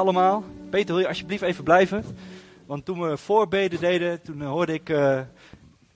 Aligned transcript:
allemaal. 0.00 0.44
Peter, 0.70 0.94
wil 0.94 0.98
je 1.02 1.08
alsjeblieft 1.08 1.42
even 1.42 1.64
blijven? 1.64 2.04
Want 2.66 2.84
toen 2.84 3.00
we 3.00 3.16
voorbeden 3.16 3.80
deden, 3.80 4.22
toen 4.22 4.42
hoorde 4.42 4.72
ik 4.72 4.88
uh, 4.88 5.20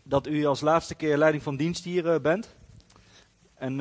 dat 0.02 0.26
u 0.26 0.44
als 0.44 0.60
laatste 0.60 0.94
keer 0.94 1.16
leiding 1.16 1.42
van 1.42 1.56
dienst 1.56 1.84
hier 1.84 2.06
uh, 2.06 2.20
bent. 2.20 2.54
En 3.54 3.76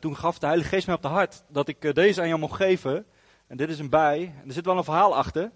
toen 0.00 0.16
gaf 0.16 0.38
de 0.38 0.46
Heilige 0.46 0.68
Geest 0.68 0.86
mij 0.86 0.96
op 0.96 1.02
de 1.02 1.08
hart 1.08 1.44
dat 1.48 1.68
ik 1.68 1.94
deze 1.94 2.20
aan 2.20 2.28
jou 2.28 2.40
mocht 2.40 2.56
geven. 2.56 3.06
En 3.46 3.56
dit 3.56 3.68
is 3.68 3.78
een 3.78 3.88
bij. 3.88 4.34
En 4.42 4.46
er 4.48 4.52
zit 4.52 4.64
wel 4.64 4.76
een 4.76 4.84
verhaal 4.84 5.16
achter. 5.16 5.50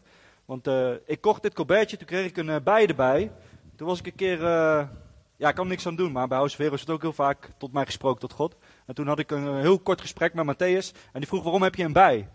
Want 0.45 0.69
ik 1.07 1.21
kocht 1.21 1.43
dit 1.43 1.55
colbertje, 1.55 1.97
toen 1.97 2.07
kreeg 2.07 2.27
ik 2.27 2.37
een 2.37 2.63
bij 2.63 2.87
erbij. 2.87 3.33
Toen 3.77 3.87
was 3.87 3.99
ik 3.99 4.07
een 4.07 4.15
keer, 4.15 4.41
ja 5.37 5.49
ik 5.49 5.55
kan 5.55 5.69
niks 5.69 5.87
aan 5.87 5.97
doen, 5.97 6.13
maar 6.13 6.29
bij 6.29 6.39
House 6.39 6.71
is 6.71 6.81
het 6.81 6.91
ook 6.91 7.03
heel 7.03 7.13
vaak 7.13 7.51
tot 7.59 7.73
mij 7.73 7.85
gesproken, 7.85 8.21
tot 8.21 8.33
God. 8.33 8.57
En 8.87 8.95
toen 8.95 9.07
had 9.07 9.19
ik 9.19 9.31
een 9.31 9.57
heel 9.57 9.79
kort 9.79 10.01
gesprek 10.01 10.35
met 10.35 10.55
Matthäus. 10.55 10.93
En 11.13 11.21
die 11.21 11.29
vroeg, 11.29 11.43
waarom 11.43 11.63
heb 11.63 11.75
je 11.75 11.85
een 11.85 11.93
bij? 11.93 12.29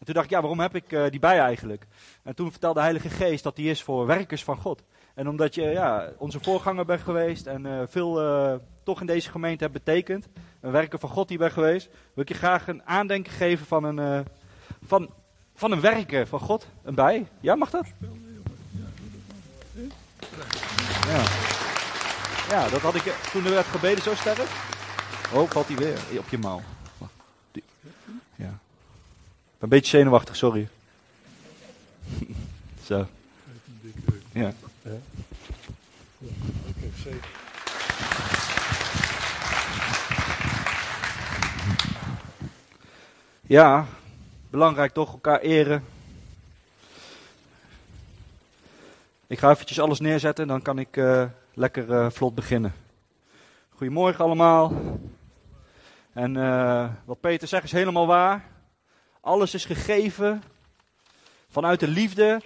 En 0.00 0.06
toen 0.06 0.14
dacht 0.14 0.26
ik, 0.26 0.32
ja, 0.32 0.40
waarom 0.40 0.60
heb 0.60 0.74
ik 0.74 0.92
uh, 0.92 1.10
die 1.10 1.20
bij 1.20 1.38
eigenlijk? 1.38 1.86
En 2.22 2.34
toen 2.34 2.50
vertelde 2.50 2.74
de 2.74 2.80
Heilige 2.80 3.08
Geest 3.08 3.42
dat 3.42 3.56
die 3.56 3.70
is 3.70 3.82
voor 3.82 4.06
werkers 4.06 4.44
van 4.44 4.56
God. 4.56 4.82
En 5.14 5.28
omdat 5.28 5.54
je 5.54 5.62
ja, 5.62 6.08
onze 6.18 6.40
voorganger 6.40 6.84
bent 6.84 7.00
geweest 7.00 7.46
en 7.46 7.66
uh, 7.66 7.82
veel 7.86 8.22
uh, 8.22 8.54
toch 8.82 9.00
in 9.00 9.06
deze 9.06 9.30
gemeente 9.30 9.62
hebt 9.64 9.84
betekend, 9.84 10.28
een 10.60 10.70
werker 10.70 10.98
van 10.98 11.08
God 11.08 11.28
die 11.28 11.38
bent 11.38 11.52
geweest, 11.52 11.88
wil 12.14 12.22
ik 12.22 12.28
je 12.28 12.34
graag 12.34 12.68
een 12.68 12.82
aandenken 12.84 13.32
geven 13.32 13.66
van 13.66 13.84
een, 13.84 14.26
van, 14.86 15.10
van 15.54 15.72
een 15.72 15.80
werker 15.80 16.26
van 16.26 16.40
God. 16.40 16.66
Een 16.82 16.94
bij. 16.94 17.26
Ja, 17.40 17.54
mag 17.54 17.70
dat? 17.70 17.86
Ja. 21.06 21.22
ja, 22.48 22.68
dat 22.68 22.80
had 22.80 22.94
ik 22.94 23.02
toen 23.32 23.44
er 23.44 23.50
werd 23.50 23.66
gebeden 23.66 24.02
zo 24.02 24.14
sterk. 24.14 24.48
Oh, 25.34 25.50
valt 25.50 25.66
hij 25.66 25.76
weer 25.76 25.98
op 26.18 26.28
je 26.28 26.38
mouw. 26.38 26.60
Een 29.60 29.68
beetje 29.68 29.96
zenuwachtig, 29.98 30.36
sorry. 30.36 30.68
Zo. 32.86 33.06
Ja. 34.32 34.52
Ja, 43.40 43.86
belangrijk 44.50 44.92
toch, 44.92 45.12
elkaar 45.12 45.40
eren. 45.40 45.84
Ik 49.26 49.38
ga 49.38 49.50
eventjes 49.50 49.80
alles 49.80 50.00
neerzetten, 50.00 50.46
dan 50.46 50.62
kan 50.62 50.78
ik 50.78 50.96
uh, 50.96 51.24
lekker 51.54 51.88
uh, 51.88 52.10
vlot 52.10 52.34
beginnen. 52.34 52.74
Goedemorgen 53.70 54.24
allemaal. 54.24 54.72
En 56.12 56.34
uh, 56.34 56.88
wat 57.04 57.20
Peter 57.20 57.48
zegt 57.48 57.64
is 57.64 57.72
helemaal 57.72 58.06
waar. 58.06 58.49
Alles 59.20 59.54
is 59.54 59.64
gegeven 59.64 60.42
vanuit 61.48 61.80
de 61.80 61.88
liefde 61.88 62.40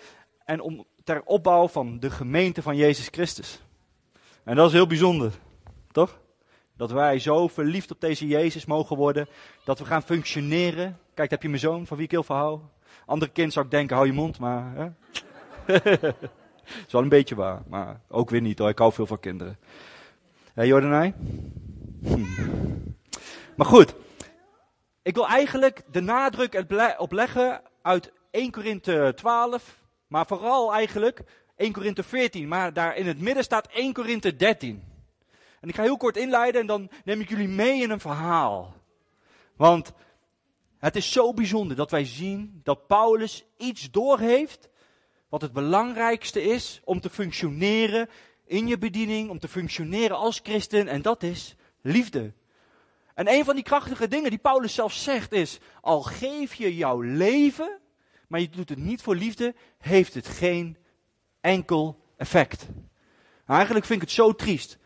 en 0.44 0.60
om, 0.60 0.86
ter 1.04 1.22
opbouw 1.24 1.68
van 1.68 1.98
de 2.00 2.10
gemeente 2.10 2.62
van 2.62 2.76
Jezus 2.76 3.08
Christus. 3.10 3.62
En 4.44 4.56
dat 4.56 4.66
is 4.66 4.72
heel 4.72 4.86
bijzonder, 4.86 5.32
toch? 5.92 6.18
Dat 6.76 6.90
wij 6.90 7.18
zo 7.18 7.48
verliefd 7.48 7.90
op 7.90 8.00
deze 8.00 8.26
Jezus 8.26 8.64
mogen 8.64 8.96
worden, 8.96 9.28
dat 9.64 9.78
we 9.78 9.84
gaan 9.84 10.02
functioneren. 10.02 10.98
Kijk, 11.14 11.30
heb 11.30 11.42
je 11.42 11.48
mijn 11.48 11.60
zoon, 11.60 11.86
van 11.86 11.96
wie 11.96 12.06
ik 12.06 12.12
heel 12.12 12.22
veel 12.22 12.36
hou. 12.36 12.60
Andere 13.06 13.32
kind 13.32 13.52
zou 13.52 13.64
ik 13.64 13.70
denken, 13.70 13.96
hou 13.96 14.08
je 14.08 14.14
mond, 14.14 14.38
maar... 14.38 14.74
Hè? 14.74 14.88
is 16.86 16.92
wel 16.92 17.02
een 17.02 17.08
beetje 17.08 17.34
waar, 17.34 17.62
maar 17.68 18.00
ook 18.08 18.30
weer 18.30 18.40
niet 18.40 18.58
hoor, 18.58 18.68
ik 18.68 18.78
hou 18.78 18.92
veel 18.92 19.06
van 19.06 19.20
kinderen. 19.20 19.58
Hé 20.44 20.50
hey, 20.54 20.66
Jordanij? 20.66 21.14
Hm. 22.02 22.24
Maar 23.56 23.66
goed, 23.66 23.94
ik 25.04 25.14
wil 25.14 25.28
eigenlijk 25.28 25.82
de 25.90 26.00
nadruk 26.00 26.64
op 26.98 27.12
leggen 27.12 27.62
uit 27.82 28.12
1 28.30 28.50
Korinthe 28.50 29.12
12, 29.16 29.80
maar 30.06 30.26
vooral 30.26 30.72
eigenlijk 30.72 31.22
1 31.56 31.72
Korinthe 31.72 32.02
14. 32.02 32.48
Maar 32.48 32.72
daar 32.72 32.96
in 32.96 33.06
het 33.06 33.20
midden 33.20 33.44
staat 33.44 33.66
1 33.66 33.92
Korinthe 33.92 34.36
13. 34.36 34.82
En 35.60 35.68
ik 35.68 35.74
ga 35.74 35.82
heel 35.82 35.96
kort 35.96 36.16
inleiden 36.16 36.60
en 36.60 36.66
dan 36.66 36.90
neem 37.04 37.20
ik 37.20 37.28
jullie 37.28 37.48
mee 37.48 37.82
in 37.82 37.90
een 37.90 38.00
verhaal. 38.00 38.74
Want 39.56 39.92
het 40.78 40.96
is 40.96 41.12
zo 41.12 41.32
bijzonder 41.32 41.76
dat 41.76 41.90
wij 41.90 42.04
zien 42.04 42.60
dat 42.62 42.86
Paulus 42.86 43.44
iets 43.56 43.90
doorheeft 43.90 44.68
wat 45.28 45.42
het 45.42 45.52
belangrijkste 45.52 46.42
is 46.42 46.80
om 46.84 47.00
te 47.00 47.10
functioneren 47.10 48.08
in 48.46 48.66
je 48.66 48.78
bediening, 48.78 49.30
om 49.30 49.38
te 49.38 49.48
functioneren 49.48 50.16
als 50.16 50.40
christen. 50.42 50.88
En 50.88 51.02
dat 51.02 51.22
is 51.22 51.56
liefde. 51.80 52.32
En 53.14 53.28
een 53.28 53.44
van 53.44 53.54
die 53.54 53.64
krachtige 53.64 54.08
dingen 54.08 54.30
die 54.30 54.38
Paulus 54.38 54.74
zelf 54.74 54.92
zegt 54.92 55.32
is, 55.32 55.58
al 55.80 56.02
geef 56.02 56.54
je 56.54 56.76
jouw 56.76 57.00
leven, 57.00 57.78
maar 58.28 58.40
je 58.40 58.48
doet 58.48 58.68
het 58.68 58.78
niet 58.78 59.02
voor 59.02 59.16
liefde, 59.16 59.54
heeft 59.78 60.14
het 60.14 60.26
geen 60.26 60.76
enkel 61.40 62.00
effect. 62.16 62.66
Eigenlijk 63.46 63.86
vind 63.86 64.02
ik 64.02 64.08
het 64.08 64.16
zo 64.16 64.34
triest. 64.34 64.78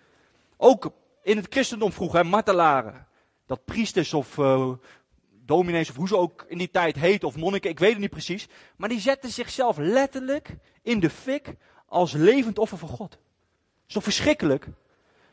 Ook 0.56 0.92
in 1.22 1.36
het 1.36 1.46
christendom 1.50 1.92
vroeger, 1.92 2.26
martelaren, 2.26 3.06
dat 3.46 3.64
priesters 3.64 4.14
of 4.14 4.36
uh, 4.36 4.72
dominees 5.30 5.90
of 5.90 5.96
hoe 5.96 6.08
ze 6.08 6.16
ook 6.16 6.44
in 6.48 6.58
die 6.58 6.70
tijd 6.70 6.96
heten 6.96 7.28
of 7.28 7.36
monniken, 7.36 7.70
ik 7.70 7.78
weet 7.78 7.90
het 7.90 8.00
niet 8.00 8.10
precies, 8.10 8.48
maar 8.76 8.88
die 8.88 9.00
zetten 9.00 9.30
zichzelf 9.30 9.76
letterlijk 9.76 10.56
in 10.82 11.00
de 11.00 11.10
fik 11.10 11.54
als 11.86 12.12
levend 12.12 12.58
offer 12.58 12.78
voor 12.78 12.88
God. 12.88 13.18
Toch 13.86 14.02
verschrikkelijk? 14.02 14.66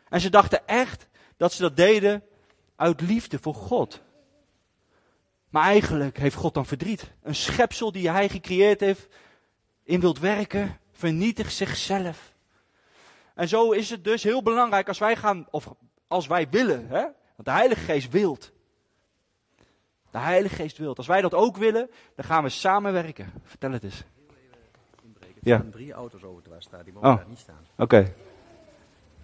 En 0.10 0.22
ze 0.22 0.30
dachten 0.30 0.68
echt 0.68 1.08
dat 1.38 1.54
ze 1.54 1.62
dat 1.62 1.78
deden 1.78 2.24
uit 2.76 3.02
liefde 3.02 3.40
voor 3.40 3.56
God. 3.56 4.02
Maar 5.50 5.64
eigenlijk 5.64 6.18
heeft 6.18 6.36
God 6.36 6.54
dan 6.54 6.66
verdriet. 6.66 7.12
Een 7.22 7.36
schepsel 7.36 7.92
die 7.92 8.10
hij 8.10 8.30
gecreëerd 8.30 8.80
heeft, 8.80 9.08
in 9.84 10.00
wilt 10.00 10.20
werken, 10.20 10.80
vernietigt 10.92 11.54
zichzelf. 11.54 12.34
En 13.36 13.48
zo 13.48 13.72
is 13.72 13.90
het 13.90 14.04
dus 14.04 14.24
heel 14.24 14.44
belangrijk 14.44 14.88
als 14.88 15.00
wij 15.00 15.16
gaan, 15.16 15.48
of 15.50 15.76
als 16.08 16.28
wij 16.28 16.50
willen, 16.50 16.88
hè? 16.88 17.02
want 17.36 17.44
de 17.44 17.52
Heilige 17.52 17.82
Geest 17.82 18.10
wilt. 18.12 18.52
De 20.12 20.18
Heilige 20.18 20.56
Geest 20.56 20.78
wilt. 20.78 20.98
Als 20.98 21.08
wij 21.08 21.22
dat 21.22 21.34
ook 21.34 21.58
willen, 21.58 21.90
dan 22.16 22.26
gaan 22.26 22.44
we 22.44 22.50
samenwerken. 22.50 23.34
Vertel 23.44 23.72
het 23.72 23.84
eens. 23.84 24.04
Ja. 25.42 25.54
Er 25.54 25.60
staan 25.60 25.72
drie 25.72 25.94
auto's 25.94 26.24
over 26.24 26.42
staan, 26.60 26.84
die 26.84 26.94
mogen 26.94 27.10
oh. 27.10 27.16
daar 27.16 27.28
niet 27.28 27.40
staan. 27.40 27.66
Oké. 27.78 27.98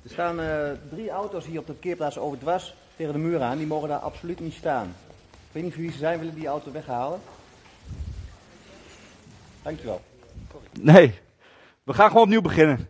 Er 0.04 0.10
staan 0.10 0.40
uh, 0.40 0.72
drie 0.90 1.10
auto's 1.10 1.46
hier 1.46 1.60
op 1.60 1.66
de 1.66 1.74
parkeerplaats 1.74 2.18
over 2.18 2.38
dwars 2.38 2.76
de 3.08 3.18
muur 3.18 3.42
aan. 3.42 3.58
Die 3.58 3.68
mogen 3.68 3.90
daar 3.90 4.00
absoluut 4.00 4.40
niet 4.40 4.54
staan. 4.54 4.96
Ik 5.32 5.52
weet 5.52 5.64
niet 5.64 5.76
wie 5.76 5.92
ze 5.92 5.98
zijn, 5.98 6.20
willen 6.20 6.36
die 6.36 6.48
auto 6.48 6.72
weghalen? 6.72 7.20
Dankjewel. 9.62 10.02
Nee, 10.80 11.20
we 11.84 11.94
gaan 11.94 12.08
gewoon 12.08 12.24
opnieuw 12.24 12.42
beginnen. 12.42 12.90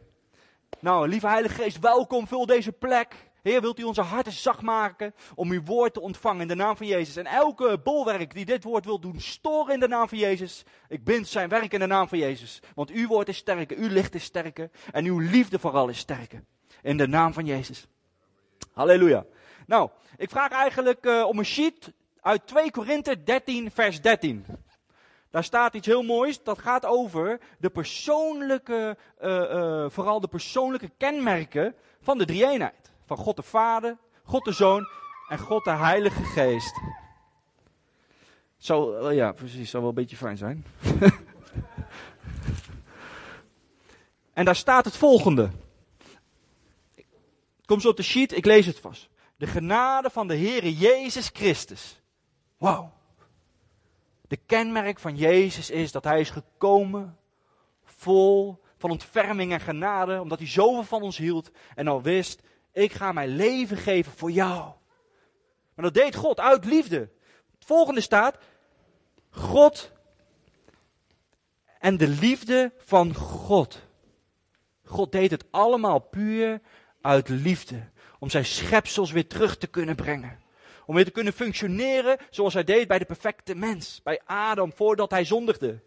Nou, 0.80 1.08
lieve 1.08 1.28
Heilige 1.28 1.54
Geest, 1.54 1.80
welkom, 1.80 2.28
vul 2.28 2.46
deze 2.46 2.72
plek. 2.72 3.30
Heer, 3.42 3.62
wilt 3.62 3.80
u 3.80 3.84
onze 3.84 4.02
harten 4.02 4.32
zacht 4.32 4.62
maken 4.62 5.14
om 5.36 5.52
uw 5.52 5.64
woord 5.64 5.94
te 5.94 6.02
ontvangen 6.02 6.42
in 6.42 6.48
de 6.48 6.56
naam 6.56 6.78
van 6.78 6.88
Jezus. 6.88 7.16
En 7.16 7.26
elke 7.26 7.80
bolwerk 7.84 8.34
die 8.34 8.46
dit 8.46 8.64
woord 8.64 8.86
wil 8.86 9.00
doen 9.00 9.20
storen 9.20 9.74
in 9.74 9.80
de 9.80 9.88
naam 9.88 10.10
van 10.10 10.18
Jezus. 10.18 10.64
Ik 10.88 11.04
bind 11.04 11.28
zijn 11.28 11.50
werk 11.50 11.74
in 11.74 11.80
de 11.80 11.86
naam 11.86 12.08
van 12.08 12.18
Jezus. 12.18 12.60
Want 12.76 12.90
uw 12.90 13.08
woord 13.08 13.28
is 13.28 13.38
sterker, 13.38 13.78
uw 13.78 13.88
licht 13.88 14.16
is 14.16 14.24
sterker 14.24 14.70
en 14.92 15.06
uw 15.06 15.20
liefde 15.20 15.60
vooral 15.60 15.88
is 15.88 15.98
sterker. 15.98 16.44
In 16.82 16.98
de 16.98 17.08
naam 17.08 17.34
van 17.34 17.46
Jezus. 17.46 17.88
Halleluja. 18.74 19.26
Nou, 19.72 19.90
ik 20.18 20.30
vraag 20.30 20.52
eigenlijk 20.52 21.06
uh, 21.06 21.24
om 21.28 21.40
een 21.40 21.46
sheet 21.46 21.92
uit 22.22 22.48
2 22.48 22.72
Korinthe 22.72 23.24
13, 23.24 23.72
vers 23.72 24.02
13. 24.02 24.46
Daar 25.30 25.44
staat 25.44 25.74
iets 25.74 25.88
heel 25.88 26.04
moois. 26.04 26.44
Dat 26.44 26.59
gaat 26.59 26.86
over 26.86 27.40
de 27.58 27.70
persoonlijke, 27.70 28.98
uh, 29.22 29.30
uh, 29.30 29.86
vooral 29.90 30.20
de 30.20 30.28
persoonlijke 30.28 30.92
kenmerken 30.98 31.76
van 32.02 32.18
de 32.18 32.26
drie-eenheid. 32.26 32.92
Van 33.06 33.18
God 33.18 33.36
de 33.36 33.42
Vader, 33.42 33.98
God 34.24 34.46
de 34.46 34.52
Zoon 34.52 34.88
en 35.28 35.40
God 35.40 35.64
de 35.64 35.72
Heilige 35.72 36.23
Geest. 36.23 36.79
Zo, 38.58 39.12
ja, 39.12 39.32
precies, 39.32 39.70
zou 39.70 39.84
wel 39.84 39.91
een 39.91 39.97
beetje 39.97 40.18
fijn 40.18 40.38
zijn. 40.38 40.66
en 44.34 44.46
daar 44.46 44.56
staat 44.56 44.85
het 44.85 44.97
volgende. 44.97 45.50
Kom 47.66 47.79
zo 47.79 47.90
op 47.90 47.97
de 47.97 48.03
sheet, 48.03 48.38
ik 48.38 48.46
lees 48.46 48.66
het 48.66 48.79
vast. 48.79 49.09
De 49.41 49.47
genade 49.47 50.09
van 50.09 50.28
de 50.28 50.38
Heere 50.38 50.73
Jezus 50.73 51.29
Christus. 51.34 52.02
Wauw. 52.58 52.91
De 54.28 54.38
kenmerk 54.46 54.99
van 54.99 55.16
Jezus 55.16 55.70
is 55.70 55.91
dat 55.91 56.03
Hij 56.03 56.20
is 56.20 56.29
gekomen 56.29 57.17
vol 57.84 58.61
van 58.78 58.91
ontferming 58.91 59.52
en 59.52 59.59
genade, 59.59 60.22
omdat 60.22 60.40
Hij 60.40 60.47
zoveel 60.47 60.84
van 60.84 61.02
ons 61.02 61.17
hield 61.17 61.52
en 61.76 61.88
al 61.88 62.02
wist, 62.02 62.41
ik 62.72 62.91
ga 62.91 63.11
mijn 63.11 63.35
leven 63.35 63.78
geven 63.78 64.11
voor 64.11 64.32
jou. 64.32 64.73
Maar 65.73 65.85
dat 65.85 65.94
deed 65.94 66.16
God 66.16 66.40
uit 66.40 66.66
liefde. 66.66 66.99
Het 67.52 67.66
volgende 67.66 68.02
staat, 68.02 68.37
God 69.29 69.91
en 71.79 71.97
de 71.97 72.08
liefde 72.08 72.73
van 72.78 73.16
God. 73.16 73.87
God 74.85 75.11
deed 75.11 75.32
het 75.32 75.46
allemaal 75.52 75.99
puur 75.99 76.61
uit 77.02 77.29
liefde 77.29 77.91
om 78.22 78.29
zijn 78.29 78.46
schepsels 78.46 79.12
weer 79.12 79.28
terug 79.28 79.58
te 79.58 79.68
kunnen 79.68 79.96
brengen. 79.96 80.40
Om 80.85 80.96
weer 80.96 81.06
te 81.06 81.12
kunnen 81.12 81.34
functioneren 81.34 82.18
zoals 82.29 82.53
hij 82.53 82.64
deed 82.64 82.88
bij 82.88 83.00
de 83.00 83.06
perfecte 83.06 83.56
mens, 83.56 84.02
bij 84.03 84.22
Adam, 84.26 84.73
voordat 84.73 85.12
hij 85.12 85.26
zondigde. 85.26 85.82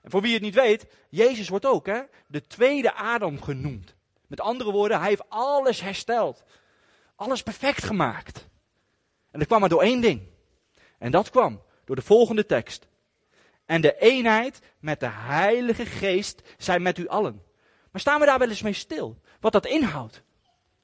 En 0.00 0.10
voor 0.10 0.20
wie 0.20 0.32
het 0.32 0.42
niet 0.42 0.54
weet, 0.54 0.86
Jezus 1.08 1.48
wordt 1.48 1.66
ook 1.66 1.86
hè, 1.86 2.00
de 2.26 2.46
tweede 2.46 2.94
Adam 2.94 3.42
genoemd. 3.42 3.94
Met 4.26 4.40
andere 4.40 4.70
woorden, 4.70 4.98
hij 4.98 5.08
heeft 5.08 5.28
alles 5.28 5.80
hersteld. 5.80 6.44
Alles 7.16 7.42
perfect 7.42 7.84
gemaakt. 7.84 8.48
En 9.30 9.38
dat 9.38 9.48
kwam 9.48 9.60
maar 9.60 9.68
door 9.68 9.82
één 9.82 10.00
ding. 10.00 10.22
En 10.98 11.10
dat 11.10 11.30
kwam 11.30 11.62
door 11.84 11.96
de 11.96 12.02
volgende 12.02 12.46
tekst. 12.46 12.88
En 13.66 13.80
de 13.80 13.98
eenheid 13.98 14.60
met 14.78 15.00
de 15.00 15.10
Heilige 15.10 15.86
Geest 15.86 16.42
zijn 16.58 16.82
met 16.82 16.98
u 16.98 17.08
allen. 17.08 17.42
Maar 17.90 18.00
staan 18.00 18.20
we 18.20 18.26
daar 18.26 18.38
wel 18.38 18.48
eens 18.48 18.62
mee 18.62 18.72
stil? 18.72 19.20
Wat 19.40 19.52
dat 19.52 19.66
inhoudt, 19.66 20.22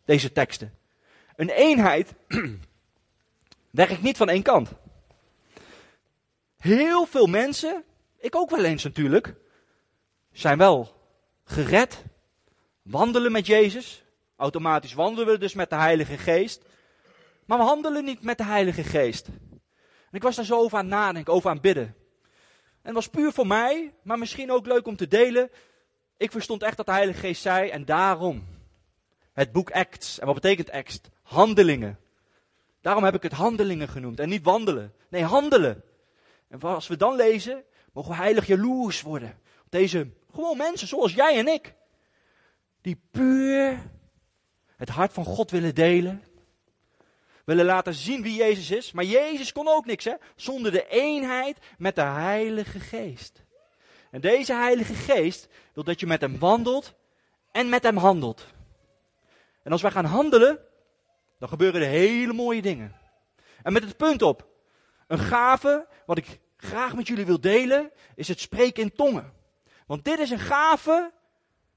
deze 0.06 0.32
teksten. 0.32 0.74
Een 1.36 1.50
eenheid 1.50 2.14
werkt 3.70 4.02
niet 4.02 4.16
van 4.16 4.28
één 4.28 4.42
kant. 4.42 4.70
Heel 6.56 7.06
veel 7.06 7.26
mensen, 7.26 7.84
ik 8.18 8.36
ook 8.36 8.50
wel 8.50 8.64
eens 8.64 8.84
natuurlijk, 8.84 9.34
zijn 10.32 10.58
wel 10.58 10.94
gered, 11.44 12.02
wandelen 12.82 13.32
met 13.32 13.46
Jezus. 13.46 14.04
Automatisch 14.36 14.92
wandelen 14.92 15.32
we 15.32 15.38
dus 15.38 15.54
met 15.54 15.70
de 15.70 15.76
Heilige 15.76 16.18
Geest. 16.18 16.62
Maar 17.46 17.58
we 17.58 17.64
handelen 17.64 18.04
niet 18.04 18.22
met 18.22 18.38
de 18.38 18.44
Heilige 18.44 18.84
Geest. 18.84 19.26
En 20.10 20.12
ik 20.12 20.22
was 20.22 20.36
daar 20.36 20.44
zo 20.44 20.58
over 20.58 20.78
aan 20.78 20.88
nadenken, 20.88 21.32
over 21.32 21.50
aan 21.50 21.60
bidden. 21.60 21.94
En 22.82 22.94
het 22.94 22.94
was 22.94 23.08
puur 23.08 23.32
voor 23.32 23.46
mij, 23.46 23.94
maar 24.02 24.18
misschien 24.18 24.52
ook 24.52 24.66
leuk 24.66 24.86
om 24.86 24.96
te 24.96 25.08
delen. 25.08 25.50
Ik 26.16 26.30
verstond 26.30 26.62
echt 26.62 26.76
dat 26.76 26.86
de 26.86 26.92
Heilige 26.92 27.18
Geest 27.18 27.42
zei, 27.42 27.68
en 27.68 27.84
daarom 27.84 28.55
het 29.36 29.52
boek 29.52 29.70
Acts. 29.70 30.18
En 30.18 30.26
wat 30.26 30.34
betekent 30.34 30.70
Acts? 30.70 31.00
Handelingen. 31.22 31.98
Daarom 32.80 33.04
heb 33.04 33.14
ik 33.14 33.22
het 33.22 33.32
handelingen 33.32 33.88
genoemd 33.88 34.20
en 34.20 34.28
niet 34.28 34.44
wandelen. 34.44 34.94
Nee, 35.08 35.24
handelen. 35.24 35.82
En 36.48 36.60
als 36.60 36.86
we 36.86 36.96
dan 36.96 37.16
lezen, 37.16 37.64
mogen 37.92 38.10
we 38.10 38.16
heilig 38.16 38.46
jaloers 38.46 39.02
worden. 39.02 39.38
Op 39.64 39.70
deze 39.70 40.08
gewoon 40.34 40.56
mensen 40.56 40.88
zoals 40.88 41.14
jij 41.14 41.38
en 41.38 41.48
ik. 41.48 41.74
Die 42.80 43.00
puur 43.10 43.78
het 44.76 44.88
hart 44.88 45.12
van 45.12 45.24
God 45.24 45.50
willen 45.50 45.74
delen. 45.74 46.22
Willen 47.44 47.64
laten 47.64 47.94
zien 47.94 48.22
wie 48.22 48.36
Jezus 48.36 48.70
is. 48.70 48.92
Maar 48.92 49.04
Jezus 49.04 49.52
kon 49.52 49.68
ook 49.68 49.86
niks, 49.86 50.04
hè? 50.04 50.14
Zonder 50.36 50.72
de 50.72 50.88
eenheid 50.88 51.58
met 51.78 51.94
de 51.94 52.02
Heilige 52.02 52.80
Geest. 52.80 53.44
En 54.10 54.20
deze 54.20 54.54
Heilige 54.54 54.94
Geest 54.94 55.48
wil 55.72 55.84
dat 55.84 56.00
je 56.00 56.06
met 56.06 56.20
hem 56.20 56.38
wandelt 56.38 56.94
en 57.52 57.68
met 57.68 57.82
hem 57.82 57.96
handelt. 57.96 58.46
En 59.66 59.72
als 59.72 59.82
wij 59.82 59.90
gaan 59.90 60.04
handelen, 60.04 60.58
dan 61.38 61.48
gebeuren 61.48 61.80
er 61.80 61.88
hele 61.88 62.32
mooie 62.32 62.62
dingen. 62.62 62.96
En 63.62 63.72
met 63.72 63.82
het 63.84 63.96
punt 63.96 64.22
op, 64.22 64.48
een 65.06 65.18
gave, 65.18 65.86
wat 66.06 66.18
ik 66.18 66.40
graag 66.56 66.94
met 66.94 67.06
jullie 67.06 67.26
wil 67.26 67.40
delen, 67.40 67.90
is 68.14 68.28
het 68.28 68.40
spreken 68.40 68.82
in 68.82 68.94
tongen. 68.94 69.32
Want 69.86 70.04
dit 70.04 70.18
is 70.18 70.30
een 70.30 70.38
gave 70.38 71.12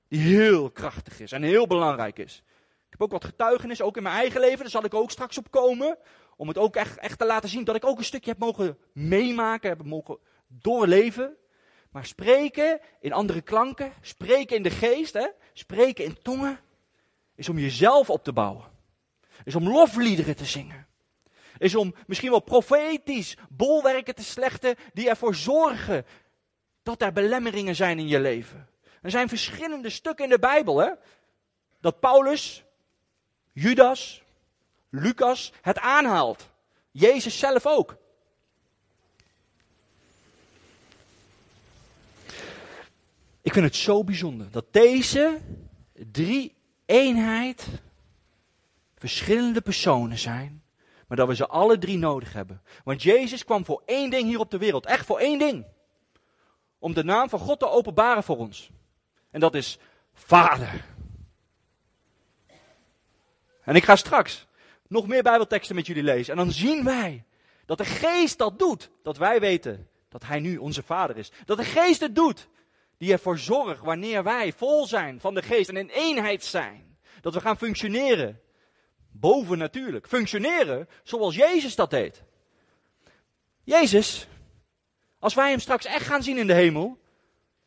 die 0.08 0.20
heel 0.20 0.72
krachtig 0.72 1.20
is 1.20 1.32
en 1.32 1.44
heel 1.44 1.68
belangrijk 1.68 2.20
is. 2.20 2.44
Ik 2.86 2.90
heb 2.90 3.02
ook 3.02 3.12
wat 3.12 3.26
getuigenis, 3.26 3.82
ook 3.82 3.98
in 3.98 4.04
mijn 4.04 4.16
eigen 4.16 4.42
leven, 4.42 4.60
daar 4.60 4.70
zal 4.70 4.84
ik 4.84 4.94
ook 4.94 5.12
straks 5.12 5.38
op 5.38 5.52
komen. 5.52 5.98
Om 6.36 6.48
het 6.48 6.58
ook 6.58 6.76
echt, 6.76 6.98
echt 6.98 7.20
te 7.20 7.26
laten 7.26 7.50
zien 7.50 7.64
dat 7.64 7.76
ik 7.76 7.86
ook 7.86 7.98
een 7.98 8.04
stukje 8.04 8.30
heb 8.30 8.40
mogen 8.40 8.78
meemaken, 8.94 9.70
heb 9.70 9.84
mogen 9.84 10.18
doorleven. 10.48 11.38
Maar 11.92 12.06
spreken 12.06 12.80
in 13.00 13.14
andere 13.14 13.42
klanken, 13.42 13.92
spreken 14.02 14.56
in 14.56 14.64
de 14.64 14.70
geest, 14.70 15.14
hè, 15.14 15.28
spreken 15.54 16.06
in 16.06 16.22
tongen, 16.22 16.60
is 17.40 17.50
om 17.50 17.60
jezelf 17.60 18.10
op 18.10 18.24
te 18.24 18.34
bouwen. 18.34 18.66
Is 19.44 19.56
om 19.56 19.70
lofliederen 19.70 20.36
te 20.36 20.46
zingen. 20.46 20.88
Is 21.58 21.76
om 21.76 21.96
misschien 22.08 22.30
wel 22.30 22.40
profetisch 22.40 23.38
bolwerken 23.50 24.16
te 24.16 24.24
slechten 24.24 24.76
die 24.94 25.10
ervoor 25.10 25.36
zorgen 25.36 26.06
dat 26.84 27.02
er 27.02 27.14
belemmeringen 27.14 27.76
zijn 27.76 28.00
in 28.00 28.08
je 28.08 28.20
leven. 28.20 28.70
Er 29.02 29.12
zijn 29.12 29.30
verschillende 29.30 29.90
stukken 29.90 30.24
in 30.24 30.30
de 30.32 30.40
Bijbel, 30.40 30.78
hè? 30.78 30.92
Dat 31.82 32.00
Paulus, 32.00 32.64
Judas, 33.52 34.24
Lucas 34.90 35.54
het 35.62 35.80
aanhaalt. 35.80 36.50
Jezus 36.92 37.40
zelf 37.40 37.66
ook. 37.66 37.98
Ik 43.42 43.54
vind 43.54 43.66
het 43.66 43.76
zo 43.76 44.04
bijzonder 44.04 44.52
dat 44.52 44.74
deze 44.74 45.42
drie 45.94 46.58
eenheid 46.90 47.68
verschillende 48.96 49.62
personen 49.62 50.18
zijn, 50.18 50.64
maar 51.08 51.18
dat 51.18 51.28
we 51.28 51.36
ze 51.36 51.48
alle 51.48 51.78
drie 51.78 51.98
nodig 51.98 52.34
hebben. 52.34 52.62
Want 52.84 53.04
Jezus 53.04 53.46
kwam 53.46 53.66
voor 53.66 53.82
één 53.86 54.10
ding 54.10 54.28
hier 54.28 54.40
op 54.40 54.52
de 54.52 54.58
wereld, 54.58 54.86
echt 54.86 55.06
voor 55.06 55.20
één 55.20 55.40
ding. 55.40 55.66
Om 56.80 56.94
de 56.94 57.04
naam 57.04 57.30
van 57.30 57.40
God 57.40 57.60
te 57.60 57.70
openbaren 57.70 58.24
voor 58.24 58.38
ons. 58.38 58.70
En 59.32 59.40
dat 59.40 59.56
is 59.56 59.80
Vader. 60.14 60.86
En 63.64 63.76
ik 63.76 63.84
ga 63.84 63.96
straks 63.96 64.48
nog 64.88 65.08
meer 65.08 65.24
Bijbelteksten 65.24 65.76
met 65.76 65.88
jullie 65.88 66.04
lezen. 66.04 66.34
En 66.34 66.40
dan 66.40 66.52
zien 66.52 66.84
wij 66.84 67.24
dat 67.66 67.78
de 67.78 67.86
Geest 67.86 68.38
dat 68.38 68.60
doet. 68.60 68.90
Dat 69.04 69.18
wij 69.18 69.40
weten 69.40 69.88
dat 70.10 70.26
Hij 70.26 70.40
nu 70.40 70.58
onze 70.58 70.84
Vader 70.84 71.18
is. 71.18 71.32
Dat 71.46 71.58
de 71.58 71.64
Geest 71.64 72.00
het 72.00 72.16
doet. 72.16 72.48
Die 73.00 73.12
ervoor 73.12 73.38
zorgt 73.38 73.82
wanneer 73.82 74.24
wij 74.24 74.54
vol 74.54 74.86
zijn 74.86 75.20
van 75.20 75.34
de 75.34 75.42
Geest 75.42 75.70
en 75.70 75.78
in 75.78 75.90
eenheid 75.90 76.44
zijn. 76.44 76.98
Dat 77.22 77.34
we 77.34 77.40
gaan 77.40 77.58
functioneren. 77.58 78.42
Boven 79.12 79.58
natuurlijk. 79.58 80.08
Functioneren 80.08 80.90
zoals 81.04 81.36
Jezus 81.36 81.76
dat 81.76 81.90
deed. 81.90 82.24
Jezus, 83.64 84.28
als 85.20 85.34
wij 85.34 85.50
hem 85.50 85.60
straks 85.60 85.86
echt 85.86 86.06
gaan 86.06 86.24
zien 86.24 86.38
in 86.38 86.48
de 86.48 86.54
hemel. 86.54 86.98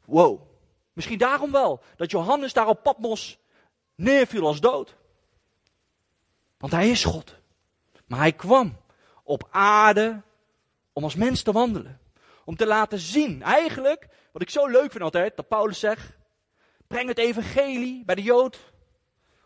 Wow. 0.04 0.40
Misschien 0.92 1.18
daarom 1.18 1.52
wel 1.52 1.82
dat 1.96 2.10
Johannes 2.10 2.52
daar 2.52 2.68
op 2.68 2.82
Patmos 2.82 3.38
neerviel 3.94 4.46
als 4.46 4.60
dood. 4.60 4.96
Want 6.58 6.72
hij 6.72 6.90
is 6.90 7.04
God. 7.04 7.36
Maar 8.06 8.18
hij 8.18 8.32
kwam 8.32 8.76
op 9.22 9.48
aarde 9.50 10.22
om 10.92 11.04
als 11.04 11.14
mens 11.14 11.42
te 11.42 11.52
wandelen. 11.52 12.00
Om 12.44 12.56
te 12.56 12.66
laten 12.66 12.98
zien, 12.98 13.42
eigenlijk, 13.42 14.08
wat 14.32 14.42
ik 14.42 14.50
zo 14.50 14.66
leuk 14.66 14.90
vind 14.90 15.02
altijd, 15.02 15.36
dat 15.36 15.48
Paulus 15.48 15.78
zegt, 15.78 16.10
breng 16.86 17.08
het 17.08 17.18
evangelie 17.18 18.04
bij 18.04 18.14
de 18.14 18.22
Jood, 18.22 18.72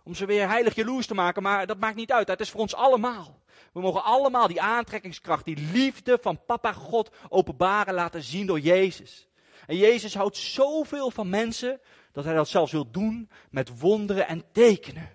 om 0.04 0.14
ze 0.14 0.26
weer 0.26 0.48
heilig 0.48 0.74
jaloers 0.74 1.06
te 1.06 1.14
maken, 1.14 1.42
maar 1.42 1.66
dat 1.66 1.78
maakt 1.78 1.96
niet 1.96 2.12
uit, 2.12 2.28
het 2.28 2.40
is 2.40 2.50
voor 2.50 2.60
ons 2.60 2.74
allemaal. 2.74 3.40
We 3.72 3.80
mogen 3.80 4.04
allemaal 4.04 4.48
die 4.48 4.60
aantrekkingskracht, 4.60 5.44
die 5.44 5.70
liefde 5.72 6.18
van 6.20 6.44
papa 6.44 6.72
God 6.72 7.10
openbaren 7.28 7.94
laten 7.94 8.22
zien 8.22 8.46
door 8.46 8.60
Jezus. 8.60 9.28
En 9.66 9.76
Jezus 9.76 10.14
houdt 10.14 10.36
zoveel 10.36 11.10
van 11.10 11.28
mensen, 11.28 11.80
dat 12.12 12.24
hij 12.24 12.34
dat 12.34 12.48
zelfs 12.48 12.72
wil 12.72 12.90
doen 12.90 13.30
met 13.50 13.78
wonderen 13.78 14.28
en 14.28 14.44
tekenen. 14.52 15.10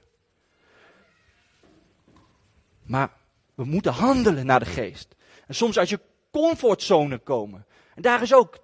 Maar 2.83 3.11
we 3.55 3.63
moeten 3.63 3.93
handelen 3.93 4.45
naar 4.45 4.59
de 4.59 4.65
geest. 4.65 5.15
En 5.47 5.55
soms 5.55 5.77
uit 5.77 5.89
je 5.89 5.99
comfortzone 6.31 7.17
komen. 7.17 7.65
En 7.95 8.01
daar 8.01 8.21
is 8.21 8.33
ook 8.33 8.59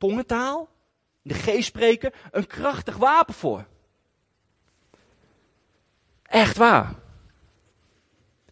tongentaal, 0.00 0.68
de 1.22 1.34
geest 1.34 1.66
spreken, 1.66 2.12
een 2.30 2.46
krachtig 2.46 2.96
wapen 2.96 3.34
voor. 3.34 3.66
Echt 6.22 6.56
waar. 6.56 6.94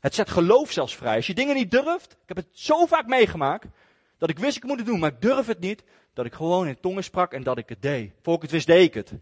Het 0.00 0.14
zet 0.14 0.30
geloof 0.30 0.72
zelfs 0.72 0.96
vrij. 0.96 1.16
Als 1.16 1.26
je 1.26 1.34
dingen 1.34 1.54
niet 1.54 1.70
durft, 1.70 2.12
ik 2.12 2.28
heb 2.28 2.36
het 2.36 2.48
zo 2.52 2.86
vaak 2.86 3.06
meegemaakt, 3.06 3.66
dat 4.18 4.28
ik 4.28 4.38
wist 4.38 4.56
ik 4.56 4.64
moet 4.64 4.78
het 4.78 4.86
doen, 4.86 4.98
maar 4.98 5.12
ik 5.12 5.20
durf 5.20 5.46
het 5.46 5.60
niet, 5.60 5.84
dat 6.12 6.26
ik 6.26 6.34
gewoon 6.34 6.66
in 6.66 6.80
tongen 6.80 7.04
sprak 7.04 7.32
en 7.32 7.42
dat 7.42 7.58
ik 7.58 7.68
het 7.68 7.82
deed. 7.82 8.12
Voor 8.22 8.34
ik 8.34 8.42
het 8.42 8.50
wist, 8.50 8.66
deed 8.66 8.86
ik 8.86 8.94
het. 8.94 9.12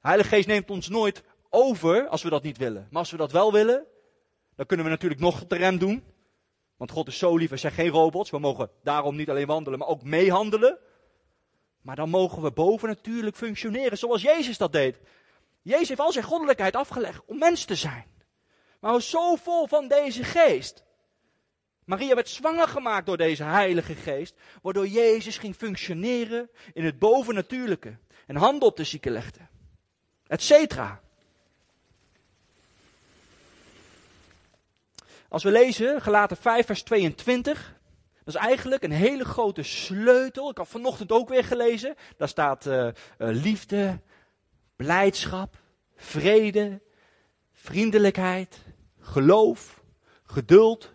Heilige 0.00 0.28
Geest 0.28 0.46
neemt 0.46 0.70
ons 0.70 0.88
nooit 0.88 1.22
over 1.50 2.08
als 2.08 2.22
we 2.22 2.30
dat 2.30 2.42
niet 2.42 2.58
willen. 2.58 2.86
Maar 2.90 3.00
als 3.00 3.10
we 3.10 3.16
dat 3.16 3.32
wel 3.32 3.52
willen, 3.52 3.84
dan 4.56 4.66
kunnen 4.66 4.86
we 4.86 4.92
natuurlijk 4.92 5.20
nog 5.20 5.42
op 5.42 5.48
de 5.48 5.56
rem 5.56 5.78
doen. 5.78 6.04
Want 6.84 6.96
God 6.96 7.08
is 7.08 7.18
zo 7.18 7.36
lief, 7.36 7.50
we 7.50 7.56
zijn 7.56 7.72
geen 7.72 7.88
robots. 7.88 8.30
We 8.30 8.38
mogen 8.38 8.70
daarom 8.82 9.16
niet 9.16 9.30
alleen 9.30 9.46
wandelen, 9.46 9.78
maar 9.78 9.88
ook 9.88 10.02
meehandelen. 10.02 10.78
Maar 11.80 11.96
dan 11.96 12.08
mogen 12.08 12.42
we 12.42 12.50
boven 12.50 12.88
natuurlijk 12.88 13.36
functioneren 13.36 13.98
zoals 13.98 14.22
Jezus 14.22 14.58
dat 14.58 14.72
deed. 14.72 15.00
Jezus 15.62 15.88
heeft 15.88 16.00
al 16.00 16.12
zijn 16.12 16.24
goddelijkheid 16.24 16.76
afgelegd 16.76 17.22
om 17.26 17.38
mens 17.38 17.64
te 17.64 17.74
zijn. 17.74 18.04
Maar 18.80 18.94
we 18.94 19.02
zo 19.02 19.34
vol 19.34 19.66
van 19.66 19.88
deze 19.88 20.24
geest. 20.24 20.84
Maria 21.84 22.14
werd 22.14 22.28
zwanger 22.28 22.68
gemaakt 22.68 23.06
door 23.06 23.16
deze 23.16 23.44
heilige 23.44 23.94
geest, 23.94 24.34
waardoor 24.62 24.86
Jezus 24.86 25.38
ging 25.38 25.56
functioneren 25.56 26.50
in 26.72 26.84
het 26.84 26.98
bovennatuurlijke 26.98 27.98
en 28.26 28.36
handen 28.36 28.68
op 28.68 28.76
de 28.76 28.84
zieken 28.84 29.12
legde. 29.12 29.40
Etcetera. 30.26 31.02
Als 35.34 35.42
we 35.42 35.50
lezen 35.50 36.02
Gelaten 36.02 36.36
5 36.36 36.66
vers 36.66 36.82
22, 36.82 37.78
dat 38.24 38.34
is 38.34 38.40
eigenlijk 38.40 38.82
een 38.82 38.90
hele 38.90 39.24
grote 39.24 39.62
sleutel. 39.62 40.50
Ik 40.50 40.56
had 40.56 40.68
vanochtend 40.68 41.12
ook 41.12 41.28
weer 41.28 41.44
gelezen. 41.44 41.94
Daar 42.16 42.28
staat 42.28 42.66
uh, 42.66 42.74
uh, 42.84 42.92
liefde, 43.18 44.00
blijdschap, 44.76 45.56
vrede, 45.96 46.80
vriendelijkheid, 47.52 48.58
geloof, 49.00 49.82
geduld, 50.24 50.92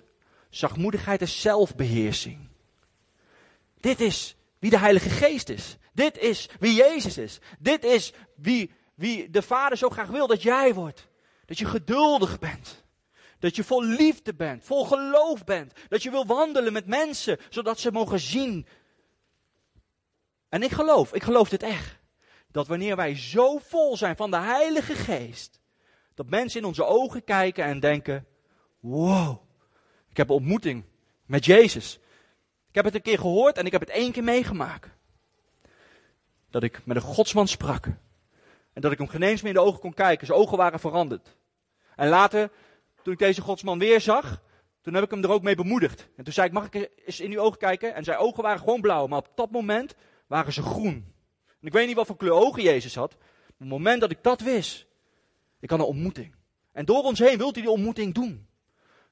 zachtmoedigheid 0.50 1.22
en 1.22 1.28
zelfbeheersing. 1.28 2.50
Dit 3.80 4.02
is 4.02 4.36
wie 4.60 4.70
de 4.70 4.80
Heilige 4.80 5.10
Geest 5.10 5.50
is. 5.50 5.78
Dit 5.94 6.18
is 6.18 6.50
wie 6.60 6.74
Jezus 6.74 7.18
is. 7.18 7.40
Dit 7.58 7.84
is 7.84 8.14
wie, 8.36 8.72
wie 8.96 9.30
de 9.30 9.42
Vader 9.42 9.78
zo 9.78 9.90
graag 9.90 10.08
wil 10.08 10.28
dat 10.28 10.42
jij 10.42 10.74
wordt. 10.74 11.08
Dat 11.46 11.58
je 11.58 11.66
geduldig 11.66 12.40
bent. 12.40 12.88
Dat 13.40 13.56
je 13.56 13.64
vol 13.64 13.84
liefde 13.84 14.34
bent, 14.34 14.64
vol 14.64 14.86
geloof 14.86 15.44
bent. 15.44 15.74
Dat 15.88 16.04
je 16.04 16.12
wil 16.12 16.26
wandelen 16.26 16.74
met 16.74 16.86
mensen, 16.86 17.38
zodat 17.50 17.80
ze 17.80 17.92
mogen 17.92 18.20
zien. 18.20 18.68
En 20.50 20.64
ik 20.64 20.72
geloof, 20.72 21.14
ik 21.14 21.24
geloof 21.24 21.50
dit 21.50 21.64
echt. 21.64 21.98
Dat 22.52 22.68
wanneer 22.68 22.96
wij 22.96 23.18
zo 23.18 23.58
vol 23.58 23.98
zijn 23.98 24.16
van 24.16 24.32
de 24.32 24.38
Heilige 24.38 24.94
Geest, 24.94 25.60
dat 26.14 26.30
mensen 26.30 26.60
in 26.60 26.66
onze 26.66 26.86
ogen 26.86 27.24
kijken 27.24 27.64
en 27.64 27.80
denken: 27.80 28.28
wow, 28.80 29.42
ik 30.10 30.18
heb 30.18 30.30
een 30.30 30.36
ontmoeting 30.36 30.84
met 31.26 31.46
Jezus. 31.46 32.00
Ik 32.70 32.76
heb 32.76 32.86
het 32.86 32.96
een 32.96 33.02
keer 33.02 33.20
gehoord 33.20 33.58
en 33.58 33.66
ik 33.66 33.72
heb 33.72 33.82
het 33.82 33.90
één 33.90 34.12
keer 34.12 34.24
meegemaakt. 34.24 34.90
Dat 36.50 36.64
ik 36.64 36.86
met 36.86 36.96
een 36.96 37.02
godsman 37.02 37.48
sprak. 37.48 37.86
En 38.74 38.82
dat 38.82 38.92
ik 38.92 38.98
hem 38.98 39.08
geen 39.08 39.24
eens 39.24 39.42
meer 39.42 39.52
in 39.52 39.58
de 39.58 39.66
ogen 39.66 39.80
kon 39.80 39.94
kijken. 39.94 40.28
Zijn 40.28 40.40
ogen 40.40 40.58
waren 40.58 40.80
veranderd. 40.80 41.36
En 41.96 42.10
later, 42.10 42.52
toen 43.10 43.18
ik 43.18 43.34
deze 43.34 43.42
godsman 43.42 43.80
weer 43.80 44.02
zag, 44.02 44.42
toen 44.82 44.94
heb 44.94 45.04
ik 45.04 45.12
hem 45.12 45.24
er 45.24 45.32
ook 45.32 45.42
mee 45.42 45.56
bemoedigd. 45.56 46.08
En 46.16 46.24
toen 46.24 46.34
zei 46.34 46.48
ik, 46.48 46.54
mag 46.54 46.66
ik 46.72 46.90
eens 47.06 47.20
in 47.20 47.32
uw 47.32 47.40
ogen 47.40 47.58
kijken? 47.58 47.96
En 47.96 48.04
zijn 48.04 48.18
ogen 48.18 48.44
waren 48.44 48.60
gewoon 48.60 48.82
blauw, 48.82 49.08
maar 49.08 49.20
op 49.20 49.32
dat 49.36 49.52
moment 49.52 49.96
waren 50.28 50.54
ze 50.54 50.62
groen. 50.62 51.14
En 51.48 51.68
ik 51.68 51.74
weet 51.74 51.88
niet 51.88 51.96
wat 51.96 52.08
voor 52.08 52.18
kleur 52.18 52.32
ogen 52.32 52.64
Jezus 52.64 52.96
had. 52.96 53.16
Maar 53.18 53.28
op 53.50 53.58
het 53.58 53.68
moment 53.68 54.02
dat 54.02 54.12
ik 54.12 54.24
dat 54.24 54.42
wist, 54.42 54.86
ik 55.60 55.70
had 55.70 55.80
een 55.80 55.86
ontmoeting. 55.86 56.36
En 56.72 56.86
door 56.86 57.04
ons 57.04 57.20
heen 57.20 57.38
wilt 57.38 57.54
hij 57.54 57.64
die 57.64 57.72
ontmoeting 57.72 58.14
doen. 58.14 58.48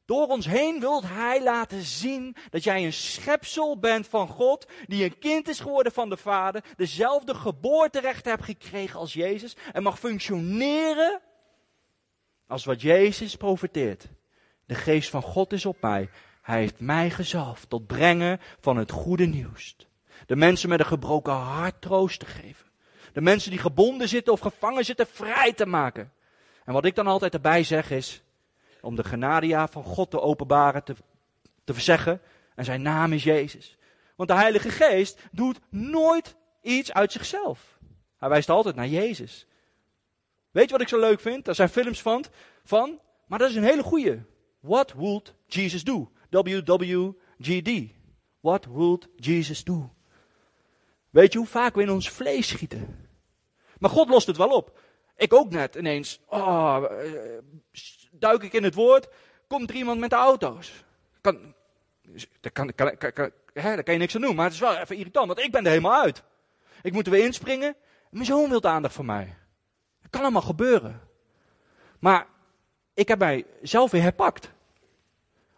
Door 0.06 0.27
ons 0.27 0.46
heen 0.46 0.80
wilt 0.80 1.04
Hij 1.08 1.44
laten 1.44 1.82
zien 1.82 2.36
dat 2.50 2.63
jij 2.63 2.86
een 2.86 2.94
schepsel 2.94 3.80
bent 3.80 4.08
van 4.08 4.27
God, 4.27 4.68
die 4.86 5.04
een 5.04 5.20
kind 5.20 5.48
is 5.48 5.60
geworden 5.60 5.92
van 5.92 6.10
de 6.10 6.18
Vader, 6.18 6.63
dezelfde 6.75 7.36
geboorterechten 7.36 8.32
hebt 8.32 8.44
gekregen 8.44 9.00
als 9.00 9.13
Jezus 9.13 9.56
en 9.74 9.84
mag 9.84 10.00
functioneren 10.00 11.22
als 12.48 12.66
wat 12.66 12.82
Jezus 12.82 13.36
profeteert. 13.36 14.08
De 14.66 14.75
geest 14.75 15.10
van 15.10 15.22
God 15.22 15.54
is 15.54 15.66
op 15.66 15.82
mij. 15.82 16.10
Hij 16.42 16.60
heeft 16.60 16.80
mij 16.80 17.10
gezalfd 17.10 17.70
tot 17.70 17.88
brengen 17.88 18.39
van 18.60 18.77
het 18.77 18.92
goede 18.92 19.25
nieuws. 19.25 19.75
De 20.25 20.36
mensen 20.36 20.70
met 20.70 20.80
een 20.80 20.86
gebroken 20.86 21.34
hart 21.34 21.82
troost 21.82 22.20
te 22.20 22.25
geven. 22.25 22.66
De 23.13 23.22
mensen 23.22 23.51
die 23.51 23.60
gebonden 23.60 24.10
zitten 24.10 24.34
of 24.34 24.39
gevangen 24.39 24.86
zitten 24.86 25.08
vrij 25.08 25.54
te 25.54 25.66
maken. 25.66 26.12
En 26.66 26.74
wat 26.74 26.86
ik 26.86 26.96
dan 26.96 27.08
altijd 27.08 27.34
erbij 27.34 27.63
zeg 27.63 27.92
is, 27.92 28.22
om 28.82 28.96
de 28.96 29.04
genadia 29.04 29.68
van 29.68 29.84
God 29.84 30.10
te 30.12 30.22
openbaren, 30.22 30.84
te, 30.84 30.96
te 31.63 31.74
verzeggen. 31.74 32.22
En 32.56 32.66
zijn 32.66 32.82
naam 32.82 33.13
is 33.13 33.24
Jezus. 33.24 33.77
Want 34.16 34.30
de 34.30 34.36
Heilige 34.36 34.70
Geest 34.70 35.22
doet 35.32 35.60
nooit 35.70 36.36
iets 36.62 36.94
uit 36.94 37.12
zichzelf. 37.12 37.77
Hij 38.18 38.30
wijst 38.30 38.50
altijd 38.50 38.75
naar 38.75 38.88
Jezus. 38.88 39.48
Weet 40.58 40.66
je 40.66 40.72
wat 40.72 40.82
ik 40.82 40.88
zo 40.88 41.00
leuk 41.00 41.20
vind? 41.20 41.46
Daar 41.46 41.56
zijn 41.56 41.70
films 41.70 42.02
van, 42.02 42.26
van 42.64 43.00
maar 43.28 43.40
dat 43.40 43.50
is 43.50 43.56
een 43.56 43.64
hele 43.64 43.84
goeie. 43.84 44.22
What 44.60 44.94
would 44.94 45.34
Jesus 45.46 45.84
do? 45.84 46.12
WWGD. 46.30 47.92
What 48.40 48.66
would 48.66 49.08
Jesus 49.16 49.64
do? 49.64 49.94
Weet 51.10 51.32
je 51.32 51.38
hoe 51.38 51.48
vaak 51.48 51.76
we 51.76 51.82
in 51.82 51.92
ons 51.92 52.10
vlees 52.10 52.48
schieten? 52.48 53.10
Maar 53.80 53.90
God 53.90 54.10
lost 54.10 54.28
het 54.28 54.38
wel 54.38 54.50
op. 54.50 54.80
Ik 55.16 55.34
ook 55.34 55.50
net 55.50 55.76
ineens. 55.76 56.20
Oh, 56.28 56.84
duik 58.12 58.44
ik 58.44 58.54
in 58.54 58.64
het 58.64 58.74
woord, 58.74 59.08
komt 59.48 59.70
er 59.70 59.76
iemand 59.76 60.00
met 60.00 60.10
de 60.10 60.16
auto's. 60.16 60.84
Daar, 61.22 62.52
kan, 62.52 62.74
kan, 62.76 62.98
kan, 62.98 63.32
hè, 63.54 63.62
daar 63.76 63.84
kan 63.84 63.94
je 63.94 64.00
niks 64.00 64.16
aan 64.16 64.22
doen, 64.22 64.36
maar 64.36 64.46
het 64.46 64.54
is 64.54 64.60
wel 64.60 64.78
even 64.78 64.96
irritant, 64.96 65.28
want 65.28 65.40
ik 65.40 65.52
ben 65.52 65.64
er 65.64 65.70
helemaal 65.70 66.02
uit. 66.02 66.24
Ik 66.82 66.94
moet 66.94 67.06
er 67.06 67.12
weer 67.12 67.26
inspringen. 67.26 67.76
Mijn 68.10 68.26
zoon 68.26 68.50
wil 68.50 68.64
aandacht 68.64 68.94
voor 68.94 69.06
mij. 69.06 69.36
Dat 70.10 70.16
kan 70.16 70.22
allemaal 70.22 70.50
gebeuren. 70.50 71.02
Maar 72.00 72.28
ik 72.94 73.08
heb 73.08 73.20
mij 73.20 73.46
zelf 73.62 73.92
weer 73.92 74.02
herpakt. 74.02 74.52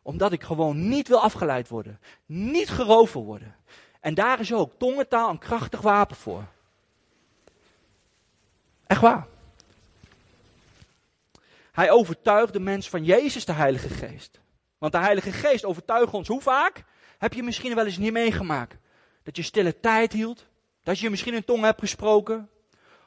Omdat 0.02 0.32
ik 0.32 0.44
gewoon 0.44 0.90
niet 0.90 1.08
wil 1.08 1.22
afgeleid 1.22 1.68
worden. 1.68 2.00
Niet 2.26 2.70
geroven 2.70 3.22
worden. 3.22 3.56
En 4.00 4.14
daar 4.14 4.40
is 4.40 4.54
ook 4.54 4.74
tongentaal 4.78 5.30
een 5.30 5.38
krachtig 5.38 5.82
wapen 5.82 6.16
voor. 6.16 6.46
Echt 8.88 9.02
waar. 9.02 9.28
Hij 11.72 11.92
overtuigt 11.92 12.54
de 12.54 12.60
mens 12.60 12.90
van 12.90 13.04
Jezus, 13.04 13.46
de 13.46 13.54
Heilige 13.54 13.90
Geest. 13.90 14.40
Want 14.78 14.92
de 14.92 15.00
Heilige 15.00 15.32
Geest 15.32 15.66
overtuigt 15.66 16.14
ons 16.14 16.28
hoe 16.28 16.42
vaak? 16.42 16.84
Heb 17.18 17.34
je 17.34 17.44
misschien 17.44 17.76
wel 17.76 17.86
eens 17.86 17.98
niet 17.98 18.12
meegemaakt? 18.12 18.76
Dat 19.24 19.36
je 19.36 19.44
stille 19.44 19.80
tijd 19.80 20.14
hield? 20.14 20.48
Dat 20.84 21.00
je 21.00 21.10
misschien 21.10 21.34
een 21.34 21.46
tong 21.46 21.64
hebt 21.64 21.80
gesproken? 21.80 22.50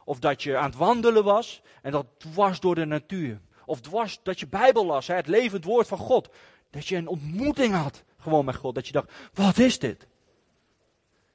Of 0.05 0.19
dat 0.19 0.43
je 0.43 0.57
aan 0.57 0.71
het 0.71 0.77
wandelen 0.77 1.25
was 1.25 1.63
en 1.83 1.93
dat 1.93 2.07
dwars 2.19 2.61
door 2.61 2.75
de 2.75 2.85
natuur? 2.85 3.41
Of 3.67 3.81
dwars 3.81 4.21
dat 4.23 4.41
je 4.41 4.47
Bijbel 4.47 4.87
las, 4.87 5.07
het 5.07 5.27
levend 5.27 5.65
woord 5.65 5.89
van 5.89 5.99
God. 5.99 6.29
Dat 6.71 6.87
je 6.87 6.97
een 6.97 7.09
ontmoeting 7.09 7.75
had 7.75 8.05
gewoon 8.19 8.45
met 8.45 8.57
God. 8.57 8.75
Dat 8.75 8.87
je 8.87 8.93
dacht, 8.93 9.13
wat 9.33 9.59
is 9.59 9.79
dit? 9.79 10.07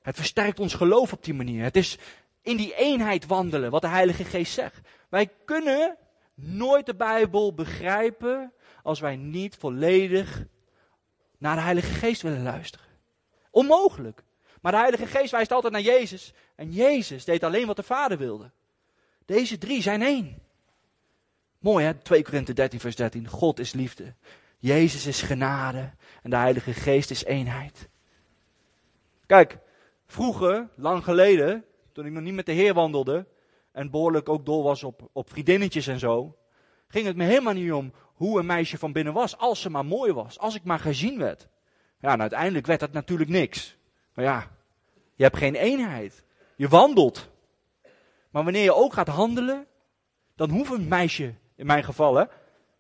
Het 0.02 0.16
versterkt 0.16 0.60
ons 0.60 0.74
geloof 0.74 1.14
op 1.14 1.24
die 1.24 1.34
manier. 1.34 1.64
Het 1.64 1.76
is 1.76 1.98
in 2.42 2.58
die 2.58 2.76
eenheid 2.76 3.26
wandelen, 3.26 3.72
wat 3.72 3.82
de 3.82 3.88
Heilige 3.88 4.24
Geest 4.24 4.54
zegt. 4.54 4.80
Wij 5.10 5.30
kunnen 5.46 5.98
nooit 6.34 6.86
de 6.86 6.96
Bijbel 6.96 7.54
begrijpen 7.54 8.54
als 8.84 9.00
wij 9.00 9.16
niet 9.16 9.56
volledig 9.56 10.46
naar 11.38 11.56
de 11.56 11.62
Heilige 11.62 11.94
Geest 11.94 12.22
willen 12.22 12.44
luisteren. 12.44 12.86
Onmogelijk. 13.52 14.24
Maar 14.68 14.76
de 14.76 14.82
Heilige 14.82 15.18
Geest 15.18 15.32
wijst 15.32 15.52
altijd 15.52 15.74
naar 15.74 15.82
Jezus. 15.82 16.34
En 16.56 16.72
Jezus 16.72 17.26
deed 17.26 17.44
alleen 17.44 17.68
wat 17.68 17.76
de 17.76 17.84
Vader 17.84 18.18
wilde. 18.18 18.52
Deze 19.26 19.58
drie 19.58 19.82
zijn 19.82 20.02
één. 20.02 20.40
Mooi 21.60 21.86
hè, 21.86 21.94
2 21.94 22.24
Korinthe 22.24 22.54
13 22.54 22.80
vers 22.80 22.96
13. 22.96 23.28
God 23.28 23.60
is 23.60 23.74
liefde. 23.74 24.14
Jezus 24.58 25.06
is 25.06 25.22
genade. 25.22 25.92
En 26.24 26.30
de 26.30 26.36
Heilige 26.36 26.74
Geest 26.74 27.12
is 27.12 27.24
eenheid. 27.24 27.90
Kijk, 29.26 29.58
vroeger, 30.06 30.70
lang 30.76 31.04
geleden, 31.04 31.66
toen 31.92 32.06
ik 32.06 32.12
nog 32.12 32.24
niet 32.24 32.34
met 32.34 32.46
de 32.46 32.52
Heer 32.52 32.74
wandelde, 32.74 33.28
en 33.72 33.92
behoorlijk 33.92 34.30
ook 34.30 34.46
dol 34.46 34.64
was 34.64 34.84
op, 34.84 35.10
op 35.14 35.30
vriendinnetjes 35.30 35.88
en 35.88 36.00
zo, 36.00 36.38
ging 36.88 37.06
het 37.06 37.16
me 37.16 37.24
helemaal 37.24 37.54
niet 37.54 37.72
om 37.72 37.94
hoe 38.14 38.40
een 38.40 38.46
meisje 38.46 38.78
van 38.78 38.92
binnen 38.92 39.14
was, 39.14 39.38
als 39.38 39.62
ze 39.62 39.70
maar 39.70 39.86
mooi 39.86 40.14
was, 40.14 40.40
als 40.40 40.56
ik 40.56 40.64
maar 40.64 40.80
gezien 40.80 41.18
werd. 41.18 41.48
Ja, 42.00 42.12
en 42.12 42.22
uiteindelijk 42.22 42.66
werd 42.66 42.80
dat 42.80 42.92
natuurlijk 42.92 43.30
niks. 43.30 43.78
Maar 44.14 44.26
ja, 44.26 44.56
je 45.18 45.24
hebt 45.24 45.38
geen 45.38 45.56
eenheid. 45.56 46.24
Je 46.56 46.68
wandelt. 46.68 47.30
Maar 48.30 48.44
wanneer 48.44 48.64
je 48.64 48.76
ook 48.76 48.94
gaat 48.94 49.08
handelen, 49.08 49.66
dan 50.36 50.50
hoeft 50.50 50.72
een 50.72 50.88
meisje, 50.88 51.34
in 51.56 51.66
mijn 51.66 51.84
geval 51.84 52.28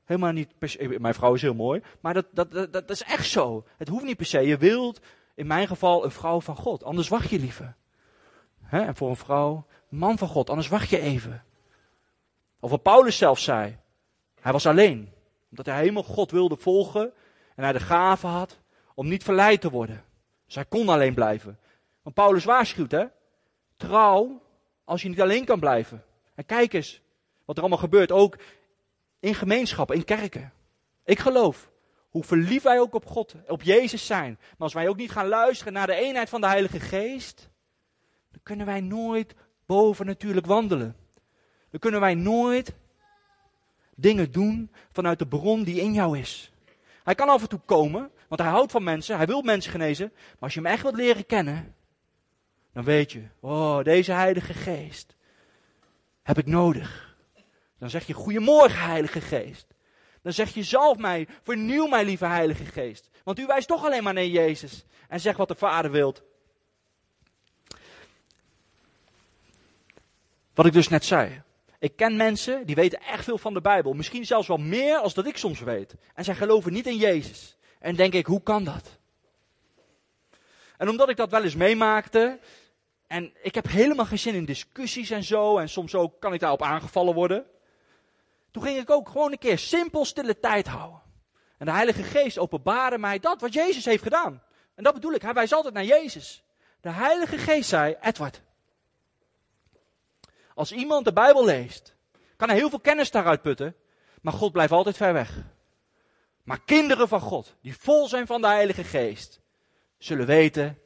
helemaal 0.08 0.32
niet 0.32 0.58
per 0.58 0.70
se, 0.70 0.96
mijn 1.00 1.14
vrouw 1.14 1.34
is 1.34 1.42
heel 1.42 1.54
mooi, 1.54 1.82
maar 2.00 2.14
dat, 2.14 2.26
dat, 2.32 2.52
dat, 2.52 2.74
dat 2.74 2.90
is 2.90 3.04
echt 3.04 3.28
zo. 3.28 3.66
Het 3.78 3.88
hoeft 3.88 4.04
niet 4.04 4.18
per 4.18 4.26
se. 4.26 4.40
Je 4.40 4.58
wilt, 4.58 5.00
in 5.36 5.48
mijn 5.48 5.68
geval, 5.68 6.04
een 6.04 6.12
vrouw 6.12 6.42
van 6.42 6.56
God. 6.56 6.84
Anders 6.84 7.08
wacht 7.08 7.30
je 7.30 7.40
liever. 7.40 7.76
Hè? 8.62 8.82
En 8.82 8.96
voor 8.96 9.10
een 9.10 9.16
vrouw 9.16 9.66
man 9.90 10.18
van 10.18 10.28
God, 10.28 10.50
anders 10.50 10.68
wacht 10.68 10.90
je 10.90 11.00
even. 11.00 11.44
Of 12.60 12.70
wat 12.70 12.82
Paulus 12.82 13.18
zelf 13.18 13.40
zei. 13.40 13.78
Hij 14.42 14.52
was 14.52 14.66
alleen. 14.66 15.14
Omdat 15.50 15.66
hij 15.66 15.78
helemaal 15.78 16.04
God 16.04 16.32
wilde 16.32 16.56
volgen. 16.56 17.14
En 17.56 17.64
hij 17.64 17.74
de 17.74 17.80
gave 17.80 18.28
had 18.28 18.60
om 18.94 19.08
niet 19.08 19.24
verleid 19.24 19.62
te 19.62 19.70
worden. 19.70 20.04
Dus 20.46 20.56
hij 20.56 20.66
kon 20.66 20.90
alleen 20.90 21.14
blijven. 21.14 21.60
Want 22.08 22.20
Paulus 22.20 22.46
waarschuwt, 22.46 22.92
hè. 22.92 23.06
Trouw 23.78 24.42
als 24.84 25.02
je 25.02 25.10
niet 25.10 25.22
alleen 25.22 25.46
kan 25.46 25.60
blijven. 25.60 26.04
En 26.36 26.46
kijk 26.46 26.74
eens 26.74 27.02
wat 27.46 27.56
er 27.56 27.62
allemaal 27.62 27.80
gebeurt. 27.80 28.12
Ook 28.12 28.38
in 29.20 29.36
gemeenschappen, 29.36 29.96
in 29.96 30.04
kerken. 30.04 30.54
Ik 31.06 31.20
geloof. 31.20 31.72
Hoe 32.10 32.24
verliefd 32.24 32.64
wij 32.64 32.80
ook 32.80 32.94
op 32.94 33.06
God, 33.06 33.36
op 33.48 33.62
Jezus 33.62 34.06
zijn. 34.06 34.38
Maar 34.40 34.56
als 34.58 34.74
wij 34.74 34.88
ook 34.88 34.98
niet 34.98 35.12
gaan 35.12 35.28
luisteren 35.28 35.74
naar 35.74 35.88
de 35.88 35.96
eenheid 35.96 36.30
van 36.30 36.42
de 36.42 36.48
Heilige 36.48 36.80
Geest. 36.80 37.50
Dan 38.32 38.40
kunnen 38.44 38.66
wij 38.66 38.82
nooit 38.82 39.36
boven 39.66 40.06
natuurlijk 40.06 40.46
wandelen. 40.46 40.96
Dan 41.70 41.80
kunnen 41.80 42.00
wij 42.00 42.16
nooit 42.16 42.74
dingen 43.96 44.32
doen 44.32 44.72
vanuit 44.92 45.20
de 45.20 45.28
bron 45.28 45.64
die 45.64 45.82
in 45.82 45.94
jou 45.94 46.18
is. 46.18 46.52
Hij 47.04 47.16
kan 47.16 47.30
af 47.30 47.42
en 47.42 47.50
toe 47.50 47.62
komen, 47.66 48.12
want 48.28 48.42
hij 48.42 48.50
houdt 48.50 48.72
van 48.72 48.84
mensen, 48.84 49.18
hij 49.18 49.26
wil 49.26 49.42
mensen 49.42 49.72
genezen. 49.72 50.12
Maar 50.14 50.36
als 50.40 50.54
je 50.54 50.62
hem 50.62 50.72
echt 50.72 50.82
wilt 50.82 50.96
leren 50.96 51.26
kennen, 51.26 51.76
dan 52.78 52.86
weet 52.86 53.12
je, 53.12 53.22
oh, 53.40 53.84
deze 53.84 54.12
Heilige 54.12 54.54
Geest 54.54 55.16
heb 56.24 56.38
ik 56.38 56.46
nodig. 56.46 57.16
Dan 57.80 57.90
zeg 57.90 58.08
je, 58.08 58.14
goedemorgen 58.14 58.80
Heilige 58.80 59.22
Geest. 59.22 59.68
Dan 60.22 60.34
zeg 60.34 60.54
je, 60.54 60.64
zalf 60.64 60.98
mij, 60.98 61.28
vernieuw 61.44 61.88
mij 61.88 62.06
lieve 62.06 62.26
Heilige 62.26 62.66
Geest. 62.66 63.10
Want 63.24 63.40
u 63.40 63.46
wijst 63.46 63.68
toch 63.68 63.86
alleen 63.86 64.04
maar 64.04 64.14
naar 64.14 64.26
Jezus 64.26 64.86
en 65.08 65.20
zegt 65.20 65.38
wat 65.38 65.48
de 65.48 65.56
Vader 65.56 65.92
wilt. 65.92 66.24
Wat 70.54 70.66
ik 70.66 70.74
dus 70.74 70.88
net 70.88 71.06
zei. 71.06 71.42
Ik 71.80 71.96
ken 71.96 72.16
mensen 72.16 72.66
die 72.66 72.76
weten 72.76 73.00
echt 73.00 73.24
veel 73.24 73.38
van 73.38 73.54
de 73.54 73.62
Bijbel. 73.62 73.94
Misschien 73.94 74.26
zelfs 74.26 74.48
wel 74.48 74.58
meer 74.58 74.98
als 74.98 75.14
dat 75.14 75.28
ik 75.28 75.38
soms 75.38 75.60
weet. 75.60 75.96
En 76.14 76.24
zij 76.24 76.36
geloven 76.36 76.74
niet 76.74 76.88
in 76.88 76.98
Jezus. 76.98 77.58
En 77.80 77.96
denk 77.96 78.14
ik, 78.14 78.26
hoe 78.26 78.44
kan 78.44 78.64
dat? 78.64 78.98
En 80.78 80.90
omdat 80.90 81.10
ik 81.10 81.16
dat 81.16 81.32
wel 81.32 81.44
eens 81.44 81.56
meemaakte, 81.56 82.40
En 83.08 83.34
ik 83.42 83.56
heb 83.56 83.68
helemaal 83.68 84.06
geen 84.06 84.20
zin 84.20 84.36
in 84.36 84.46
discussies 84.46 85.10
en 85.10 85.24
zo. 85.24 85.58
En 85.58 85.70
soms 85.70 85.96
ook 85.96 86.20
kan 86.20 86.34
ik 86.34 86.40
daarop 86.40 86.62
aangevallen 86.62 87.14
worden. 87.14 87.46
Toen 88.52 88.64
ging 88.64 88.78
ik 88.78 88.90
ook 88.90 89.10
gewoon 89.10 89.32
een 89.32 89.38
keer 89.38 89.58
simpel 89.58 90.06
stille 90.06 90.40
tijd 90.40 90.68
houden. 90.68 91.02
En 91.58 91.66
de 91.66 91.72
Heilige 91.72 92.04
Geest 92.04 92.38
openbaarde 92.38 92.98
mij 92.98 93.20
dat 93.20 93.42
wat 93.42 93.54
Jezus 93.54 93.86
heeft 93.86 94.04
gedaan. 94.04 94.44
En 94.76 94.84
dat 94.84 94.94
bedoel 94.94 95.14
ik, 95.14 95.22
hij 95.22 95.34
wijst 95.34 95.54
altijd 95.54 95.74
naar 95.74 95.84
Jezus. 95.84 96.44
De 96.82 96.90
Heilige 96.90 97.38
Geest 97.38 97.70
zei, 97.70 97.96
Edward, 98.02 98.42
als 100.54 100.72
iemand 100.72 101.06
de 101.06 101.14
Bijbel 101.14 101.46
leest, 101.46 101.96
kan 102.36 102.48
hij 102.48 102.58
heel 102.58 102.70
veel 102.70 102.80
kennis 102.80 103.12
daaruit 103.12 103.42
putten, 103.42 103.76
maar 104.22 104.34
God 104.34 104.52
blijft 104.52 104.72
altijd 104.72 104.98
ver 104.98 105.14
weg. 105.14 105.44
Maar 106.44 106.62
kinderen 106.62 107.08
van 107.08 107.22
God, 107.22 107.56
die 107.62 107.78
vol 107.78 108.08
zijn 108.08 108.28
van 108.28 108.42
de 108.42 108.48
Heilige 108.48 108.84
Geest, 108.84 109.40
zullen 109.98 110.26
weten, 110.26 110.80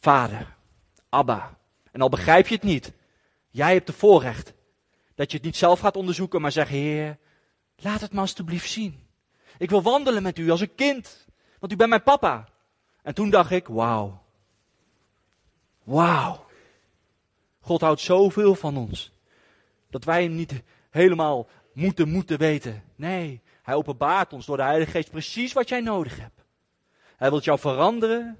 Vader, 0.00 0.56
Abba. 1.08 1.58
En 1.92 2.00
al 2.00 2.08
begrijp 2.08 2.46
je 2.46 2.54
het 2.54 2.64
niet, 2.64 2.92
jij 3.50 3.72
hebt 3.72 3.86
de 3.86 3.92
voorrecht 3.92 4.52
dat 5.14 5.30
je 5.30 5.36
het 5.36 5.46
niet 5.46 5.56
zelf 5.56 5.80
gaat 5.80 5.96
onderzoeken, 5.96 6.40
maar 6.40 6.52
zegt, 6.52 6.68
Heer, 6.68 7.18
laat 7.76 8.00
het 8.00 8.12
me 8.12 8.20
alstublieft 8.20 8.70
zien. 8.70 9.06
Ik 9.58 9.70
wil 9.70 9.82
wandelen 9.82 10.22
met 10.22 10.38
u 10.38 10.50
als 10.50 10.60
een 10.60 10.74
kind, 10.74 11.26
want 11.58 11.72
u 11.72 11.76
bent 11.76 11.88
mijn 11.88 12.02
papa. 12.02 12.48
En 13.02 13.14
toen 13.14 13.30
dacht 13.30 13.50
ik, 13.50 13.66
wauw. 13.66 14.22
Wauw. 15.82 16.46
God 17.60 17.80
houdt 17.80 18.00
zoveel 18.00 18.54
van 18.54 18.76
ons. 18.76 19.12
Dat 19.90 20.04
wij 20.04 20.22
hem 20.22 20.34
niet 20.34 20.62
helemaal 20.90 21.48
moeten, 21.72 22.08
moeten 22.08 22.38
weten. 22.38 22.82
Nee, 22.96 23.40
hij 23.62 23.74
openbaart 23.74 24.32
ons 24.32 24.46
door 24.46 24.56
de 24.56 24.62
Heilige 24.62 24.90
Geest 24.90 25.10
precies 25.10 25.52
wat 25.52 25.68
jij 25.68 25.80
nodig 25.80 26.18
hebt. 26.18 26.44
Hij 27.16 27.30
wil 27.30 27.40
jou 27.40 27.58
veranderen 27.58 28.38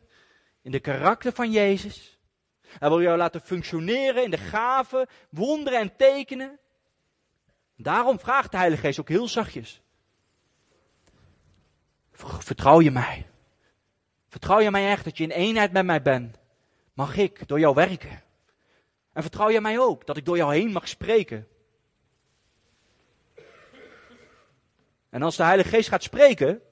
in 0.63 0.71
de 0.71 0.81
karakter 0.81 1.33
van 1.33 1.51
Jezus. 1.51 2.19
Hij 2.61 2.89
wil 2.89 3.03
jou 3.03 3.17
laten 3.17 3.41
functioneren 3.41 4.25
in 4.25 4.31
de 4.31 4.39
gaven, 4.39 5.09
wonderen 5.31 5.81
en 5.81 5.97
tekenen. 5.97 6.59
Daarom 7.77 8.19
vraagt 8.19 8.51
de 8.51 8.57
Heilige 8.57 8.83
Geest 8.83 9.01
ook 9.01 9.09
heel 9.09 9.29
zachtjes. 9.29 9.83
Vertrouw 12.13 12.81
je 12.81 12.91
mij? 12.91 13.27
Vertrouw 14.29 14.61
je 14.61 14.71
mij 14.71 14.91
echt 14.91 15.05
dat 15.05 15.17
je 15.17 15.25
in 15.25 15.31
eenheid 15.31 15.73
met 15.73 15.85
mij 15.85 16.03
bent? 16.03 16.37
Mag 16.93 17.17
ik 17.17 17.49
door 17.49 17.59
jou 17.61 17.75
werken? 17.75 18.23
En 19.13 19.23
vertrouw 19.23 19.51
je 19.51 19.61
mij 19.61 19.79
ook 19.79 20.07
dat 20.07 20.17
ik 20.17 20.25
door 20.25 20.37
jou 20.37 20.55
heen 20.55 20.73
mag 20.73 20.89
spreken? 20.89 21.49
En 25.11 25.23
als 25.23 25.37
de 25.37 25.43
Heilige 25.43 25.69
Geest 25.69 25.89
gaat 25.89 26.03
spreken, 26.03 26.63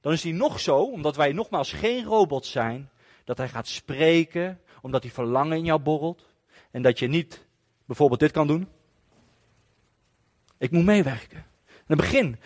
dan 0.00 0.12
is 0.12 0.22
hij 0.22 0.32
nog 0.32 0.60
zo, 0.60 0.82
omdat 0.82 1.16
wij 1.16 1.32
nogmaals 1.32 1.72
geen 1.72 2.04
robots 2.04 2.50
zijn, 2.50 2.90
dat 3.26 3.38
hij 3.38 3.48
gaat 3.48 3.68
spreken, 3.68 4.60
omdat 4.82 5.02
hij 5.02 5.12
verlangen 5.12 5.56
in 5.56 5.64
jou 5.64 5.80
borrelt. 5.80 6.26
En 6.70 6.82
dat 6.82 6.98
je 6.98 7.06
niet 7.06 7.46
bijvoorbeeld 7.84 8.20
dit 8.20 8.30
kan 8.30 8.46
doen. 8.46 8.68
Ik 10.58 10.70
moet 10.70 10.84
meewerken. 10.84 11.44
In 11.66 11.84
het 11.86 11.96
begin, 11.96 12.38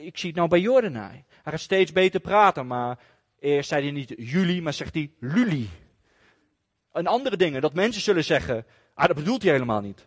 ik 0.00 0.18
zie 0.18 0.28
het 0.28 0.38
nou 0.38 0.48
bij 0.48 0.60
Jordanai. 0.60 1.24
Hij 1.42 1.52
gaat 1.52 1.60
steeds 1.60 1.92
beter 1.92 2.20
praten, 2.20 2.66
maar 2.66 2.98
eerst 3.38 3.68
zei 3.68 3.82
hij 3.82 3.92
niet 3.92 4.14
jullie, 4.16 4.62
maar 4.62 4.72
zegt 4.72 4.94
hij 4.94 5.12
luli. 5.20 5.70
En 6.92 7.06
andere 7.06 7.36
dingen, 7.36 7.60
dat 7.60 7.74
mensen 7.74 8.02
zullen 8.02 8.24
zeggen, 8.24 8.66
ah 8.94 9.06
dat 9.06 9.16
bedoelt 9.16 9.42
hij 9.42 9.52
helemaal 9.52 9.80
niet. 9.80 10.06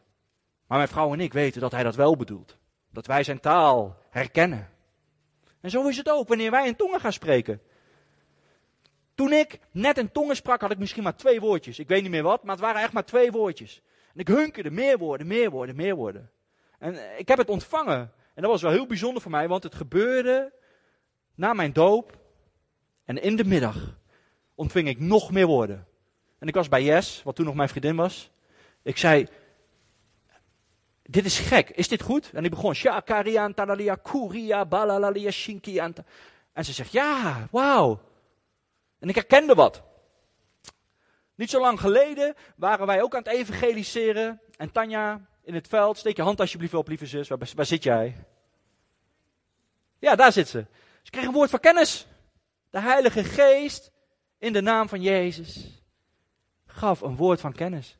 Maar 0.67 0.77
mijn 0.77 0.89
vrouw 0.89 1.13
en 1.13 1.19
ik 1.19 1.33
weten 1.33 1.61
dat 1.61 1.71
hij 1.71 1.83
dat 1.83 1.95
wel 1.95 2.17
bedoelt. 2.17 2.57
Dat 2.89 3.05
wij 3.05 3.23
zijn 3.23 3.39
taal 3.39 3.97
herkennen. 4.09 4.69
En 5.61 5.69
zo 5.69 5.87
is 5.87 5.97
het 5.97 6.09
ook 6.09 6.27
wanneer 6.27 6.51
wij 6.51 6.67
in 6.67 6.75
tongen 6.75 6.99
gaan 6.99 7.13
spreken. 7.13 7.61
Toen 9.21 9.33
ik 9.33 9.59
net 9.71 9.97
in 9.97 10.11
tongen 10.11 10.35
sprak, 10.35 10.61
had 10.61 10.71
ik 10.71 10.77
misschien 10.77 11.03
maar 11.03 11.15
twee 11.15 11.39
woordjes. 11.39 11.79
Ik 11.79 11.87
weet 11.87 12.01
niet 12.01 12.11
meer 12.11 12.23
wat, 12.23 12.43
maar 12.43 12.55
het 12.55 12.63
waren 12.63 12.81
echt 12.81 12.93
maar 12.93 13.05
twee 13.05 13.31
woordjes. 13.31 13.81
En 14.13 14.19
ik 14.19 14.27
hunkerde 14.27 14.71
meer 14.71 14.97
woorden, 14.97 15.27
meer 15.27 15.49
woorden, 15.49 15.75
meer 15.75 15.95
woorden. 15.95 16.31
En 16.79 17.19
ik 17.19 17.27
heb 17.27 17.37
het 17.37 17.49
ontvangen. 17.49 18.11
En 18.33 18.41
dat 18.41 18.51
was 18.51 18.61
wel 18.61 18.71
heel 18.71 18.87
bijzonder 18.87 19.21
voor 19.21 19.31
mij, 19.31 19.47
want 19.47 19.63
het 19.63 19.75
gebeurde 19.75 20.53
na 21.35 21.53
mijn 21.53 21.73
doop. 21.73 22.17
En 23.05 23.21
in 23.21 23.35
de 23.35 23.45
middag 23.45 23.97
ontving 24.55 24.87
ik 24.87 24.99
nog 24.99 25.31
meer 25.31 25.47
woorden. 25.47 25.87
En 26.39 26.47
ik 26.47 26.55
was 26.55 26.69
bij 26.69 26.83
Jes, 26.83 27.21
wat 27.23 27.35
toen 27.35 27.45
nog 27.45 27.55
mijn 27.55 27.69
vriendin 27.69 27.95
was. 27.95 28.31
Ik 28.81 28.97
zei, 28.97 29.27
dit 31.03 31.25
is 31.25 31.39
gek, 31.39 31.69
is 31.69 31.87
dit 31.87 32.01
goed? 32.01 32.31
En 32.33 32.43
ik 32.43 32.49
begon, 32.49 32.73
shakarian 32.73 33.53
talalia 33.53 33.95
kuria 33.95 34.65
balalalia 34.65 35.31
shinkianta. 35.31 36.03
En 36.53 36.65
ze 36.65 36.73
zegt, 36.73 36.91
ja, 36.91 37.47
wauw. 37.51 38.09
En 39.01 39.09
ik 39.09 39.15
herkende 39.15 39.53
wat. 39.53 39.83
Niet 41.35 41.49
zo 41.49 41.59
lang 41.59 41.79
geleden 41.79 42.35
waren 42.55 42.85
wij 42.85 43.01
ook 43.01 43.15
aan 43.15 43.23
het 43.23 43.33
evangeliseren. 43.33 44.41
En 44.57 44.71
Tanja 44.71 45.27
in 45.43 45.53
het 45.53 45.67
veld, 45.67 45.97
steek 45.97 46.15
je 46.15 46.21
hand 46.21 46.39
alsjeblieft 46.39 46.73
op, 46.73 46.87
lieve 46.87 47.05
zus. 47.05 47.27
Waar, 47.27 47.65
zit 47.65 47.83
jij? 47.83 48.25
Ja, 49.99 50.15
daar 50.15 50.31
zit 50.31 50.47
ze. 50.47 50.65
Ze 51.03 51.11
kreeg 51.11 51.25
een 51.25 51.31
woord 51.31 51.49
van 51.49 51.59
kennis. 51.59 52.07
De 52.69 52.79
Heilige 52.79 53.23
Geest, 53.23 53.91
in 54.37 54.53
de 54.53 54.61
naam 54.61 54.89
van 54.89 55.01
Jezus, 55.01 55.81
gaf 56.65 57.01
een 57.01 57.15
woord 57.15 57.41
van 57.41 57.53
kennis. 57.53 57.97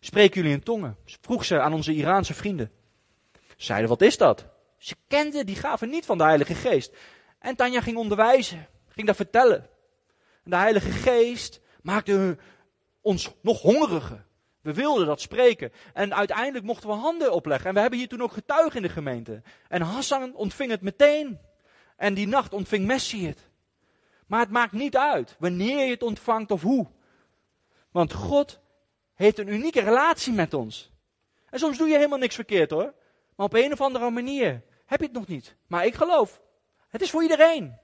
Spreken 0.00 0.40
jullie 0.40 0.56
in 0.56 0.62
tongen? 0.62 0.96
Vroeg 1.20 1.44
ze 1.44 1.60
aan 1.60 1.72
onze 1.72 1.94
Iraanse 1.94 2.34
vrienden. 2.34 2.72
Zeiden, 3.56 3.88
wat 3.88 4.00
is 4.00 4.16
dat? 4.16 4.46
Ze 4.78 4.96
kenden 5.08 5.46
die 5.46 5.56
gaven 5.56 5.88
niet 5.88 6.06
van 6.06 6.18
de 6.18 6.24
Heilige 6.24 6.54
Geest. 6.54 6.96
En 7.38 7.56
Tanja 7.56 7.80
ging 7.80 7.96
onderwijzen, 7.96 8.66
ging 8.88 9.06
dat 9.06 9.16
vertellen. 9.16 9.70
En 10.44 10.50
de 10.50 10.56
Heilige 10.56 10.90
Geest 10.90 11.60
maakte 11.82 12.38
ons 13.00 13.34
nog 13.42 13.60
hongeriger. 13.60 14.26
We 14.60 14.74
wilden 14.74 15.06
dat 15.06 15.20
spreken. 15.20 15.72
En 15.94 16.14
uiteindelijk 16.14 16.64
mochten 16.64 16.88
we 16.88 16.94
handen 16.94 17.32
opleggen. 17.32 17.68
En 17.68 17.74
we 17.74 17.80
hebben 17.80 17.98
hier 17.98 18.08
toen 18.08 18.22
ook 18.22 18.32
getuigen 18.32 18.76
in 18.76 18.82
de 18.82 18.92
gemeente. 18.92 19.42
En 19.68 19.82
Hassan 19.82 20.34
ontving 20.34 20.70
het 20.70 20.80
meteen. 20.80 21.38
En 21.96 22.14
die 22.14 22.26
nacht 22.26 22.52
ontving 22.52 22.86
Messi 22.86 23.26
het. 23.26 23.50
Maar 24.26 24.40
het 24.40 24.50
maakt 24.50 24.72
niet 24.72 24.96
uit 24.96 25.36
wanneer 25.38 25.84
je 25.84 25.90
het 25.90 26.02
ontvangt 26.02 26.50
of 26.50 26.62
hoe. 26.62 26.86
Want 27.90 28.12
God 28.12 28.60
heeft 29.14 29.38
een 29.38 29.48
unieke 29.48 29.80
relatie 29.80 30.32
met 30.32 30.54
ons. 30.54 30.92
En 31.50 31.58
soms 31.58 31.78
doe 31.78 31.88
je 31.88 31.96
helemaal 31.96 32.18
niks 32.18 32.34
verkeerd 32.34 32.70
hoor. 32.70 32.94
Maar 33.36 33.46
op 33.46 33.54
een 33.54 33.72
of 33.72 33.80
andere 33.80 34.10
manier 34.10 34.62
heb 34.86 35.00
je 35.00 35.06
het 35.06 35.14
nog 35.14 35.26
niet. 35.26 35.56
Maar 35.66 35.86
ik 35.86 35.94
geloof, 35.94 36.40
het 36.88 37.02
is 37.02 37.10
voor 37.10 37.22
iedereen. 37.22 37.78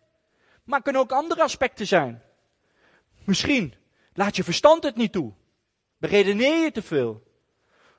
Maar 0.65 0.75
het 0.75 0.83
kunnen 0.83 1.03
ook 1.03 1.13
andere 1.13 1.43
aspecten 1.43 1.87
zijn. 1.87 2.23
Misschien 3.29 3.75
laat 4.13 4.37
je 4.37 4.45
verstand 4.45 4.83
het 4.83 4.97
niet 4.97 5.13
toe. 5.13 5.33
Beredeneer 5.99 6.63
je 6.63 6.71
te 6.71 6.83
veel. 6.83 7.23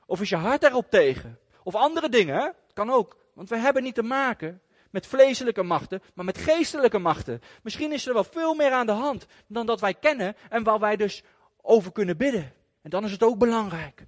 Of 0.06 0.20
is 0.20 0.28
je 0.28 0.36
hart 0.36 0.62
erop 0.62 0.90
tegen. 0.90 1.38
Of 1.62 1.74
andere 1.74 2.08
dingen, 2.08 2.34
hè? 2.34 2.48
kan 2.72 2.90
ook. 2.90 3.16
Want 3.34 3.48
we 3.48 3.56
hebben 3.56 3.82
niet 3.82 3.94
te 3.94 4.02
maken 4.02 4.62
met 4.90 5.06
vleeselijke 5.06 5.62
machten, 5.62 6.02
maar 6.14 6.24
met 6.24 6.38
geestelijke 6.38 6.98
machten. 6.98 7.40
Misschien 7.62 7.92
is 7.92 8.06
er 8.06 8.14
wel 8.14 8.24
veel 8.24 8.54
meer 8.54 8.70
aan 8.72 8.86
de 8.86 8.92
hand 8.92 9.26
dan 9.46 9.66
dat 9.66 9.80
wij 9.80 9.94
kennen 9.94 10.36
en 10.48 10.62
waar 10.62 10.78
wij 10.78 10.96
dus 10.96 11.22
over 11.62 11.92
kunnen 11.92 12.16
bidden. 12.16 12.52
En 12.82 12.90
dan 12.90 13.04
is 13.04 13.12
het 13.12 13.22
ook 13.22 13.38
belangrijk. 13.38 14.06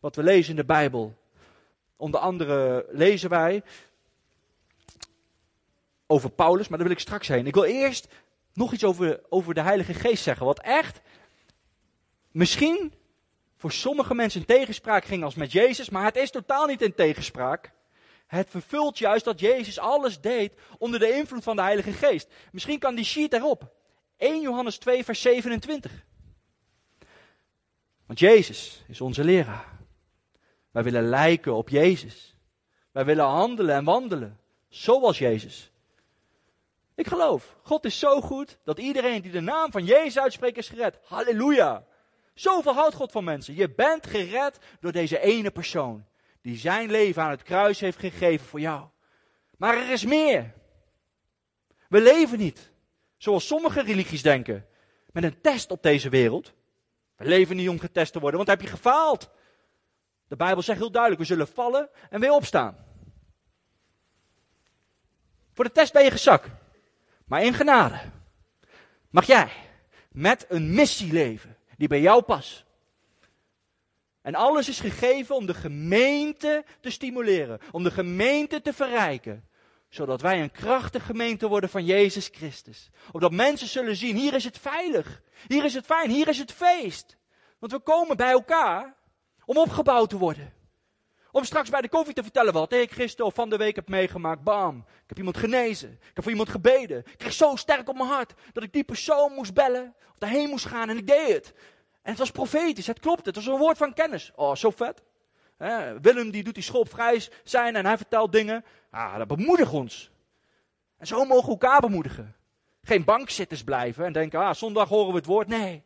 Wat 0.00 0.16
we 0.16 0.22
lezen 0.22 0.50
in 0.50 0.56
de 0.56 0.64
Bijbel. 0.64 1.14
Onder 1.96 2.20
andere 2.20 2.86
lezen 2.90 3.30
wij 3.30 3.62
over 6.06 6.30
Paulus, 6.30 6.68
maar 6.68 6.78
daar 6.78 6.86
wil 6.86 6.96
ik 6.96 7.02
straks 7.02 7.28
heen. 7.28 7.46
Ik 7.46 7.54
wil 7.54 7.64
eerst 7.64 8.08
nog 8.54 8.72
iets 8.72 8.84
over, 8.84 9.20
over 9.28 9.54
de 9.54 9.60
Heilige 9.60 9.94
Geest 9.94 10.22
zeggen. 10.22 10.46
Wat 10.46 10.60
echt 10.60 11.00
misschien 12.30 12.92
voor 13.56 13.72
sommige 13.72 14.14
mensen 14.14 14.40
in 14.40 14.46
tegenspraak 14.46 15.04
ging 15.04 15.24
als 15.24 15.34
met 15.34 15.52
Jezus, 15.52 15.90
maar 15.90 16.04
het 16.04 16.16
is 16.16 16.30
totaal 16.30 16.66
niet 16.66 16.82
in 16.82 16.94
tegenspraak. 16.94 17.72
Het 18.26 18.50
vervult 18.50 18.98
juist 18.98 19.24
dat 19.24 19.40
Jezus 19.40 19.78
alles 19.78 20.20
deed 20.20 20.52
onder 20.78 21.00
de 21.00 21.12
invloed 21.12 21.42
van 21.42 21.56
de 21.56 21.62
Heilige 21.62 21.92
Geest. 21.92 22.28
Misschien 22.52 22.78
kan 22.78 22.94
die 22.94 23.04
sheet 23.04 23.32
erop. 23.32 23.72
1 24.16 24.40
Johannes 24.40 24.78
2, 24.78 25.04
vers 25.04 25.20
27. 25.20 26.04
Want 28.06 28.18
Jezus 28.18 28.84
is 28.88 29.00
onze 29.00 29.24
leraar. 29.24 29.78
Wij 30.70 30.82
willen 30.82 31.08
lijken 31.08 31.54
op 31.54 31.68
Jezus. 31.68 32.36
Wij 32.92 33.04
willen 33.04 33.24
handelen 33.24 33.74
en 33.74 33.84
wandelen 33.84 34.40
zoals 34.68 35.18
Jezus. 35.18 35.70
Ik 36.94 37.06
geloof, 37.06 37.56
God 37.62 37.84
is 37.84 37.98
zo 37.98 38.20
goed 38.20 38.58
dat 38.64 38.78
iedereen 38.78 39.22
die 39.22 39.30
de 39.30 39.40
naam 39.40 39.70
van 39.70 39.84
Jezus 39.84 40.18
uitspreekt 40.18 40.56
is 40.56 40.68
gered. 40.68 40.98
Halleluja. 41.04 41.86
Zoveel 42.34 42.74
houdt 42.74 42.94
God 42.94 43.12
van 43.12 43.24
mensen. 43.24 43.54
Je 43.54 43.70
bent 43.70 44.06
gered 44.06 44.58
door 44.80 44.92
deze 44.92 45.20
ene 45.20 45.50
persoon 45.50 46.06
die 46.44 46.56
zijn 46.56 46.90
leven 46.90 47.22
aan 47.22 47.30
het 47.30 47.42
kruis 47.42 47.80
heeft 47.80 47.98
gegeven 47.98 48.46
voor 48.46 48.60
jou. 48.60 48.86
Maar 49.56 49.76
er 49.76 49.90
is 49.90 50.04
meer. 50.04 50.52
We 51.88 52.00
leven 52.00 52.38
niet, 52.38 52.70
zoals 53.16 53.46
sommige 53.46 53.82
religies 53.82 54.22
denken, 54.22 54.66
met 55.12 55.24
een 55.24 55.40
test 55.40 55.70
op 55.70 55.82
deze 55.82 56.08
wereld. 56.08 56.52
We 57.16 57.24
leven 57.24 57.56
niet 57.56 57.68
om 57.68 57.78
getest 57.78 58.12
te 58.12 58.20
worden, 58.20 58.36
want 58.36 58.50
heb 58.50 58.60
je 58.60 58.66
gefaald. 58.66 59.30
De 60.28 60.36
Bijbel 60.36 60.62
zegt 60.62 60.78
heel 60.78 60.90
duidelijk, 60.90 61.22
we 61.22 61.26
zullen 61.26 61.48
vallen 61.48 61.88
en 62.10 62.20
weer 62.20 62.32
opstaan. 62.32 62.76
Voor 65.52 65.64
de 65.64 65.72
test 65.72 65.92
ben 65.92 66.04
je 66.04 66.10
gezakt. 66.10 66.48
Maar 67.24 67.42
in 67.42 67.54
genade 67.54 68.00
mag 69.10 69.26
jij 69.26 69.50
met 70.10 70.46
een 70.48 70.74
missie 70.74 71.12
leven 71.12 71.56
die 71.76 71.88
bij 71.88 72.00
jou 72.00 72.22
past. 72.22 72.64
En 74.22 74.34
alles 74.34 74.68
is 74.68 74.80
gegeven 74.80 75.34
om 75.34 75.46
de 75.46 75.54
gemeente 75.54 76.64
te 76.80 76.90
stimuleren, 76.90 77.60
om 77.70 77.82
de 77.82 77.90
gemeente 77.90 78.60
te 78.60 78.72
verrijken, 78.72 79.48
zodat 79.88 80.20
wij 80.20 80.42
een 80.42 80.50
krachtige 80.50 81.04
gemeente 81.04 81.48
worden 81.48 81.70
van 81.70 81.84
Jezus 81.84 82.28
Christus. 82.32 82.90
Opdat 83.12 83.32
mensen 83.32 83.68
zullen 83.68 83.96
zien, 83.96 84.16
hier 84.16 84.34
is 84.34 84.44
het 84.44 84.58
veilig, 84.58 85.22
hier 85.46 85.64
is 85.64 85.74
het 85.74 85.84
fijn, 85.86 86.10
hier 86.10 86.28
is 86.28 86.38
het 86.38 86.52
feest. 86.52 87.16
Want 87.58 87.72
we 87.72 87.78
komen 87.78 88.16
bij 88.16 88.30
elkaar 88.30 88.94
om 89.44 89.56
opgebouwd 89.56 90.10
te 90.10 90.18
worden. 90.18 90.52
Om 91.34 91.44
straks 91.44 91.70
bij 91.70 91.80
de 91.80 91.88
koffie 91.88 92.14
te 92.14 92.22
vertellen 92.22 92.52
wat 92.52 92.72
ik 92.72 92.90
gisteren 92.90 93.32
van 93.32 93.50
de 93.50 93.56
week 93.56 93.76
heb 93.76 93.88
meegemaakt. 93.88 94.42
Bam. 94.42 94.76
Ik 94.86 95.02
heb 95.06 95.18
iemand 95.18 95.36
genezen. 95.36 95.90
Ik 95.90 96.10
heb 96.14 96.22
voor 96.22 96.32
iemand 96.32 96.48
gebeden. 96.48 96.98
Ik 96.98 97.18
kreeg 97.18 97.32
zo 97.32 97.56
sterk 97.56 97.88
op 97.88 97.96
mijn 97.96 98.08
hart 98.08 98.34
dat 98.52 98.62
ik 98.62 98.72
die 98.72 98.84
persoon 98.84 99.32
moest 99.32 99.54
bellen. 99.54 99.94
Of 100.12 100.18
daarheen 100.18 100.48
moest 100.48 100.66
gaan 100.66 100.88
en 100.88 100.96
ik 100.96 101.06
deed 101.06 101.32
het. 101.32 101.54
En 102.02 102.10
het 102.10 102.18
was 102.18 102.30
profetisch. 102.30 102.86
Het 102.86 103.00
klopte. 103.00 103.28
Het 103.28 103.36
was 103.36 103.46
een 103.46 103.58
woord 103.58 103.76
van 103.76 103.94
kennis. 103.94 104.32
Oh, 104.34 104.54
zo 104.54 104.70
vet. 104.70 105.02
Willem 106.00 106.30
die 106.30 106.44
doet 106.44 106.54
die 106.54 106.62
school 106.62 106.84
vrij 106.84 107.28
zijn 107.44 107.76
en 107.76 107.86
hij 107.86 107.96
vertelt 107.96 108.32
dingen. 108.32 108.64
Ah, 108.90 109.16
dat 109.16 109.28
bemoedigt 109.28 109.72
ons. 109.72 110.10
En 110.98 111.06
zo 111.06 111.24
mogen 111.24 111.44
we 111.44 111.50
elkaar 111.50 111.80
bemoedigen. 111.80 112.36
Geen 112.82 113.04
bankzitters 113.04 113.64
blijven 113.64 114.04
en 114.04 114.12
denken, 114.12 114.40
ah, 114.40 114.54
zondag 114.54 114.88
horen 114.88 115.10
we 115.10 115.16
het 115.16 115.26
woord. 115.26 115.48
Nee, 115.48 115.82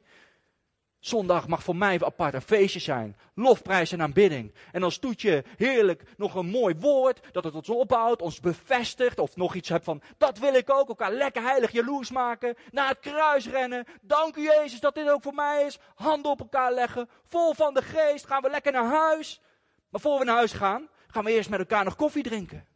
Zondag 1.01 1.49
mag 1.49 1.63
voor 1.63 1.77
mij 1.77 2.01
apart 2.05 2.35
een 2.35 2.43
feestje 2.43 2.81
zijn. 2.81 3.17
Lofprijs 3.35 3.93
en 3.93 4.03
aanbidding. 4.03 4.55
En 4.73 4.83
als 4.83 4.99
toetje 4.99 5.45
heerlijk 5.57 6.03
nog 6.17 6.35
een 6.35 6.47
mooi 6.47 6.75
woord. 6.79 7.21
Dat 7.33 7.45
het 7.45 7.55
ons 7.55 7.69
opbouwt, 7.69 8.23
ons 8.23 8.41
bevestigt. 8.41 9.19
Of 9.19 9.37
nog 9.37 9.55
iets 9.55 9.69
hebt 9.69 9.85
van, 9.85 10.03
dat 10.19 10.39
wil 10.39 10.55
ik 10.55 10.71
ook. 10.71 10.89
Elkaar 10.89 11.13
lekker 11.13 11.43
heilig 11.43 11.71
jaloers 11.71 12.11
maken. 12.11 12.57
Naar 12.71 12.89
het 12.89 12.99
kruis 13.01 13.49
rennen. 13.49 13.85
Dank 14.01 14.37
u 14.37 14.43
Jezus 14.43 14.81
dat 14.81 14.95
dit 14.95 15.11
ook 15.11 15.23
voor 15.23 15.35
mij 15.35 15.65
is. 15.67 15.79
Handen 15.95 16.31
op 16.31 16.41
elkaar 16.41 16.73
leggen. 16.73 17.09
Vol 17.29 17.55
van 17.55 17.75
de 17.75 17.83
geest. 17.83 18.27
Gaan 18.27 18.43
we 18.43 18.51
lekker 18.51 18.73
naar 18.73 18.91
huis. 18.91 19.41
Maar 19.89 20.01
voor 20.01 20.19
we 20.19 20.25
naar 20.25 20.37
huis 20.37 20.53
gaan, 20.53 20.89
gaan 21.07 21.25
we 21.25 21.33
eerst 21.33 21.51
met 21.51 21.59
elkaar 21.59 21.85
nog 21.85 21.97
koffie 21.97 22.23
drinken. 22.23 22.67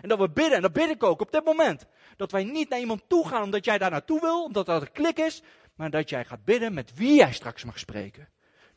En 0.00 0.08
dat 0.08 0.18
we 0.18 0.30
bidden, 0.30 0.56
en 0.56 0.62
dat 0.62 0.72
bid 0.72 0.90
ik 0.90 1.02
ook 1.02 1.20
op 1.20 1.32
dit 1.32 1.44
moment. 1.44 1.86
Dat 2.16 2.30
wij 2.30 2.44
niet 2.44 2.68
naar 2.68 2.78
iemand 2.78 3.02
toe 3.08 3.28
gaan 3.28 3.42
omdat 3.42 3.64
jij 3.64 3.78
daar 3.78 3.90
naartoe 3.90 4.20
wil, 4.20 4.44
omdat 4.44 4.66
dat 4.66 4.82
een 4.82 4.92
klik 4.92 5.18
is 5.18 5.42
maar 5.74 5.90
dat 5.90 6.08
jij 6.08 6.24
gaat 6.24 6.44
bidden 6.44 6.74
met 6.74 6.94
wie 6.94 7.14
jij 7.14 7.32
straks 7.32 7.64
mag 7.64 7.78
spreken. 7.78 8.28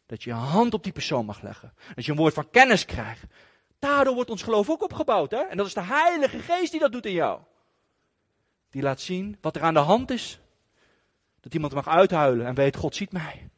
Dat 0.05 0.23
je 0.23 0.29
je 0.29 0.35
hand 0.35 0.73
op 0.73 0.83
die 0.83 0.91
persoon 0.91 1.25
mag 1.25 1.41
leggen. 1.41 1.73
Dat 1.95 2.05
je 2.05 2.11
een 2.11 2.17
woord 2.17 2.33
van 2.33 2.49
kennis 2.49 2.85
krijgt. 2.85 3.23
Daardoor 3.79 4.13
wordt 4.13 4.29
ons 4.29 4.43
geloof 4.43 4.69
ook 4.69 4.83
opgebouwd. 4.83 5.31
Hè? 5.31 5.41
En 5.41 5.57
dat 5.57 5.65
is 5.65 5.73
de 5.73 5.81
Heilige 5.81 6.39
Geest 6.39 6.71
die 6.71 6.79
dat 6.79 6.91
doet 6.91 7.05
in 7.05 7.13
jou. 7.13 7.41
Die 8.69 8.81
laat 8.81 9.01
zien 9.01 9.37
wat 9.41 9.55
er 9.55 9.61
aan 9.61 9.73
de 9.73 9.79
hand 9.79 10.11
is. 10.11 10.39
Dat 11.39 11.53
iemand 11.53 11.73
mag 11.73 11.87
uithuilen 11.87 12.45
en 12.45 12.55
weet, 12.55 12.75
God 12.75 12.95
ziet 12.95 13.11
mij. 13.11 13.49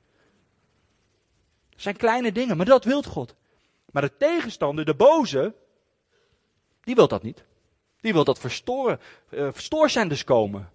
Dat 1.69 1.82
zijn 1.82 1.97
kleine 1.97 2.32
dingen, 2.32 2.58
maar 2.58 2.65
dat 2.65 2.84
wil 2.84 3.04
God. 3.04 3.36
Maar 3.91 4.02
de 4.02 4.17
tegenstander, 4.17 4.86
de 4.86 4.95
boze, 4.95 5.56
die 6.84 6.95
wil 6.95 7.08
dat 7.08 7.23
niet. 7.23 7.43
Die 8.02 8.13
wil 8.13 8.23
dat 8.23 8.39
verstoren, 8.39 8.99
uh, 9.30 9.47
verstoorzenders 9.52 10.23
komen. 10.23 10.69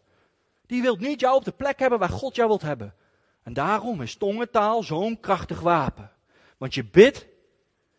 Die 0.66 0.82
wil 0.82 0.96
niet 0.96 1.20
jou 1.20 1.36
op 1.36 1.44
de 1.44 1.52
plek 1.52 1.78
hebben 1.78 1.98
waar 1.98 2.08
God 2.08 2.34
jou 2.34 2.48
wilt 2.48 2.62
hebben. 2.62 2.94
En 3.42 3.52
daarom 3.52 4.02
is 4.02 4.14
tongentaal 4.14 4.82
zo'n 4.82 5.20
krachtig 5.20 5.60
wapen. 5.60 6.10
Want 6.56 6.74
je 6.74 6.84
bidt 6.84 7.26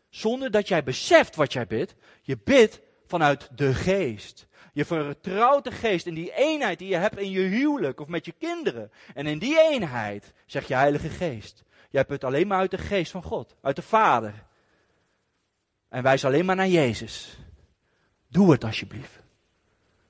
zonder 0.09 0.51
dat 0.51 0.67
jij 0.67 0.83
beseft 0.83 1.35
wat 1.35 1.53
jij 1.53 1.67
bidt. 1.67 1.95
Je 2.21 2.37
bidt 2.43 2.81
vanuit 3.05 3.49
de 3.55 3.73
geest. 3.73 4.47
Je 4.73 4.85
vertrouwt 4.85 5.63
de 5.63 5.71
geest 5.71 6.05
in 6.05 6.13
die 6.13 6.33
eenheid 6.35 6.79
die 6.79 6.87
je 6.87 6.95
hebt 6.95 7.17
in 7.17 7.31
je 7.31 7.39
huwelijk 7.39 7.99
of 7.99 8.07
met 8.07 8.25
je 8.25 8.31
kinderen. 8.31 8.91
En 9.13 9.27
in 9.27 9.39
die 9.39 9.61
eenheid 9.61 10.33
zeg 10.45 10.67
je 10.67 10.75
Heilige 10.75 11.09
Geest. 11.09 11.63
Jij 11.89 12.05
het 12.07 12.23
alleen 12.23 12.47
maar 12.47 12.59
uit 12.59 12.71
de 12.71 12.77
geest 12.77 13.11
van 13.11 13.23
God, 13.23 13.55
uit 13.61 13.75
de 13.75 13.81
Vader. 13.81 14.33
En 15.89 16.03
wijs 16.03 16.25
alleen 16.25 16.45
maar 16.45 16.55
naar 16.55 16.67
Jezus. 16.67 17.37
Doe 18.27 18.51
het 18.51 18.63
alsjeblieft. 18.63 19.19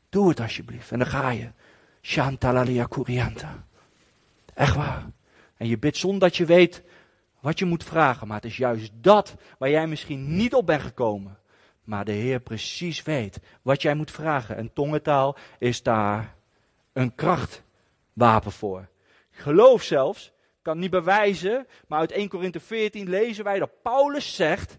Doe 0.09 0.29
het 0.29 0.39
alsjeblieft. 0.39 0.91
En 0.91 0.99
dan 0.99 1.07
ga 1.07 1.29
je. 1.29 1.51
Shantalalia 2.05 2.85
Kurianta. 2.85 3.65
Echt 4.53 4.75
waar. 4.75 5.11
En 5.57 5.67
je 5.67 5.77
bidt 5.77 5.97
zonder 5.97 6.19
dat 6.19 6.37
je 6.37 6.45
weet 6.45 6.83
wat 7.39 7.59
je 7.59 7.65
moet 7.65 7.83
vragen. 7.83 8.27
Maar 8.27 8.35
het 8.35 8.45
is 8.45 8.57
juist 8.57 8.91
dat 8.93 9.35
waar 9.57 9.69
jij 9.69 9.87
misschien 9.87 10.35
niet 10.35 10.53
op 10.53 10.65
bent 10.65 10.81
gekomen. 10.81 11.37
Maar 11.83 12.05
de 12.05 12.11
Heer 12.11 12.39
precies 12.39 13.03
weet 13.03 13.39
wat 13.61 13.81
jij 13.81 13.95
moet 13.95 14.11
vragen. 14.11 14.55
En 14.55 14.73
tongentaal 14.73 15.35
is 15.59 15.83
daar 15.83 16.35
een 16.93 17.15
krachtwapen 17.15 18.51
voor. 18.51 18.87
Geloof 19.31 19.83
zelfs, 19.83 20.31
kan 20.61 20.79
niet 20.79 20.91
bewijzen, 20.91 21.67
maar 21.87 21.99
uit 21.99 22.11
1 22.11 22.29
Korinthe 22.29 22.59
14 22.59 23.09
lezen 23.09 23.43
wij 23.43 23.59
dat 23.59 23.81
Paulus 23.81 24.35
zegt: 24.35 24.77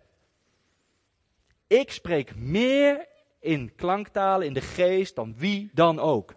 Ik 1.67 1.91
spreek 1.91 2.37
meer 2.37 3.07
in 3.41 3.75
klanktalen, 3.75 4.47
in 4.47 4.53
de 4.53 4.61
geest, 4.61 5.15
dan 5.15 5.35
wie 5.37 5.71
dan 5.73 5.99
ook. 5.99 6.35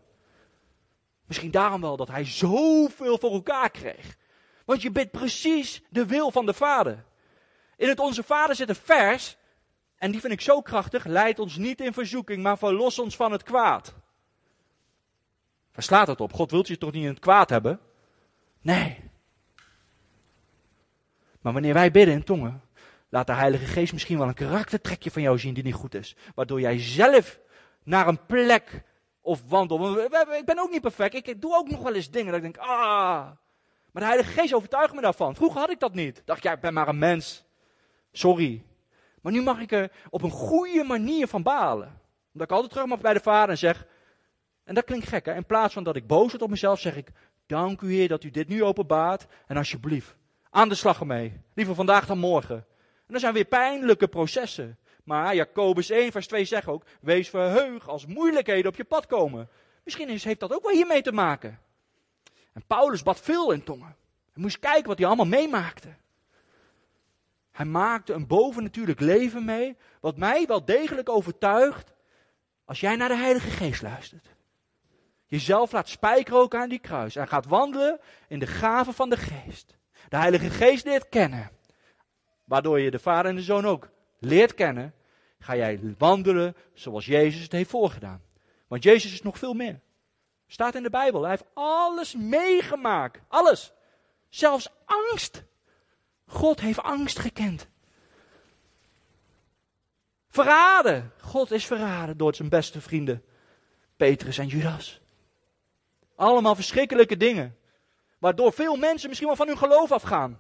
Misschien 1.29 1.51
daarom 1.51 1.81
wel 1.81 1.97
dat 1.97 2.07
hij 2.07 2.25
zoveel 2.25 3.17
voor 3.17 3.31
elkaar 3.31 3.69
kreeg. 3.71 4.17
Want 4.65 4.81
je 4.81 4.91
bidt 4.91 5.11
precies 5.11 5.81
de 5.89 6.05
wil 6.05 6.31
van 6.31 6.45
de 6.45 6.53
Vader. 6.53 7.03
In 7.77 7.87
het 7.87 7.99
Onze 7.99 8.23
Vader 8.23 8.55
zit 8.55 8.69
een 8.69 8.75
vers, 8.75 9.37
en 9.97 10.11
die 10.11 10.19
vind 10.19 10.33
ik 10.33 10.41
zo 10.41 10.61
krachtig, 10.61 11.05
leid 11.05 11.39
ons 11.39 11.57
niet 11.57 11.81
in 11.81 11.93
verzoeking, 11.93 12.43
maar 12.43 12.57
verlos 12.57 12.99
ons 12.99 13.15
van 13.15 13.31
het 13.31 13.43
kwaad. 13.43 13.93
Waar 15.73 15.83
slaat 15.83 16.07
het 16.07 16.21
op? 16.21 16.33
God 16.33 16.51
wilt 16.51 16.67
je 16.67 16.77
toch 16.77 16.91
niet 16.91 17.03
in 17.03 17.09
het 17.09 17.19
kwaad 17.19 17.49
hebben? 17.49 17.79
Nee. 18.61 18.97
Maar 21.41 21.53
wanneer 21.53 21.73
wij 21.73 21.91
bidden 21.91 22.13
in 22.13 22.23
tongen, 22.23 22.61
laat 23.09 23.27
de 23.27 23.33
Heilige 23.33 23.65
Geest 23.65 23.93
misschien 23.93 24.17
wel 24.17 24.27
een 24.27 24.33
karaktertrekje 24.33 25.11
van 25.11 25.21
jou 25.21 25.39
zien 25.39 25.53
die 25.53 25.63
niet 25.63 25.73
goed 25.73 25.95
is. 25.95 26.15
Waardoor 26.35 26.61
jij 26.61 26.79
zelf 26.79 27.39
naar 27.83 28.07
een 28.07 28.25
plek 28.25 28.83
of 29.21 29.41
wandel. 29.47 30.03
Ik 30.03 30.45
ben 30.45 30.59
ook 30.59 30.71
niet 30.71 30.81
perfect. 30.81 31.13
Ik 31.13 31.41
doe 31.41 31.55
ook 31.55 31.69
nog 31.69 31.81
wel 31.81 31.93
eens 31.93 32.11
dingen 32.11 32.27
dat 32.27 32.43
ik 32.43 32.53
denk, 32.53 32.57
ah. 32.57 33.27
Maar 33.91 34.01
de 34.01 34.07
Heilige 34.07 34.31
Geest 34.31 34.53
overtuigt 34.53 34.93
me 34.93 35.01
daarvan. 35.01 35.35
Vroeger 35.35 35.59
had 35.59 35.69
ik 35.69 35.79
dat 35.79 35.93
niet. 35.93 36.21
Dacht, 36.25 36.43
ja, 36.43 36.51
ik 36.51 36.59
ben 36.59 36.73
maar 36.73 36.87
een 36.87 36.97
mens. 36.97 37.45
Sorry. 38.11 38.63
Maar 39.21 39.31
nu 39.31 39.41
mag 39.41 39.59
ik 39.59 39.71
er 39.71 39.91
op 40.09 40.21
een 40.21 40.31
goede 40.31 40.83
manier 40.83 41.27
van 41.27 41.43
balen. 41.43 42.01
Omdat 42.33 42.49
ik 42.49 42.51
altijd 42.51 42.71
terug 42.71 42.87
mag 42.87 42.99
bij 42.99 43.13
de 43.13 43.19
Vader 43.19 43.49
en 43.49 43.57
zeg. 43.57 43.87
En 44.63 44.75
dat 44.75 44.83
klinkt 44.83 45.07
gek, 45.07 45.25
hè? 45.25 45.35
In 45.35 45.45
plaats 45.45 45.73
van 45.73 45.83
dat 45.83 45.95
ik 45.95 46.07
boos 46.07 46.31
word 46.31 46.41
op 46.41 46.49
mezelf, 46.49 46.79
zeg 46.79 46.95
ik: 46.95 47.11
Dank 47.45 47.81
u, 47.81 47.93
Heer, 47.93 48.07
dat 48.07 48.23
u 48.23 48.29
dit 48.29 48.47
nu 48.47 48.63
openbaart. 48.63 49.25
En 49.47 49.57
alsjeblieft, 49.57 50.15
aan 50.49 50.69
de 50.69 50.75
slag 50.75 50.99
ermee. 50.99 51.41
Liever 51.53 51.75
vandaag 51.75 52.05
dan 52.05 52.17
morgen. 52.17 52.55
En 53.07 53.15
dat 53.15 53.21
zijn 53.21 53.33
weer 53.33 53.45
pijnlijke 53.45 54.07
processen. 54.07 54.77
Maar 55.09 55.35
Jacobus 55.35 55.89
1, 55.89 56.11
vers 56.11 56.27
2 56.27 56.45
zegt 56.45 56.67
ook: 56.67 56.83
Wees 57.01 57.29
verheugd 57.29 57.87
als 57.87 58.05
moeilijkheden 58.05 58.71
op 58.71 58.75
je 58.75 58.83
pad 58.83 59.05
komen. 59.05 59.49
Misschien 59.83 60.09
heeft 60.09 60.39
dat 60.39 60.53
ook 60.53 60.63
wel 60.63 60.71
hiermee 60.71 61.01
te 61.01 61.11
maken. 61.11 61.59
En 62.53 62.63
Paulus 62.67 63.03
bad 63.03 63.19
veel 63.19 63.51
in 63.51 63.63
tongen. 63.63 63.95
Hij 64.33 64.43
moest 64.43 64.59
kijken 64.59 64.87
wat 64.87 64.97
hij 64.97 65.07
allemaal 65.07 65.25
meemaakte. 65.25 65.95
Hij 67.51 67.65
maakte 67.65 68.13
een 68.13 68.27
bovennatuurlijk 68.27 68.99
leven 68.99 69.45
mee, 69.45 69.77
wat 70.01 70.17
mij 70.17 70.45
wel 70.47 70.65
degelijk 70.65 71.09
overtuigt 71.09 71.93
als 72.65 72.79
jij 72.79 72.95
naar 72.95 73.09
de 73.09 73.17
Heilige 73.17 73.49
Geest 73.49 73.81
luistert. 73.81 74.29
Jezelf 75.25 75.71
laat 75.71 75.89
spijkeren 75.89 76.51
aan 76.51 76.69
die 76.69 76.79
kruis 76.79 77.15
en 77.15 77.27
gaat 77.27 77.45
wandelen 77.45 77.99
in 78.27 78.39
de 78.39 78.47
gave 78.47 78.93
van 78.93 79.09
de 79.09 79.17
Geest. 79.17 79.77
De 80.09 80.17
Heilige 80.17 80.49
Geest 80.49 80.85
leert 80.85 81.09
kennen, 81.09 81.51
waardoor 82.43 82.79
je 82.79 82.91
de 82.91 82.99
Vader 82.99 83.29
en 83.29 83.35
de 83.35 83.41
Zoon 83.41 83.65
ook 83.65 83.89
leert 84.19 84.53
kennen 84.53 84.93
ga 85.39 85.55
jij 85.55 85.95
wandelen 85.97 86.55
zoals 86.73 87.05
Jezus 87.05 87.41
het 87.41 87.51
heeft 87.51 87.69
voorgedaan. 87.69 88.21
Want 88.67 88.83
Jezus 88.83 89.13
is 89.13 89.21
nog 89.21 89.37
veel 89.37 89.53
meer. 89.53 89.79
Staat 90.47 90.75
in 90.75 90.83
de 90.83 90.89
Bijbel. 90.89 91.21
Hij 91.21 91.29
heeft 91.29 91.45
alles 91.53 92.15
meegemaakt. 92.15 93.19
Alles. 93.27 93.73
Zelfs 94.29 94.69
angst. 94.85 95.43
God 96.25 96.59
heeft 96.59 96.81
angst 96.81 97.19
gekend. 97.19 97.67
Verraden. 100.29 101.13
God 101.21 101.51
is 101.51 101.65
verraden 101.65 102.17
door 102.17 102.35
zijn 102.35 102.49
beste 102.49 102.81
vrienden. 102.81 103.23
Petrus 103.97 104.37
en 104.37 104.47
Judas. 104.47 105.01
Allemaal 106.15 106.55
verschrikkelijke 106.55 107.17
dingen. 107.17 107.57
Waardoor 108.17 108.53
veel 108.53 108.75
mensen 108.75 109.07
misschien 109.07 109.27
wel 109.27 109.37
van 109.37 109.47
hun 109.47 109.57
geloof 109.57 109.91
afgaan. 109.91 110.31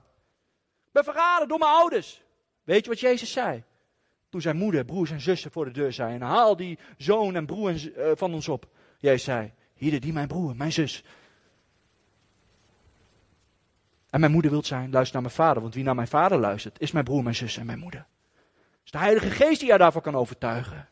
Ik 0.85 0.91
ben 0.91 1.03
verraden 1.03 1.47
door 1.47 1.59
mijn 1.59 1.71
ouders. 1.71 2.21
Weet 2.63 2.83
je 2.83 2.89
wat 2.89 2.99
Jezus 2.99 3.31
zei? 3.31 3.63
Toen 4.29 4.41
zijn 4.41 4.57
moeder, 4.57 4.85
broers 4.85 5.11
en 5.11 5.21
zussen 5.21 5.51
voor 5.51 5.65
de 5.65 5.71
deur 5.71 5.93
zeiden: 5.93 6.27
Haal 6.27 6.55
die 6.55 6.79
zoon 6.97 7.35
en 7.35 7.45
broer 7.45 7.73
uh, 7.73 8.11
van 8.15 8.33
ons 8.33 8.47
op. 8.47 8.67
Jij 8.97 9.17
zei: 9.17 9.53
Hier, 9.73 9.99
die 9.99 10.13
mijn 10.13 10.27
broer, 10.27 10.55
mijn 10.55 10.71
zus. 10.71 11.03
En 14.09 14.19
mijn 14.19 14.31
moeder 14.31 14.51
wilt 14.51 14.65
zijn: 14.65 14.91
Luister 14.91 15.13
naar 15.13 15.21
mijn 15.21 15.35
vader, 15.35 15.61
want 15.61 15.73
wie 15.73 15.83
naar 15.83 15.95
mijn 15.95 16.07
vader 16.07 16.37
luistert, 16.37 16.81
is 16.81 16.91
mijn 16.91 17.05
broer, 17.05 17.23
mijn 17.23 17.35
zus 17.35 17.57
en 17.57 17.65
mijn 17.65 17.79
moeder. 17.79 17.99
Het 17.99 18.85
is 18.85 18.91
de 18.91 18.97
Heilige 18.97 19.29
Geest 19.29 19.59
die 19.59 19.67
jou 19.67 19.79
daarvoor 19.79 20.01
kan 20.01 20.15
overtuigen. 20.15 20.87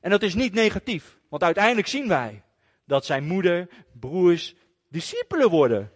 En 0.00 0.10
dat 0.10 0.22
is 0.22 0.34
niet 0.34 0.52
negatief, 0.52 1.18
want 1.28 1.42
uiteindelijk 1.42 1.86
zien 1.86 2.08
wij 2.08 2.42
dat 2.84 3.04
zijn 3.04 3.24
moeder, 3.24 3.68
broers, 3.92 4.54
discipelen 4.88 5.50
worden. 5.50 5.92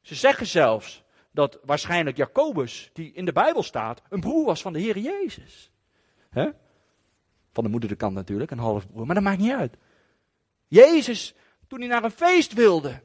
Ze 0.00 0.14
zeggen 0.14 0.46
zelfs 0.46 1.04
dat 1.36 1.58
waarschijnlijk 1.64 2.16
Jacobus, 2.16 2.90
die 2.92 3.12
in 3.12 3.24
de 3.24 3.32
Bijbel 3.32 3.62
staat, 3.62 4.02
een 4.08 4.20
broer 4.20 4.44
was 4.44 4.62
van 4.62 4.72
de 4.72 4.78
Heer 4.78 4.98
Jezus. 4.98 5.70
Hè? 6.30 6.50
Van 7.52 7.64
de 7.64 7.70
moeder 7.70 7.98
de 7.98 8.10
natuurlijk, 8.10 8.50
een 8.50 8.58
halfbroer, 8.58 9.06
maar 9.06 9.14
dat 9.14 9.24
maakt 9.24 9.38
niet 9.38 9.52
uit. 9.52 9.76
Jezus, 10.66 11.34
toen 11.66 11.78
hij 11.78 11.88
naar 11.88 12.04
een 12.04 12.10
feest 12.10 12.52
wilde, 12.52 13.02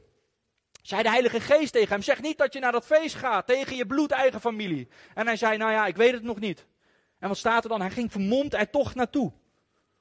zei 0.82 1.04
de 1.04 1.10
Heilige 1.10 1.40
Geest 1.40 1.74
tegen 1.74 1.90
hem: 1.90 2.02
Zeg 2.02 2.22
niet 2.22 2.38
dat 2.38 2.54
je 2.54 2.60
naar 2.60 2.72
dat 2.72 2.86
feest 2.86 3.16
gaat 3.16 3.48
tegen 3.48 3.76
je 3.76 3.86
bloedeigen 3.86 4.40
familie. 4.40 4.88
En 5.14 5.26
hij 5.26 5.36
zei: 5.36 5.58
Nou 5.58 5.72
ja, 5.72 5.86
ik 5.86 5.96
weet 5.96 6.14
het 6.14 6.24
nog 6.24 6.40
niet. 6.40 6.66
En 7.20 7.28
wat 7.28 7.38
staat 7.38 7.64
er 7.64 7.70
dan? 7.70 7.82
Hij 7.82 7.92
ging 7.92 8.12
vermomd 8.12 8.54
er 8.54 8.70
toch 8.70 8.96
naartoe. 8.96 9.32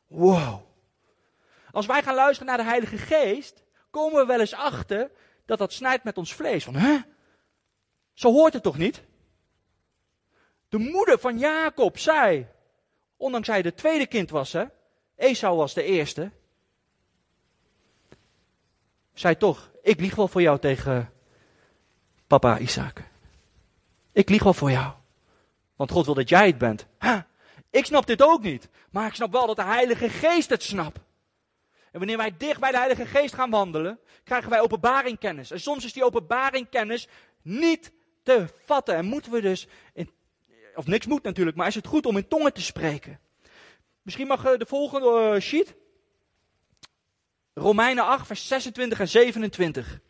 Wow. 0.06 0.60
Als 1.70 1.86
wij 1.86 2.02
gaan 2.02 2.14
luisteren 2.14 2.46
naar 2.46 2.64
de 2.64 2.70
Heilige 2.70 2.98
Geest, 2.98 3.64
komen 3.90 4.20
we 4.20 4.26
wel 4.26 4.40
eens 4.40 4.54
achter 4.54 5.10
dat 5.46 5.58
dat 5.58 5.72
snijdt 5.72 6.04
met 6.04 6.18
ons 6.18 6.34
vlees. 6.34 6.64
Van, 6.64 6.74
hè? 6.74 6.98
Zo 8.20 8.32
hoort 8.32 8.52
het 8.52 8.62
toch 8.62 8.78
niet? 8.78 9.02
De 10.68 10.78
moeder 10.78 11.18
van 11.18 11.38
Jacob 11.38 11.98
zei, 11.98 12.46
ondanks 13.16 13.48
hij 13.48 13.62
de 13.62 13.74
tweede 13.74 14.06
kind 14.06 14.30
was, 14.30 14.52
hè? 14.52 14.64
Esau 15.16 15.56
was 15.56 15.74
de 15.74 15.82
eerste. 15.82 16.30
Zei 19.14 19.36
toch, 19.36 19.70
ik 19.82 20.00
lieg 20.00 20.14
wel 20.14 20.28
voor 20.28 20.42
jou 20.42 20.58
tegen 20.58 21.12
papa 22.26 22.58
Isaac. 22.58 23.02
Ik 24.12 24.28
lieg 24.28 24.42
wel 24.42 24.54
voor 24.54 24.70
jou. 24.70 24.92
Want 25.76 25.90
God 25.90 26.04
wil 26.04 26.14
dat 26.14 26.28
jij 26.28 26.46
het 26.46 26.58
bent. 26.58 26.86
Ha, 26.98 27.26
ik 27.70 27.84
snap 27.84 28.06
dit 28.06 28.22
ook 28.22 28.42
niet. 28.42 28.68
Maar 28.90 29.06
ik 29.06 29.14
snap 29.14 29.32
wel 29.32 29.46
dat 29.46 29.56
de 29.56 29.64
Heilige 29.64 30.08
Geest 30.08 30.50
het 30.50 30.62
snapt. 30.62 30.98
En 31.92 31.98
wanneer 31.98 32.16
wij 32.16 32.34
dicht 32.36 32.60
bij 32.60 32.70
de 32.70 32.76
Heilige 32.76 33.06
Geest 33.06 33.34
gaan 33.34 33.50
wandelen, 33.50 34.00
krijgen 34.24 34.50
wij 34.50 34.60
openbaring 34.60 35.18
kennis. 35.18 35.50
En 35.50 35.60
soms 35.60 35.84
is 35.84 35.92
die 35.92 36.04
openbaring 36.04 36.68
kennis 36.68 37.08
niet 37.42 37.98
te 38.22 38.46
vatten. 38.64 38.94
En 38.94 39.04
moeten 39.04 39.32
we 39.32 39.40
dus, 39.40 39.66
in, 39.92 40.10
of 40.74 40.86
niks 40.86 41.06
moet 41.06 41.22
natuurlijk, 41.22 41.56
maar 41.56 41.66
is 41.66 41.74
het 41.74 41.86
goed 41.86 42.06
om 42.06 42.16
in 42.16 42.28
tongen 42.28 42.52
te 42.52 42.62
spreken. 42.62 43.20
Misschien 44.02 44.26
mag 44.26 44.44
eh, 44.44 44.58
de 44.58 44.66
volgende 44.66 45.32
uh, 45.34 45.40
sheet. 45.40 45.74
Romeinen 47.54 48.04
8, 48.04 48.26
vers 48.26 48.46
26 48.46 49.00
en 49.00 49.08
27. 49.08 50.00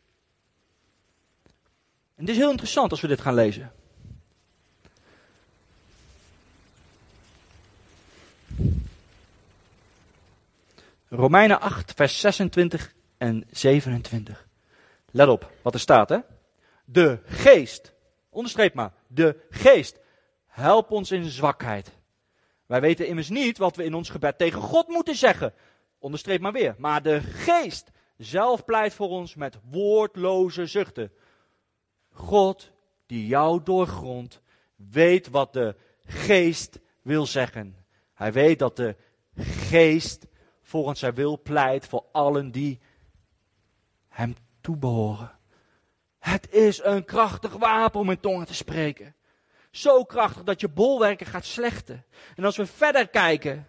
En 2.14 2.24
dit 2.24 2.34
is 2.34 2.40
heel 2.40 2.50
interessant 2.50 2.90
als 2.90 3.00
we 3.00 3.08
dit 3.08 3.20
gaan 3.20 3.34
lezen. 3.34 3.72
Romeinen 11.08 11.60
8, 11.60 11.92
vers 11.94 12.20
26 12.20 12.94
en 13.18 13.46
27. 13.50 14.46
Let 15.10 15.28
op 15.28 15.50
wat 15.62 15.74
er 15.74 15.80
staat, 15.80 16.08
hè? 16.08 16.18
De 16.84 17.18
geest, 17.24 17.92
onderstreep 18.30 18.74
maar, 18.74 18.92
de 19.06 19.46
geest, 19.50 20.00
help 20.46 20.90
ons 20.90 21.10
in 21.10 21.24
zwakheid. 21.24 21.98
Wij 22.66 22.80
weten 22.80 23.06
immers 23.06 23.28
niet 23.28 23.58
wat 23.58 23.76
we 23.76 23.84
in 23.84 23.94
ons 23.94 24.10
gebed 24.10 24.38
tegen 24.38 24.60
God 24.60 24.88
moeten 24.88 25.14
zeggen. 25.16 25.54
Onderstreep 25.98 26.40
maar 26.40 26.52
weer. 26.52 26.74
Maar 26.78 27.02
de 27.02 27.20
geest 27.20 27.90
zelf 28.16 28.64
pleit 28.64 28.94
voor 28.94 29.08
ons 29.08 29.34
met 29.34 29.58
woordloze 29.70 30.66
zuchten. 30.66 31.12
God, 32.12 32.72
die 33.06 33.26
jou 33.26 33.62
doorgrondt, 33.62 34.40
weet 34.76 35.28
wat 35.28 35.52
de 35.52 35.76
geest 36.04 36.80
wil 37.02 37.26
zeggen. 37.26 37.76
Hij 38.14 38.32
weet 38.32 38.58
dat 38.58 38.76
de 38.76 38.96
geest 39.36 40.26
volgens 40.62 40.98
zijn 40.98 41.14
wil 41.14 41.40
pleit 41.42 41.86
voor 41.86 42.04
allen 42.12 42.50
die 42.50 42.80
hem 44.08 44.34
toebehoren. 44.60 45.38
Het 46.20 46.52
is 46.52 46.82
een 46.82 47.04
krachtig 47.04 47.52
wapen 47.52 48.00
om 48.00 48.10
in 48.10 48.20
tongen 48.20 48.46
te 48.46 48.54
spreken. 48.54 49.14
Zo 49.70 50.04
krachtig 50.04 50.42
dat 50.42 50.60
je 50.60 50.68
bolwerken 50.68 51.26
gaat 51.26 51.44
slechten. 51.44 52.04
En 52.36 52.44
als 52.44 52.56
we 52.56 52.66
verder 52.66 53.08
kijken, 53.08 53.68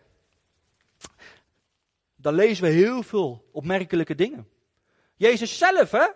dan 2.15 2.33
lezen 2.33 2.63
we 2.63 2.69
heel 2.69 3.03
veel 3.03 3.49
opmerkelijke 3.51 4.15
dingen. 4.15 4.47
Jezus 5.15 5.57
zelf, 5.57 5.91
hè, 5.91 6.07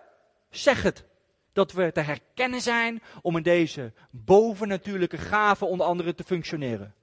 zegt 0.50 0.82
het. 0.82 1.04
Dat 1.52 1.72
we 1.72 1.92
te 1.92 2.00
herkennen 2.00 2.60
zijn 2.60 3.02
om 3.22 3.36
in 3.36 3.42
deze 3.42 3.92
bovennatuurlijke 4.10 5.18
gaven 5.18 5.68
onder 5.68 5.86
andere 5.86 6.14
te 6.14 6.24
functioneren. 6.24 6.94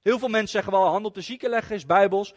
Heel 0.00 0.18
veel 0.18 0.28
mensen 0.28 0.50
zeggen 0.50 0.72
wel, 0.72 0.86
hand 0.86 1.04
op 1.04 1.14
de 1.14 1.20
zieken 1.20 1.50
leggen 1.50 1.74
is 1.74 1.86
bijbels. 1.86 2.34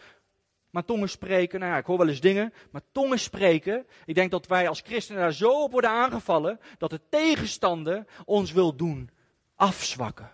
Maar 0.74 0.86
tongen 0.86 1.10
spreken, 1.10 1.60
nou 1.60 1.72
ja, 1.72 1.78
ik 1.78 1.86
hoor 1.86 1.98
wel 1.98 2.08
eens 2.08 2.20
dingen. 2.20 2.54
Maar 2.72 2.82
tongen 2.92 3.20
spreken, 3.20 3.86
ik 4.06 4.16
denk 4.16 4.32
dat 4.32 4.48
wij 4.48 4.68
als 4.68 4.82
christenen 4.86 5.22
daar 5.22 5.34
zo 5.34 5.64
op 5.64 5.72
worden 5.72 5.90
aangevallen. 5.90 6.60
Dat 6.78 6.90
de 6.90 7.00
tegenstander 7.10 8.06
ons 8.26 8.52
wil 8.52 8.76
doen 8.76 9.10
afzwakken. 9.56 10.32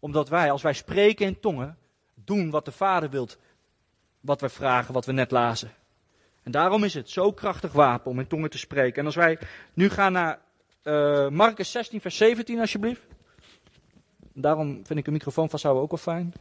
Omdat 0.00 0.28
wij, 0.28 0.50
als 0.50 0.62
wij 0.62 0.72
spreken 0.72 1.26
in 1.26 1.40
tongen, 1.40 1.78
doen 2.14 2.50
wat 2.50 2.64
de 2.64 2.72
Vader 2.72 3.10
wilt. 3.10 3.38
Wat 4.20 4.40
we 4.40 4.48
vragen, 4.48 4.94
wat 4.94 5.06
we 5.06 5.12
net 5.12 5.30
lazen. 5.30 5.72
En 6.42 6.52
daarom 6.52 6.84
is 6.84 6.94
het 6.94 7.10
zo 7.10 7.32
krachtig 7.32 7.72
wapen 7.72 8.10
om 8.10 8.18
in 8.18 8.26
tongen 8.26 8.50
te 8.50 8.58
spreken. 8.58 8.98
En 8.98 9.06
als 9.06 9.14
wij 9.14 9.38
nu 9.74 9.88
gaan 9.88 10.12
naar 10.12 10.40
uh, 10.82 11.28
Marcus 11.28 11.70
16, 11.70 12.00
vers 12.00 12.16
17, 12.16 12.60
alsjeblieft. 12.60 13.06
Daarom 14.32 14.86
vind 14.86 14.98
ik 14.98 15.06
een 15.06 15.12
microfoon 15.12 15.50
vasthouden 15.50 15.82
ook 15.82 15.90
wel 15.90 15.98
fijn. 15.98 16.32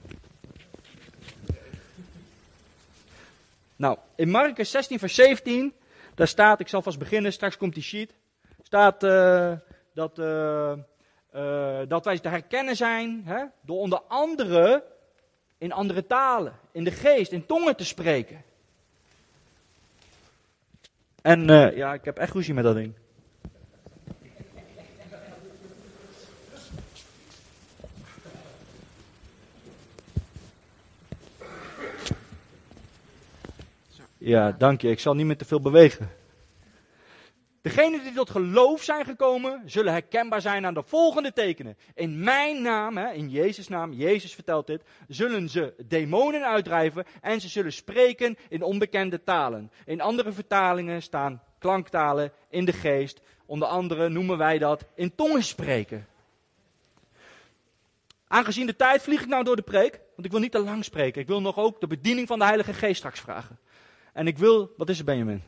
Nou, 3.81 3.97
in 4.15 4.29
Marcus 4.29 4.71
16, 4.71 4.99
vers 4.99 5.15
17, 5.15 5.73
daar 6.15 6.27
staat, 6.27 6.59
ik 6.59 6.67
zal 6.67 6.81
vast 6.81 6.99
beginnen, 6.99 7.33
straks 7.33 7.57
komt 7.57 7.73
die 7.73 7.83
sheet. 7.83 8.13
Staat 8.61 9.03
uh, 9.03 9.53
dat, 9.93 10.19
uh, 10.19 10.73
uh, 11.35 11.79
dat 11.87 12.05
wij 12.05 12.19
te 12.19 12.29
herkennen 12.29 12.75
zijn 12.75 13.21
hè, 13.25 13.43
door 13.61 13.77
onder 13.77 14.01
andere 14.07 14.83
in 15.57 15.71
andere 15.71 16.05
talen, 16.07 16.53
in 16.71 16.83
de 16.83 16.91
geest, 16.91 17.31
in 17.31 17.45
tongen 17.45 17.75
te 17.75 17.85
spreken. 17.85 18.43
En 21.21 21.47
ja, 21.75 21.93
ik 21.93 22.05
heb 22.05 22.17
echt 22.17 22.33
ruzie 22.33 22.53
met 22.53 22.63
dat 22.63 22.75
ding. 22.75 22.93
Ja, 34.23 34.51
dank 34.51 34.81
je. 34.81 34.89
Ik 34.89 34.99
zal 34.99 35.13
niet 35.13 35.25
meer 35.25 35.37
te 35.37 35.45
veel 35.45 35.61
bewegen. 35.61 36.09
Degenen 37.61 38.03
die 38.03 38.13
tot 38.13 38.29
geloof 38.29 38.83
zijn 38.83 39.05
gekomen, 39.05 39.61
zullen 39.65 39.91
herkenbaar 39.91 40.41
zijn 40.41 40.65
aan 40.65 40.73
de 40.73 40.83
volgende 40.85 41.33
tekenen. 41.33 41.77
In 41.93 42.23
mijn 42.23 42.61
naam, 42.61 42.97
hè, 42.97 43.11
in 43.11 43.29
Jezus' 43.29 43.67
naam, 43.67 43.93
Jezus 43.93 44.33
vertelt 44.33 44.67
dit, 44.67 44.83
zullen 45.07 45.49
ze 45.49 45.73
demonen 45.85 46.45
uitdrijven 46.45 47.05
en 47.21 47.41
ze 47.41 47.47
zullen 47.47 47.73
spreken 47.73 48.37
in 48.49 48.61
onbekende 48.61 49.23
talen. 49.23 49.71
In 49.85 50.01
andere 50.01 50.31
vertalingen 50.31 51.01
staan 51.01 51.41
klanktalen 51.59 52.31
in 52.49 52.65
de 52.65 52.73
geest. 52.73 53.21
Onder 53.45 53.67
andere 53.67 54.09
noemen 54.09 54.37
wij 54.37 54.57
dat 54.57 54.85
in 54.95 55.15
tongen 55.15 55.43
spreken. 55.43 56.07
Aangezien 58.27 58.65
de 58.65 58.75
tijd 58.75 59.01
vlieg 59.01 59.21
ik 59.21 59.27
nou 59.27 59.43
door 59.43 59.55
de 59.55 59.61
preek, 59.61 59.99
want 60.15 60.25
ik 60.25 60.31
wil 60.31 60.39
niet 60.39 60.51
te 60.51 60.63
lang 60.63 60.83
spreken. 60.83 61.21
Ik 61.21 61.27
wil 61.27 61.41
nog 61.41 61.57
ook 61.57 61.79
de 61.79 61.87
bediening 61.87 62.27
van 62.27 62.39
de 62.39 62.45
Heilige 62.45 62.73
Geest 62.73 62.97
straks 62.97 63.19
vragen. 63.19 63.59
En 64.13 64.27
ik 64.27 64.37
wil, 64.37 64.73
wat 64.77 64.89
is 64.89 64.99
er 64.99 65.05
Benjamin? 65.05 65.43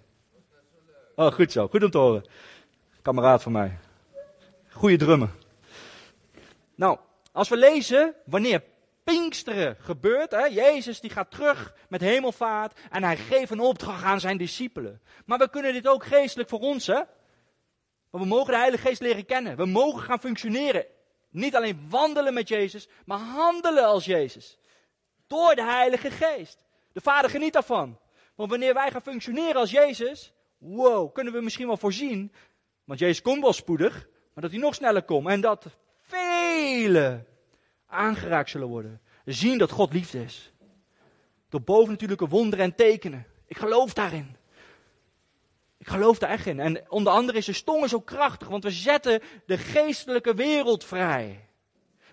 Oh, 1.15 1.31
goed 1.31 1.51
zo, 1.51 1.67
goed 1.67 1.83
om 1.83 1.89
te 1.89 1.97
horen. 1.97 2.25
Kameraad 3.01 3.41
van 3.41 3.51
mij. 3.51 3.77
Goede 4.69 4.97
drummen. 4.97 5.31
Nou, 6.75 6.97
als 7.31 7.49
we 7.49 7.57
lezen 7.57 8.15
wanneer 8.25 8.63
Pinksteren 9.03 9.77
gebeurt, 9.79 10.31
hè, 10.31 10.45
Jezus 10.45 10.99
die 10.99 11.09
gaat 11.09 11.31
terug 11.31 11.73
met 11.89 12.01
hemelvaart 12.01 12.79
en 12.89 13.03
hij 13.03 13.17
geeft 13.17 13.51
een 13.51 13.59
opdracht 13.59 14.03
aan 14.03 14.19
zijn 14.19 14.37
discipelen. 14.37 15.01
Maar 15.25 15.37
we 15.37 15.49
kunnen 15.49 15.73
dit 15.73 15.87
ook 15.87 16.05
geestelijk 16.05 16.49
voor 16.49 16.59
ons, 16.59 16.87
hè? 16.87 17.01
Want 18.09 18.23
we 18.23 18.25
mogen 18.25 18.51
de 18.51 18.59
Heilige 18.59 18.87
Geest 18.87 19.01
leren 19.01 19.25
kennen. 19.25 19.57
We 19.57 19.65
mogen 19.65 20.01
gaan 20.01 20.19
functioneren. 20.19 20.85
Niet 21.29 21.55
alleen 21.55 21.85
wandelen 21.89 22.33
met 22.33 22.47
Jezus, 22.47 22.87
maar 23.05 23.17
handelen 23.17 23.85
als 23.85 24.05
Jezus. 24.05 24.57
Door 25.27 25.55
de 25.55 25.63
Heilige 25.63 26.11
Geest. 26.11 26.63
De 26.91 27.01
Vader 27.01 27.29
geniet 27.29 27.53
daarvan. 27.53 27.99
Want 28.35 28.49
wanneer 28.49 28.73
wij 28.73 28.91
gaan 28.91 29.01
functioneren 29.01 29.55
als 29.55 29.71
Jezus, 29.71 30.33
wow, 30.57 31.13
kunnen 31.13 31.33
we 31.33 31.41
misschien 31.41 31.67
wel 31.67 31.77
voorzien, 31.77 32.31
want 32.83 32.99
Jezus 32.99 33.21
komt 33.21 33.41
wel 33.41 33.53
spoedig, 33.53 34.07
maar 34.33 34.43
dat 34.43 34.51
hij 34.51 34.59
nog 34.59 34.75
sneller 34.75 35.03
komt 35.03 35.27
en 35.27 35.41
dat 35.41 35.65
velen 36.01 37.27
aangeraakt 37.87 38.49
zullen 38.49 38.67
worden. 38.67 39.01
Zien 39.25 39.57
dat 39.57 39.71
God 39.71 39.93
liefde 39.93 40.23
is. 40.23 40.53
Door 41.49 41.61
bovennatuurlijke 41.61 42.27
wonderen 42.27 42.65
en 42.65 42.75
tekenen. 42.75 43.25
Ik 43.45 43.57
geloof 43.57 43.93
daarin. 43.93 44.35
Ik 45.77 45.87
geloof 45.87 46.17
daar 46.17 46.29
echt 46.29 46.45
in. 46.45 46.59
En 46.59 46.91
onder 46.91 47.13
andere 47.13 47.37
is 47.37 47.45
de 47.45 47.53
stongen 47.53 47.89
zo 47.89 47.99
krachtig, 47.99 48.47
want 48.47 48.63
we 48.63 48.71
zetten 48.71 49.21
de 49.45 49.57
geestelijke 49.57 50.33
wereld 50.33 50.83
vrij. 50.83 51.47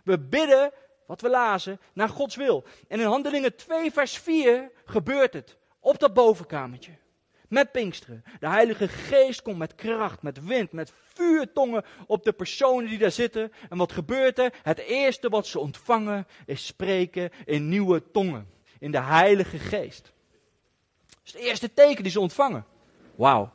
We 0.05 0.19
bidden, 0.19 0.73
wat 1.07 1.21
we 1.21 1.29
lazen, 1.29 1.81
naar 1.93 2.09
Gods 2.09 2.37
wil. 2.37 2.65
En 2.89 3.01
in 3.01 3.07
Handelingen 3.07 3.57
2, 3.57 3.93
vers 3.93 4.19
4 4.19 4.71
gebeurt 4.85 5.33
het. 5.33 5.59
Op 5.81 5.99
dat 5.99 6.15
bovenkamertje. 6.15 6.93
met 7.49 7.73
Pinksteren. 7.73 8.25
De 8.41 8.49
Heilige 8.49 8.89
Geest 8.89 9.43
komt 9.43 9.59
met 9.59 9.75
kracht, 9.75 10.23
met 10.23 10.45
wind, 10.45 10.73
met 10.73 10.93
vuurtongen 11.15 11.85
op 12.07 12.25
de 12.25 12.33
personen 12.33 12.89
die 12.89 12.99
daar 12.99 13.11
zitten. 13.11 13.53
En 13.69 13.79
wat 13.79 13.93
gebeurt 13.93 14.39
er? 14.39 14.53
Het 14.63 14.79
eerste 14.79 15.29
wat 15.29 15.47
ze 15.47 15.59
ontvangen 15.59 16.27
is 16.47 16.67
spreken 16.67 17.31
in 17.45 17.69
nieuwe 17.69 18.11
tongen. 18.11 18.51
In 18.79 18.91
de 18.91 19.01
Heilige 19.01 19.59
Geest. 19.59 20.13
Dat 21.09 21.19
is 21.25 21.33
het 21.33 21.43
eerste 21.43 21.75
teken 21.75 22.03
die 22.03 22.13
ze 22.13 22.21
ontvangen. 22.21 22.67
Wauw. 23.15 23.53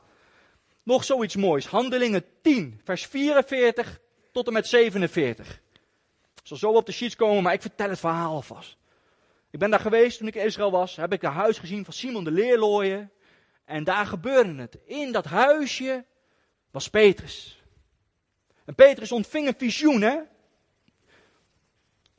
Nog 0.84 1.04
zoiets 1.04 1.36
moois. 1.36 1.68
Handelingen 1.68 2.26
10, 2.42 2.82
vers 2.84 3.06
44 3.06 4.00
tot 4.32 4.48
en 4.48 4.54
met 4.54 4.68
47. 4.68 5.62
Ik 6.36 6.48
zal 6.48 6.58
zo 6.58 6.72
op 6.72 6.86
de 6.86 6.92
sheets 6.92 7.16
komen, 7.16 7.44
maar 7.44 7.54
ik 7.54 7.62
vertel 7.62 7.90
het 7.90 8.00
verhaal 8.00 8.34
alvast. 8.34 8.78
Ik 9.56 9.62
ben 9.62 9.70
daar 9.70 9.80
geweest 9.80 10.18
toen 10.18 10.28
ik 10.28 10.36
in 10.36 10.46
Israël 10.46 10.72
was. 10.72 10.96
Heb 10.96 11.14
ik 11.14 11.24
een 11.24 11.32
huis 11.32 11.58
gezien 11.58 11.84
van 11.84 11.94
Simon 11.94 12.24
de 12.24 12.32
Leerlooier. 12.32 13.10
En 13.66 13.84
daar 13.84 14.06
gebeurde 14.06 14.62
het. 14.62 14.78
In 14.86 15.12
dat 15.12 15.26
huisje 15.26 16.06
was 16.72 16.90
Petrus. 16.90 17.64
En 18.66 18.76
Petrus 18.76 19.12
ontving 19.12 19.48
een 19.48 19.56
visioen, 19.58 20.02
hè? 20.02 20.18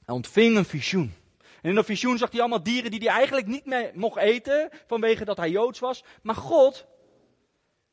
Hij 0.05 0.15
ontving 0.15 0.57
een 0.57 0.65
visioen. 0.65 1.15
En 1.63 1.69
in 1.69 1.75
dat 1.75 1.85
visioen 1.85 2.19
zag 2.19 2.31
hij 2.31 2.41
allemaal 2.41 2.63
dieren 2.63 2.91
die 2.91 3.01
hij 3.01 3.17
eigenlijk 3.17 3.47
niet 3.47 3.67
meer 3.67 3.91
mocht 3.95 4.19
eten, 4.19 4.71
vanwege 4.87 5.25
dat 5.25 5.37
hij 5.37 5.51
Joods 5.51 5.79
was. 5.79 6.05
Maar 6.23 6.35
God, 6.35 6.87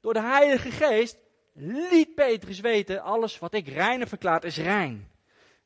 door 0.02 0.14
de 0.14 0.22
Heilige 0.22 0.72
Geest, 0.72 1.18
liet 1.54 2.16
Petrus 2.16 2.60
weten, 2.60 3.02
alles 3.02 3.40
wat 3.40 3.54
ik 3.54 3.68
rein 3.68 4.00
heb 4.00 4.10
verklaard 4.10 4.44
is 4.44 4.58
rein. 4.58 5.13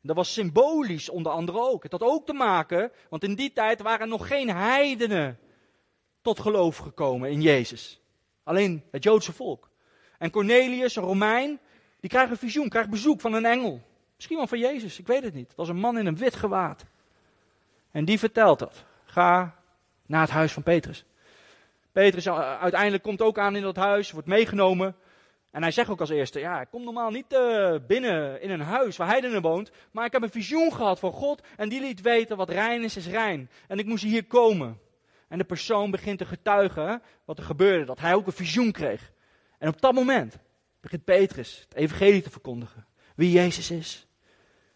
Dat 0.08 0.16
was 0.16 0.34
symbolisch 0.34 1.10
onder 1.10 1.32
andere 1.32 1.60
ook. 1.60 1.84
Het 1.84 1.92
had 1.92 2.04
ook 2.04 2.26
te 2.26 2.34
maken, 2.34 2.92
want 3.10 3.24
in 3.24 3.36
die 3.36 3.54
tijd 3.54 3.82
waren 3.82 4.10
nog 4.10 4.28
geen 4.28 4.50
heidenen 4.50 5.40
tot 6.22 6.40
geloof 6.40 6.78
gekomen 6.78 7.30
in 7.32 7.42
Jezus. 7.42 8.02
Alleen 8.44 8.84
het 8.92 9.04
Joodse 9.04 9.34
volk. 9.34 9.70
En 10.18 10.32
Cornelius, 10.32 10.96
een 10.96 11.04
Romein, 11.04 11.60
die 12.00 12.10
krijgt 12.10 12.32
een 12.32 12.38
visioen, 12.38 12.70
krijgt 12.70 12.90
bezoek 12.90 13.22
van 13.22 13.34
een 13.34 13.46
engel. 13.46 13.82
Misschien 14.16 14.38
wel 14.38 14.48
van 14.48 14.60
Jezus, 14.60 15.00
ik 15.00 15.08
weet 15.08 15.24
het 15.24 15.34
niet. 15.34 15.48
Het 15.48 15.58
was 15.58 15.70
een 15.70 15.80
man 15.80 15.98
in 15.98 16.06
een 16.06 16.18
wit 16.18 16.36
gewaad. 16.36 16.86
En 17.92 18.06
die 18.06 18.20
vertelt 18.20 18.60
dat. 18.60 18.86
Ga 19.06 19.56
naar 20.06 20.22
het 20.22 20.30
huis 20.30 20.54
van 20.54 20.64
Petrus. 20.64 21.06
Petrus 21.92 22.26
uh, 22.26 22.62
uiteindelijk 22.62 23.04
komt 23.04 23.22
ook 23.22 23.40
aan 23.40 23.56
in 23.56 23.62
dat 23.62 23.76
huis, 23.76 24.12
wordt 24.12 24.28
meegenomen. 24.28 24.96
En 25.58 25.64
hij 25.64 25.72
zegt 25.72 25.90
ook 25.90 26.00
als 26.00 26.10
eerste, 26.10 26.40
ja, 26.40 26.62
ik 26.62 26.70
kom 26.70 26.84
normaal 26.84 27.10
niet 27.10 27.34
uh, 27.34 27.76
binnen 27.88 28.42
in 28.42 28.50
een 28.50 28.62
huis 28.62 28.98
waar 28.98 29.08
heidenen 29.08 29.42
woont, 29.42 29.72
maar 29.92 30.06
ik 30.06 30.12
heb 30.12 30.22
een 30.22 30.30
visioen 30.30 30.74
gehad 30.74 31.00
van 31.00 31.12
God 31.12 31.42
en 31.56 31.70
die 31.70 31.82
liet 31.82 32.02
weten 32.02 32.38
wat 32.38 32.50
rein 32.50 32.84
is, 32.84 32.98
is 32.98 33.08
rein. 33.08 33.50
En 33.68 33.80
ik 33.80 33.86
moest 33.86 34.04
hier 34.04 34.26
komen. 34.26 34.80
En 35.28 35.38
de 35.38 35.44
persoon 35.44 35.92
begint 35.92 36.18
te 36.18 36.26
getuigen 36.26 37.02
wat 37.26 37.38
er 37.38 37.44
gebeurde, 37.44 37.86
dat 37.86 38.00
hij 38.00 38.14
ook 38.14 38.26
een 38.26 38.34
visioen 38.34 38.72
kreeg. 38.72 39.12
En 39.58 39.68
op 39.68 39.82
dat 39.82 39.94
moment 39.94 40.38
begint 40.82 41.04
Petrus 41.04 41.60
het 41.60 41.78
evangelie 41.78 42.22
te 42.22 42.30
verkondigen. 42.30 42.86
Wie 43.16 43.32
Jezus 43.32 43.72
is. 43.72 44.08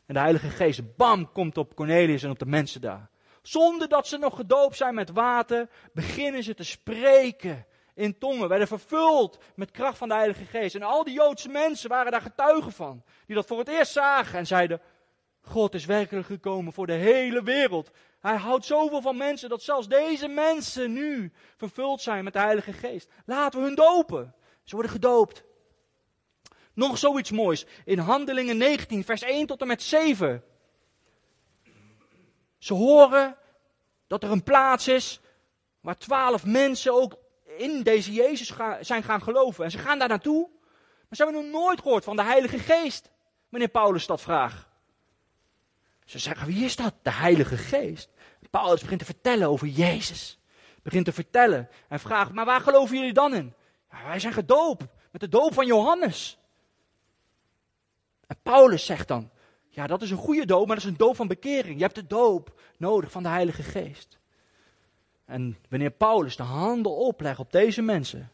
En 0.05 0.13
de 0.13 0.19
Heilige 0.19 0.49
Geest, 0.49 0.95
bam, 0.95 1.31
komt 1.31 1.57
op 1.57 1.75
Cornelius 1.75 2.23
en 2.23 2.29
op 2.29 2.39
de 2.39 2.45
mensen 2.45 2.81
daar. 2.81 3.09
Zonder 3.41 3.87
dat 3.87 4.07
ze 4.07 4.17
nog 4.17 4.35
gedoopt 4.35 4.77
zijn 4.77 4.95
met 4.95 5.11
water, 5.11 5.69
beginnen 5.93 6.43
ze 6.43 6.53
te 6.53 6.63
spreken 6.63 7.65
in 7.93 8.17
tongen. 8.17 8.49
Werden 8.49 8.67
vervuld 8.67 9.37
met 9.55 9.71
kracht 9.71 9.97
van 9.97 10.07
de 10.07 10.13
Heilige 10.13 10.45
Geest. 10.45 10.75
En 10.75 10.83
al 10.83 11.03
die 11.03 11.13
Joodse 11.13 11.49
mensen 11.49 11.89
waren 11.89 12.11
daar 12.11 12.21
getuigen 12.21 12.71
van. 12.71 13.03
Die 13.25 13.35
dat 13.35 13.45
voor 13.45 13.59
het 13.59 13.67
eerst 13.67 13.91
zagen 13.91 14.39
en 14.39 14.47
zeiden, 14.47 14.81
God 15.41 15.73
is 15.73 15.85
werkelijk 15.85 16.25
gekomen 16.25 16.73
voor 16.73 16.87
de 16.87 16.93
hele 16.93 17.43
wereld. 17.43 17.91
Hij 18.19 18.35
houdt 18.35 18.65
zoveel 18.65 19.01
van 19.01 19.17
mensen 19.17 19.49
dat 19.49 19.61
zelfs 19.61 19.87
deze 19.87 20.27
mensen 20.27 20.93
nu 20.93 21.31
vervuld 21.57 22.01
zijn 22.01 22.23
met 22.23 22.33
de 22.33 22.39
Heilige 22.39 22.73
Geest. 22.73 23.09
Laten 23.25 23.59
we 23.59 23.65
hun 23.65 23.75
dopen. 23.75 24.35
Ze 24.63 24.73
worden 24.75 24.91
gedoopt. 24.91 25.43
Nog 26.73 26.97
zoiets 26.97 27.31
moois. 27.31 27.65
In 27.85 27.99
Handelingen 27.99 28.57
19, 28.57 29.03
vers 29.03 29.21
1 29.21 29.47
tot 29.47 29.61
en 29.61 29.67
met 29.67 29.81
7. 29.81 30.43
Ze 32.57 32.73
horen 32.73 33.37
dat 34.07 34.23
er 34.23 34.31
een 34.31 34.43
plaats 34.43 34.87
is 34.87 35.21
waar 35.79 35.97
twaalf 35.97 36.45
mensen 36.45 36.93
ook 36.93 37.17
in 37.61 37.83
deze 37.83 38.13
Jezus 38.13 38.53
zijn 38.81 39.03
gaan 39.03 39.21
geloven. 39.21 39.63
En 39.63 39.71
ze 39.71 39.77
gaan 39.77 39.99
daar 39.99 40.07
naartoe. 40.07 40.49
Maar 41.07 41.17
ze 41.17 41.23
hebben 41.23 41.41
nog 41.41 41.61
nooit 41.61 41.81
gehoord 41.81 42.03
van 42.03 42.15
de 42.15 42.23
Heilige 42.23 42.59
Geest. 42.59 43.09
Wanneer 43.49 43.69
Paulus 43.69 44.05
dat 44.05 44.21
vraagt. 44.21 44.67
Ze 46.05 46.19
zeggen, 46.19 46.47
wie 46.47 46.65
is 46.65 46.75
dat? 46.75 46.93
De 47.01 47.11
Heilige 47.11 47.57
Geest. 47.57 48.09
Paulus 48.49 48.81
begint 48.81 48.99
te 48.99 49.05
vertellen 49.05 49.47
over 49.47 49.67
Jezus. 49.67 50.39
Begint 50.83 51.05
te 51.05 51.13
vertellen 51.13 51.69
en 51.87 51.99
vraagt, 51.99 52.33
maar 52.33 52.45
waar 52.45 52.61
geloven 52.61 52.95
jullie 52.97 53.13
dan 53.13 53.33
in? 53.33 53.53
Ja, 53.91 54.05
wij 54.07 54.19
zijn 54.19 54.33
gedoopt 54.33 54.85
met 55.11 55.21
de 55.21 55.29
doop 55.29 55.53
van 55.53 55.65
Johannes. 55.65 56.37
En 58.27 58.37
Paulus 58.43 58.85
zegt 58.85 59.07
dan, 59.07 59.29
ja 59.69 59.87
dat 59.87 60.01
is 60.01 60.11
een 60.11 60.17
goede 60.17 60.45
doop, 60.45 60.67
maar 60.67 60.75
dat 60.75 60.85
is 60.85 60.91
een 60.91 60.97
doop 60.97 61.15
van 61.15 61.27
bekering. 61.27 61.75
Je 61.75 61.83
hebt 61.83 61.95
de 61.95 62.07
doop 62.07 62.59
nodig 62.77 63.11
van 63.11 63.23
de 63.23 63.29
Heilige 63.29 63.63
Geest. 63.63 64.19
En 65.31 65.57
wanneer 65.69 65.91
Paulus 65.91 66.35
de 66.35 66.43
handen 66.43 66.91
oplegt 66.91 67.39
op 67.39 67.51
deze 67.51 67.81
mensen, 67.81 68.31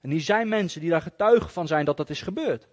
en 0.00 0.10
die 0.10 0.20
zijn 0.20 0.48
mensen 0.48 0.80
die 0.80 0.90
daar 0.90 1.02
getuigen 1.02 1.50
van 1.50 1.66
zijn 1.66 1.84
dat 1.84 1.96
dat 1.96 2.10
is 2.10 2.22
gebeurd, 2.22 2.68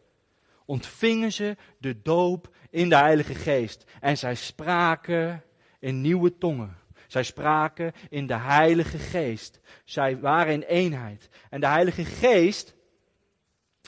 ontvingen 0.65 1.31
ze 1.31 1.57
de 1.77 2.01
doop 2.01 2.55
in 2.69 2.89
de 2.89 2.95
Heilige 2.95 3.35
Geest. 3.35 3.83
En 3.99 4.17
zij 4.17 4.35
spraken 4.35 5.43
in 5.79 6.01
nieuwe 6.01 6.37
tongen. 6.37 6.77
Zij 7.07 7.23
spraken 7.23 7.93
in 8.09 8.27
de 8.27 8.37
Heilige 8.37 8.97
Geest. 8.97 9.59
Zij 9.85 10.19
waren 10.19 10.53
in 10.53 10.61
eenheid. 10.61 11.29
En 11.49 11.59
de 11.59 11.67
Heilige 11.67 12.05
Geest 12.05 12.75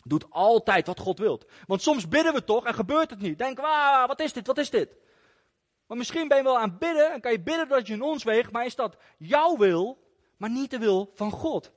doet 0.03 0.25
altijd 0.29 0.88
wat 0.88 0.99
God 0.99 1.19
wilt. 1.19 1.45
Want 1.67 1.82
soms 1.82 2.08
bidden 2.08 2.34
we 2.34 2.43
toch 2.43 2.65
en 2.65 2.73
gebeurt 2.73 3.10
het 3.10 3.19
niet. 3.19 3.38
Denk, 3.38 3.60
ah, 3.60 4.08
wat 4.08 4.19
is 4.19 4.34
dit, 4.34 4.47
wat 4.47 4.58
is 4.58 4.69
dit? 4.69 4.95
Maar 5.88 5.98
misschien 5.98 6.28
ben 6.28 6.38
je 6.38 6.43
wel 6.43 6.60
aan 6.60 6.69
het 6.69 6.80
bidden 6.80 7.13
en 7.13 7.22
kan 7.22 7.32
je 7.32 7.41
bidden 7.41 7.67
dat 7.67 7.88
je 7.88 7.93
in 7.93 8.02
ons 8.02 8.24
weegt, 8.24 8.52
maar 8.52 8.65
is 8.65 8.76
dat 8.76 8.98
jouw 9.17 9.58
wil, 9.58 9.98
maar 10.38 10.50
niet 10.50 10.72
de 10.72 10.78
wil 10.78 11.12
van 11.13 11.32
God. 11.32 11.72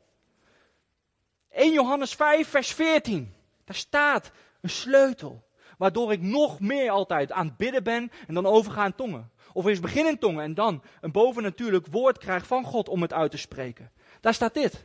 1 1.51 1.73
Johannes 1.73 2.15
5, 2.15 2.49
vers 2.49 2.75
14. 2.75 3.35
Daar 3.65 3.77
staat 3.77 4.31
een 4.61 4.71
sleutel. 4.71 5.45
Waardoor 5.79 6.13
ik 6.13 6.21
nog 6.21 6.61
meer 6.61 6.91
altijd 6.91 7.33
aan 7.33 7.47
het 7.47 7.57
bidden 7.57 7.83
ben 7.83 8.11
en 8.27 8.35
dan 8.35 8.47
overga 8.47 8.85
in 8.85 8.95
tongen. 8.95 9.31
Of 9.53 9.67
eerst 9.67 9.83
begin 9.83 10.07
in 10.07 10.19
tongen 10.19 10.43
en 10.43 10.55
dan 10.55 10.83
een 11.01 11.13
bovennatuurlijk 11.13 11.87
woord 11.87 12.19
krijg 12.19 12.47
van 12.47 12.65
God 12.65 12.89
om 12.89 13.03
het 13.03 13.13
uit 13.13 13.31
te 13.31 13.37
spreken. 13.37 13.93
Daar 14.21 14.35
staat 14.35 14.55
dit. 14.55 14.85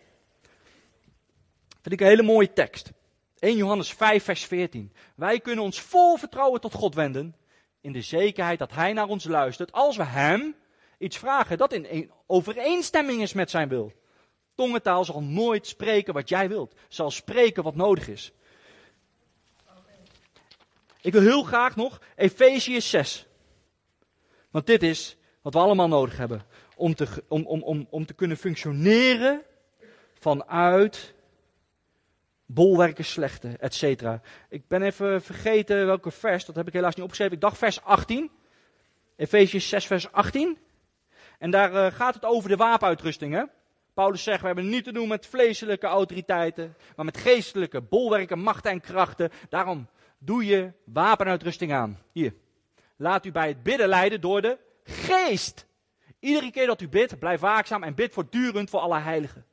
Vind 1.82 1.94
ik 1.94 2.02
een 2.02 2.08
hele 2.08 2.24
mooie 2.24 2.54
tekst. 2.54 2.92
1 3.40 3.56
Johannes 3.56 3.94
5, 3.94 4.24
vers 4.24 4.46
14. 4.46 4.94
Wij 5.16 5.40
kunnen 5.40 5.64
ons 5.64 5.82
vol 5.82 6.18
vertrouwen 6.18 6.62
tot 6.62 6.74
God 6.74 6.96
wenden. 6.96 7.36
In 7.82 7.92
de 7.92 8.02
zekerheid 8.02 8.60
dat 8.60 8.72
Hij 8.72 8.94
naar 8.94 9.08
ons 9.08 9.24
luistert. 9.24 9.72
Als 9.72 9.98
we 9.98 10.04
Hem 10.04 10.56
iets 10.98 11.18
vragen 11.18 11.58
dat 11.58 11.74
in 11.74 12.12
overeenstemming 12.28 13.22
is 13.22 13.34
met 13.34 13.50
zijn 13.50 13.70
wil. 13.70 13.94
Tongentaal 14.56 15.06
zal 15.06 15.22
nooit 15.22 15.68
spreken 15.68 16.14
wat 16.14 16.30
jij 16.30 16.50
wilt. 16.50 16.76
Zal 16.88 17.12
spreken 17.12 17.64
wat 17.64 17.76
nodig 17.76 18.08
is. 18.08 18.32
Ik 21.02 21.12
wil 21.12 21.22
heel 21.22 21.44
graag 21.44 21.76
nog 21.76 22.02
Efeziërs 22.16 22.90
6. 22.90 23.28
Want 24.52 24.66
dit 24.66 24.84
is 24.84 25.18
wat 25.42 25.54
we 25.54 25.60
allemaal 25.60 25.88
nodig 25.88 26.18
hebben 26.18 26.46
om 26.76 26.96
te, 26.96 27.08
om, 27.28 27.46
om, 27.46 27.64
om, 27.64 27.88
om 27.90 28.06
te 28.06 28.14
kunnen 28.14 28.38
functioneren 28.38 29.42
vanuit 30.20 31.14
bolwerken 32.54 33.06
slechte, 33.06 33.58
et 33.60 33.74
cetera. 33.74 34.22
Ik 34.50 34.68
ben 34.68 34.82
even 34.82 35.22
vergeten 35.22 35.86
welke 35.86 36.12
vers, 36.12 36.46
dat 36.46 36.56
heb 36.56 36.68
ik 36.68 36.74
helaas 36.74 36.96
niet 36.96 37.04
opgeschreven. 37.04 37.36
Ik 37.36 37.42
dacht 37.42 37.58
vers 37.58 37.82
18. 37.82 38.32
Efeziërs 39.16 39.70
6 39.70 39.86
vers 39.86 40.12
18. 40.12 40.58
En 41.40 41.52
daar 41.52 41.74
uh, 41.74 41.86
gaat 41.92 42.14
het 42.14 42.26
over 42.26 42.50
de 42.50 42.56
wapenuitrusting. 42.56 43.50
Paulus 43.94 44.24
zegt, 44.24 44.40
we 44.40 44.46
hebben 44.46 44.70
niet 44.70 44.84
te 44.84 44.92
doen 44.92 45.08
met 45.08 45.26
vleeselijke 45.26 45.88
autoriteiten, 45.88 46.76
maar 46.96 47.06
met 47.06 47.18
geestelijke 47.18 47.82
bolwerken, 47.82 48.40
machten 48.40 48.72
en 48.72 48.82
krachten. 48.82 49.30
Daarom 49.50 49.88
doe 50.18 50.46
je 50.46 50.72
wapenuitrusting 50.84 51.74
aan. 51.74 52.00
Hier. 52.12 52.34
Laat 52.96 53.26
u 53.26 53.32
bij 53.32 53.48
het 53.48 53.64
bidden 53.64 53.88
leiden 53.88 54.22
door 54.22 54.42
de 54.42 54.58
geest. 54.84 55.66
Iedere 56.20 56.52
keer 56.52 56.68
dat 56.68 56.82
u 56.82 56.90
bidt, 56.90 57.20
blijf 57.20 57.40
waakzaam 57.40 57.84
en 57.84 57.96
bid 57.96 58.14
voortdurend 58.14 58.70
voor 58.70 58.80
alle 58.80 59.00
heiligen. 59.00 59.46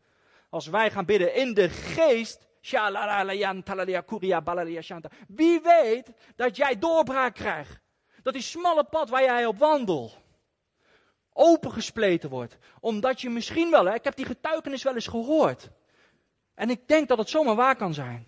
Als 0.50 0.66
wij 0.66 0.90
gaan 0.90 1.04
bidden 1.04 1.34
in 1.34 1.54
de 1.54 1.68
geest, 1.68 2.47
wie 5.28 5.60
weet 5.60 6.12
dat 6.36 6.56
jij 6.56 6.78
doorbraak 6.78 7.34
krijgt. 7.34 7.78
Dat 8.22 8.32
die 8.32 8.42
smalle 8.42 8.84
pad 8.84 9.08
waar 9.08 9.22
jij 9.22 9.46
op 9.46 9.58
wandelt, 9.58 10.18
opengespleten 11.32 12.30
wordt. 12.30 12.58
Omdat 12.80 13.20
je 13.20 13.30
misschien 13.30 13.70
wel, 13.70 13.84
hè, 13.84 13.94
ik 13.94 14.04
heb 14.04 14.16
die 14.16 14.26
getuigenis 14.26 14.82
wel 14.82 14.94
eens 14.94 15.06
gehoord. 15.06 15.70
En 16.54 16.70
ik 16.70 16.88
denk 16.88 17.08
dat 17.08 17.18
het 17.18 17.28
zomaar 17.28 17.54
waar 17.54 17.76
kan 17.76 17.94
zijn 17.94 18.26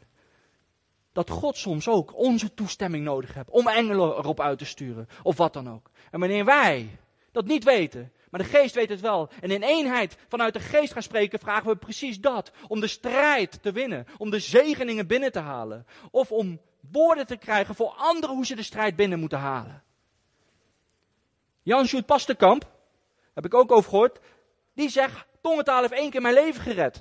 dat 1.12 1.30
God 1.30 1.56
soms 1.56 1.88
ook 1.88 2.16
onze 2.16 2.54
toestemming 2.54 3.04
nodig 3.04 3.34
heeft 3.34 3.50
om 3.50 3.68
engelen 3.68 4.16
erop 4.16 4.40
uit 4.40 4.58
te 4.58 4.64
sturen 4.64 5.08
of 5.22 5.36
wat 5.36 5.52
dan 5.52 5.70
ook. 5.70 5.90
En 6.10 6.20
wanneer 6.20 6.44
wij 6.44 6.98
dat 7.32 7.46
niet 7.46 7.64
weten, 7.64 8.12
Maar 8.30 8.40
de 8.40 8.46
geest 8.48 8.74
weet 8.74 8.88
het 8.88 9.00
wel. 9.00 9.28
En 9.40 9.50
in 9.50 9.62
eenheid 9.62 10.16
vanuit 10.28 10.52
de 10.52 10.60
geest 10.60 10.92
gaan 10.92 11.02
spreken 11.02 11.38
vragen 11.38 11.70
we 11.70 11.76
precies 11.76 12.20
dat. 12.20 12.52
Om 12.68 12.80
de 12.80 12.86
strijd 12.86 13.62
te 13.62 13.72
winnen. 13.72 14.06
Om 14.18 14.30
de 14.30 14.38
zegeningen 14.38 15.06
binnen 15.06 15.32
te 15.32 15.38
halen. 15.38 15.86
Of 16.10 16.32
om 16.32 16.60
woorden 16.92 17.26
te 17.26 17.36
krijgen 17.36 17.74
voor 17.74 17.94
anderen 17.96 18.34
hoe 18.34 18.46
ze 18.46 18.54
de 18.54 18.62
strijd 18.62 18.96
binnen 18.96 19.18
moeten 19.18 19.38
halen. 19.38 19.82
Jan 21.62 21.86
Sjoerd 21.86 22.06
Pastenkamp, 22.06 22.70
heb 23.34 23.44
ik 23.44 23.54
ook 23.54 23.72
over 23.72 23.90
gehoord, 23.90 24.18
die 24.74 24.88
zegt, 24.88 25.26
tongentaal 25.40 25.80
heeft 25.80 25.92
één 25.92 26.10
keer 26.10 26.22
mijn 26.22 26.34
leven 26.34 26.62
gered. 26.62 26.96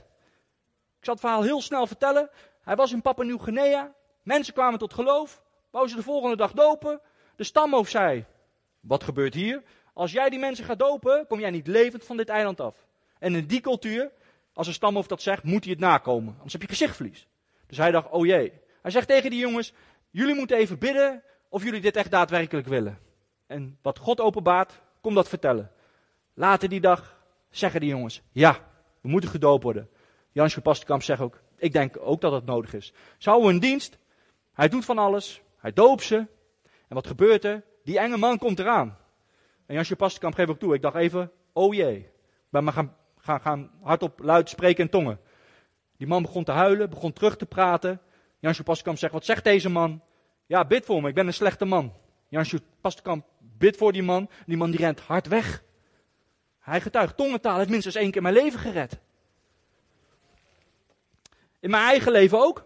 Ik 0.99 1.05
zal 1.05 1.13
het 1.13 1.23
verhaal 1.23 1.43
heel 1.43 1.61
snel 1.61 1.87
vertellen. 1.87 2.29
Hij 2.61 2.75
was 2.75 2.91
in 2.91 3.01
Papua 3.01 3.25
Nieuw-Guinea. 3.25 3.93
Mensen 4.23 4.53
kwamen 4.53 4.79
tot 4.79 4.93
geloof. 4.93 5.41
Wou 5.69 5.87
ze 5.87 5.95
de 5.95 6.03
volgende 6.03 6.35
dag 6.35 6.51
dopen. 6.51 7.01
De 7.35 7.43
stamhoofd 7.43 7.91
zei, 7.91 8.25
wat 8.79 9.03
gebeurt 9.03 9.33
hier? 9.33 9.63
Als 9.99 10.11
jij 10.11 10.29
die 10.29 10.39
mensen 10.39 10.65
gaat 10.65 10.79
dopen, 10.79 11.27
kom 11.27 11.39
jij 11.39 11.49
niet 11.49 11.67
levend 11.67 12.03
van 12.03 12.17
dit 12.17 12.29
eiland 12.29 12.61
af. 12.61 12.75
En 13.17 13.35
in 13.35 13.45
die 13.45 13.61
cultuur, 13.61 14.11
als 14.53 14.67
een 14.67 14.73
stamhoofd 14.73 15.09
dat 15.09 15.21
zegt, 15.21 15.43
moet 15.43 15.63
hij 15.63 15.71
het 15.71 15.81
nakomen. 15.81 16.33
Anders 16.33 16.53
heb 16.53 16.61
je 16.61 16.67
gezichtverlies. 16.67 17.27
Dus 17.67 17.77
hij 17.77 17.91
dacht, 17.91 18.09
oh 18.09 18.25
jee. 18.25 18.53
Hij 18.81 18.91
zegt 18.91 19.07
tegen 19.07 19.29
die 19.29 19.39
jongens, 19.39 19.73
jullie 20.09 20.35
moeten 20.35 20.57
even 20.57 20.79
bidden 20.79 21.23
of 21.49 21.63
jullie 21.63 21.81
dit 21.81 21.95
echt 21.95 22.11
daadwerkelijk 22.11 22.67
willen. 22.67 22.99
En 23.47 23.77
wat 23.81 23.97
God 23.97 24.19
openbaart, 24.19 24.81
kom 25.01 25.13
dat 25.13 25.29
vertellen. 25.29 25.71
Later 26.33 26.69
die 26.69 26.81
dag 26.81 27.21
zeggen 27.49 27.79
die 27.79 27.89
jongens, 27.89 28.21
ja, 28.31 28.57
we 29.01 29.09
moeten 29.09 29.29
gedoopt 29.29 29.63
worden. 29.63 29.89
Jansje 30.31 30.61
Pastenkamp 30.61 31.03
zegt 31.03 31.21
ook, 31.21 31.41
ik 31.57 31.71
denk 31.71 31.97
ook 31.99 32.21
dat 32.21 32.31
dat 32.31 32.45
nodig 32.45 32.73
is. 32.73 32.93
Zou 33.17 33.49
een 33.49 33.59
dienst, 33.59 33.97
hij 34.53 34.69
doet 34.69 34.85
van 34.85 34.97
alles, 34.97 35.41
hij 35.57 35.73
doopt 35.73 36.03
ze. 36.03 36.17
En 36.87 36.95
wat 36.95 37.07
gebeurt 37.07 37.45
er? 37.45 37.63
Die 37.83 37.99
enge 37.99 38.17
man 38.17 38.37
komt 38.37 38.59
eraan. 38.59 38.98
En 39.69 39.75
Jansje 39.75 39.95
Pastenkamp 39.95 40.35
geeft 40.35 40.49
ook 40.49 40.59
toe, 40.59 40.73
ik 40.73 40.81
dacht 40.81 40.95
even, 40.95 41.31
oh 41.53 41.73
jee. 41.73 42.09
Maar 42.49 42.73
gaan, 42.73 42.95
gaan, 43.17 43.39
gaan 43.41 43.71
hardop 43.81 44.19
luid 44.19 44.49
spreken 44.49 44.83
in 44.83 44.89
tongen. 44.89 45.19
Die 45.97 46.07
man 46.07 46.21
begon 46.21 46.43
te 46.43 46.51
huilen, 46.51 46.89
begon 46.89 47.13
terug 47.13 47.37
te 47.37 47.45
praten. 47.45 48.01
Jansje 48.39 48.63
Pastenkamp 48.63 48.97
zegt, 48.97 49.13
wat 49.13 49.25
zegt 49.25 49.43
deze 49.43 49.69
man? 49.69 50.01
Ja, 50.45 50.65
bid 50.65 50.85
voor 50.85 51.01
me, 51.01 51.09
ik 51.09 51.15
ben 51.15 51.27
een 51.27 51.33
slechte 51.33 51.65
man. 51.65 51.93
Jansje 52.27 52.61
Pastenkamp 52.81 53.25
bid 53.39 53.77
voor 53.77 53.91
die 53.91 54.03
man. 54.03 54.29
Die 54.45 54.57
man 54.57 54.71
die 54.71 54.79
rent 54.79 54.99
hard 54.99 55.27
weg. 55.27 55.63
Hij 56.59 56.81
getuigt 56.81 57.17
tongentaal, 57.17 57.57
heeft 57.57 57.69
minstens 57.69 57.95
één 57.95 58.11
keer 58.11 58.21
mijn 58.21 58.33
leven 58.33 58.59
gered. 58.59 58.99
In 61.59 61.69
mijn 61.69 61.83
eigen 61.83 62.11
leven 62.11 62.39
ook. 62.39 62.65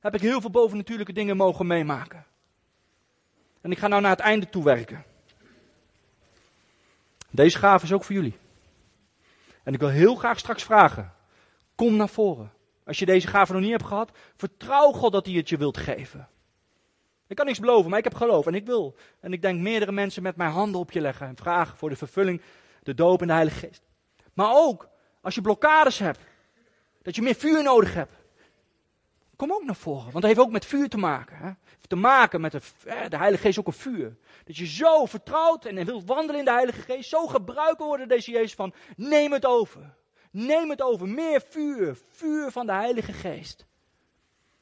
Heb 0.00 0.14
ik 0.14 0.20
heel 0.20 0.40
veel 0.40 0.50
bovennatuurlijke 0.50 1.12
dingen 1.12 1.36
mogen 1.36 1.66
meemaken. 1.66 2.26
En 3.60 3.70
ik 3.70 3.78
ga 3.78 3.88
nou 3.88 4.02
naar 4.02 4.10
het 4.10 4.20
einde 4.20 4.48
toe 4.48 4.64
werken. 4.64 5.07
Deze 7.30 7.58
gave 7.58 7.84
is 7.84 7.92
ook 7.92 8.04
voor 8.04 8.14
jullie. 8.14 8.38
En 9.62 9.74
ik 9.74 9.80
wil 9.80 9.88
heel 9.88 10.14
graag 10.14 10.38
straks 10.38 10.62
vragen. 10.62 11.12
Kom 11.74 11.96
naar 11.96 12.08
voren. 12.08 12.52
Als 12.84 12.98
je 12.98 13.06
deze 13.06 13.26
gave 13.26 13.52
nog 13.52 13.62
niet 13.62 13.70
hebt 13.70 13.84
gehad, 13.84 14.10
vertrouw 14.36 14.92
God 14.92 15.12
dat 15.12 15.26
hij 15.26 15.34
het 15.34 15.48
je 15.48 15.56
wilt 15.56 15.76
geven. 15.76 16.28
Ik 17.26 17.36
kan 17.36 17.46
niks 17.46 17.60
beloven, 17.60 17.90
maar 17.90 17.98
ik 17.98 18.04
heb 18.04 18.14
geloof 18.14 18.46
en 18.46 18.54
ik 18.54 18.66
wil. 18.66 18.96
En 19.20 19.32
ik 19.32 19.42
denk 19.42 19.60
meerdere 19.60 19.92
mensen 19.92 20.22
met 20.22 20.36
mijn 20.36 20.50
handen 20.50 20.80
op 20.80 20.90
je 20.90 21.00
leggen 21.00 21.26
en 21.26 21.36
vragen 21.36 21.76
voor 21.76 21.88
de 21.88 21.96
vervulling, 21.96 22.40
de 22.82 22.94
doop 22.94 23.20
en 23.20 23.26
de 23.26 23.32
Heilige 23.32 23.58
Geest. 23.58 23.82
Maar 24.34 24.52
ook 24.54 24.88
als 25.20 25.34
je 25.34 25.40
blokkades 25.40 25.98
hebt, 25.98 26.20
dat 27.02 27.14
je 27.14 27.22
meer 27.22 27.34
vuur 27.34 27.62
nodig 27.62 27.94
hebt. 27.94 28.12
Kom 29.38 29.52
ook 29.52 29.64
naar 29.64 29.76
voren, 29.76 30.02
want 30.02 30.12
dat 30.12 30.24
heeft 30.24 30.38
ook 30.38 30.50
met 30.50 30.64
vuur 30.64 30.88
te 30.88 30.96
maken. 30.96 31.36
Hè? 31.36 31.50
Te 31.86 31.96
maken 31.96 32.40
met 32.40 32.52
de, 32.52 33.16
Heilige 33.16 33.42
Geest 33.42 33.58
ook 33.58 33.66
een 33.66 33.72
vuur. 33.72 34.16
Dat 34.44 34.56
je 34.56 34.66
zo 34.66 35.06
vertrouwt 35.06 35.64
en 35.64 35.84
wilt 35.84 36.04
wandelen 36.04 36.38
in 36.38 36.44
de 36.44 36.50
Heilige 36.50 36.80
Geest. 36.80 37.08
Zo 37.08 37.26
gebruiken 37.26 37.86
worden 37.86 38.08
deze 38.08 38.30
Jezus 38.30 38.54
van, 38.54 38.74
neem 38.96 39.32
het 39.32 39.46
over. 39.46 39.94
Neem 40.30 40.70
het 40.70 40.82
over, 40.82 41.08
meer 41.08 41.42
vuur, 41.48 41.98
vuur 42.10 42.50
van 42.50 42.66
de 42.66 42.72
Heilige 42.72 43.12
Geest. 43.12 43.66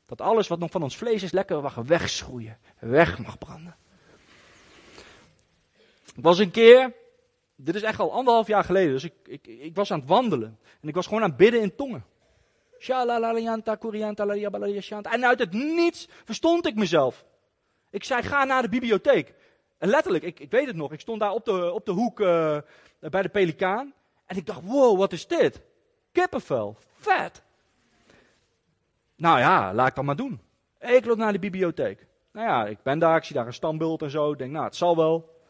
Dat 0.06 0.20
alles 0.20 0.48
wat 0.48 0.58
nog 0.58 0.70
van 0.70 0.82
ons 0.82 0.96
vlees 0.96 1.22
is 1.22 1.32
lekker 1.32 1.62
mag 1.62 1.74
wegschroeien, 1.74 2.58
weg 2.78 3.18
mag 3.18 3.38
branden. 3.38 3.76
Ik 6.14 6.22
was 6.22 6.38
een 6.38 6.50
keer, 6.50 6.94
dit 7.54 7.74
is 7.74 7.82
echt 7.82 8.00
al 8.00 8.12
anderhalf 8.12 8.46
jaar 8.46 8.64
geleden, 8.64 8.92
dus 8.92 9.04
ik, 9.04 9.14
ik, 9.24 9.46
ik 9.46 9.74
was 9.74 9.90
aan 9.90 10.00
het 10.00 10.08
wandelen. 10.08 10.58
En 10.80 10.88
ik 10.88 10.94
was 10.94 11.06
gewoon 11.06 11.22
aan 11.22 11.28
het 11.28 11.38
bidden 11.38 11.60
in 11.60 11.74
tongen. 11.74 12.04
En 15.06 15.26
uit 15.26 15.38
het 15.38 15.52
niets 15.52 16.08
verstond 16.24 16.66
ik 16.66 16.74
mezelf. 16.74 17.24
Ik 17.90 18.04
zei, 18.04 18.22
ga 18.22 18.44
naar 18.44 18.62
de 18.62 18.68
bibliotheek. 18.68 19.34
En 19.78 19.88
letterlijk, 19.88 20.24
ik, 20.24 20.40
ik 20.40 20.50
weet 20.50 20.66
het 20.66 20.76
nog, 20.76 20.92
ik 20.92 21.00
stond 21.00 21.20
daar 21.20 21.32
op 21.32 21.44
de, 21.44 21.72
op 21.72 21.86
de 21.86 21.92
hoek 21.92 22.20
uh, 22.20 22.58
bij 23.00 23.22
de 23.22 23.28
Pelikaan. 23.28 23.94
En 24.26 24.36
ik 24.36 24.46
dacht, 24.46 24.60
wow, 24.64 24.98
wat 24.98 25.12
is 25.12 25.26
dit? 25.26 25.60
Kippenvel, 26.12 26.76
vet. 26.98 27.42
Nou 29.16 29.38
ja, 29.38 29.74
laat 29.74 29.88
ik 29.88 29.94
dat 29.94 30.04
maar 30.04 30.16
doen. 30.16 30.40
Ik 30.80 31.04
loop 31.04 31.16
naar 31.16 31.32
de 31.32 31.38
bibliotheek. 31.38 32.06
Nou 32.32 32.46
ja, 32.48 32.66
ik 32.66 32.82
ben 32.82 32.98
daar, 32.98 33.16
ik 33.16 33.24
zie 33.24 33.36
daar 33.36 33.46
een 33.46 33.52
standbeeld 33.52 34.02
en 34.02 34.10
zo. 34.10 34.32
Ik 34.32 34.38
denk, 34.38 34.52
nou, 34.52 34.64
het 34.64 34.76
zal 34.76 34.96
wel. 34.96 35.40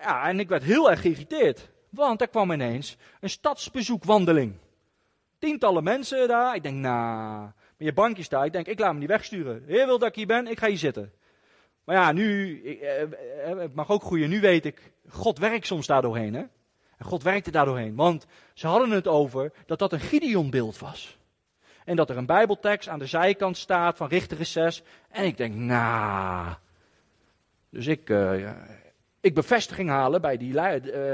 Ja, 0.00 0.28
en 0.28 0.40
ik 0.40 0.48
werd 0.48 0.62
heel 0.62 0.90
erg 0.90 1.00
geïrriteerd. 1.00 1.70
Want 1.88 2.20
er 2.20 2.28
kwam 2.28 2.50
ineens 2.50 2.96
een 3.20 3.30
stadsbezoekwandeling. 3.30 4.54
Tientallen 5.42 5.84
mensen 5.84 6.28
daar. 6.28 6.54
Ik 6.54 6.62
denk, 6.62 6.76
nou, 6.76 7.42
met 7.76 7.88
je 7.88 7.92
bankje 7.92 8.24
daar. 8.28 8.44
Ik 8.44 8.52
denk, 8.52 8.66
ik 8.66 8.78
laat 8.78 8.92
me 8.92 8.98
niet 8.98 9.08
wegsturen. 9.08 9.62
Heer 9.66 9.86
wil 9.86 9.98
dat 9.98 10.08
ik 10.08 10.14
hier 10.14 10.26
ben, 10.26 10.46
ik 10.46 10.58
ga 10.58 10.66
hier 10.66 10.78
zitten. 10.78 11.12
Maar 11.84 11.96
ja, 11.96 12.12
nu, 12.12 12.60
ik, 12.64 12.80
eh, 12.80 13.02
eh, 13.02 13.58
het 13.58 13.74
mag 13.74 13.90
ook 13.90 14.02
groeien. 14.02 14.28
Nu 14.28 14.40
weet 14.40 14.64
ik, 14.64 14.92
God 15.08 15.38
werkt 15.38 15.66
soms 15.66 15.86
daar 15.86 16.02
doorheen. 16.02 16.34
Hè? 16.34 16.40
En 16.98 17.04
God 17.04 17.22
werkte 17.22 17.50
daar 17.50 17.64
doorheen. 17.64 17.94
Want 17.94 18.26
ze 18.54 18.66
hadden 18.66 18.90
het 18.90 19.06
over 19.06 19.52
dat 19.66 19.78
dat 19.78 19.92
een 19.92 20.00
Gideon-beeld 20.00 20.78
was. 20.78 21.18
En 21.84 21.96
dat 21.96 22.10
er 22.10 22.16
een 22.16 22.26
Bijbeltekst 22.26 22.88
aan 22.88 22.98
de 22.98 23.06
zijkant 23.06 23.56
staat 23.56 23.96
van 23.96 24.08
Richter 24.08 24.46
6. 24.46 24.82
En 25.10 25.24
ik 25.24 25.36
denk, 25.36 25.54
nou. 25.54 25.66
Nah. 25.68 26.54
Dus 27.70 27.86
ik, 27.86 28.08
ik 29.22 29.34
bevestiging 29.34 29.88
halen 29.88 30.20
bij 30.20 30.36
die 30.36 30.52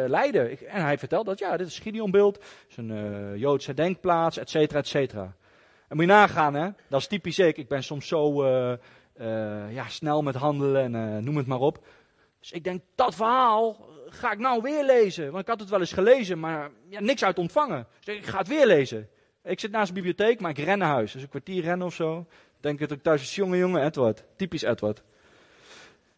leider. 0.08 0.50
Ik, 0.50 0.60
en 0.60 0.82
hij 0.82 0.98
vertelt 0.98 1.26
dat, 1.26 1.38
ja, 1.38 1.56
dit 1.56 1.66
is 1.66 1.78
Gideonbeeld. 1.78 2.36
Het 2.36 2.66
is 2.68 2.76
een 2.76 2.90
uh, 2.90 3.36
Joodse 3.36 3.74
denkplaats, 3.74 4.36
et 4.36 4.50
cetera, 4.50 4.78
et 4.78 4.86
cetera. 4.86 5.34
En 5.88 5.96
moet 5.96 6.04
je 6.04 6.10
nagaan, 6.10 6.54
hè. 6.54 6.68
Dat 6.88 7.00
is 7.00 7.06
typisch 7.06 7.38
ik. 7.38 7.56
Ik 7.56 7.68
ben 7.68 7.82
soms 7.82 8.08
zo 8.08 8.44
uh, 8.44 8.74
ja, 9.70 9.88
snel 9.88 10.22
met 10.22 10.34
handelen 10.34 10.94
en 10.94 11.24
noem 11.24 11.36
het 11.36 11.46
maar 11.46 11.60
op. 11.60 11.86
Dus 12.40 12.52
ik 12.52 12.64
denk, 12.64 12.82
dat 12.94 13.14
verhaal 13.14 13.88
ga 14.08 14.32
ik 14.32 14.38
nou 14.38 14.62
weer 14.62 14.84
lezen. 14.84 15.30
Want 15.30 15.42
ik 15.42 15.48
had 15.48 15.60
het 15.60 15.68
wel 15.68 15.80
eens 15.80 15.92
gelezen, 15.92 16.40
maar 16.40 16.70
ja, 16.88 17.00
niks 17.00 17.24
uit 17.24 17.38
ontvangen. 17.38 17.86
Dus 18.04 18.16
ik 18.16 18.26
ga 18.26 18.38
het 18.38 18.48
weer 18.48 18.66
lezen. 18.66 19.08
Ik 19.44 19.60
zit 19.60 19.70
naast 19.70 19.88
de 19.88 19.94
bibliotheek, 19.94 20.40
maar 20.40 20.50
ik 20.50 20.58
ren 20.58 20.78
naar 20.78 20.88
huis. 20.88 21.12
Dus 21.12 21.22
een 21.22 21.28
kwartier 21.28 21.62
rennen 21.62 21.86
of 21.86 21.94
zo. 21.94 22.26
Denk 22.60 22.78
dat 22.78 22.90
ik 22.90 23.02
thuis 23.02 23.22
is, 23.22 23.34
jonge 23.34 23.56
jongen, 23.56 23.84
Edward. 23.84 24.24
Typisch 24.36 24.62
Edward. 24.62 25.02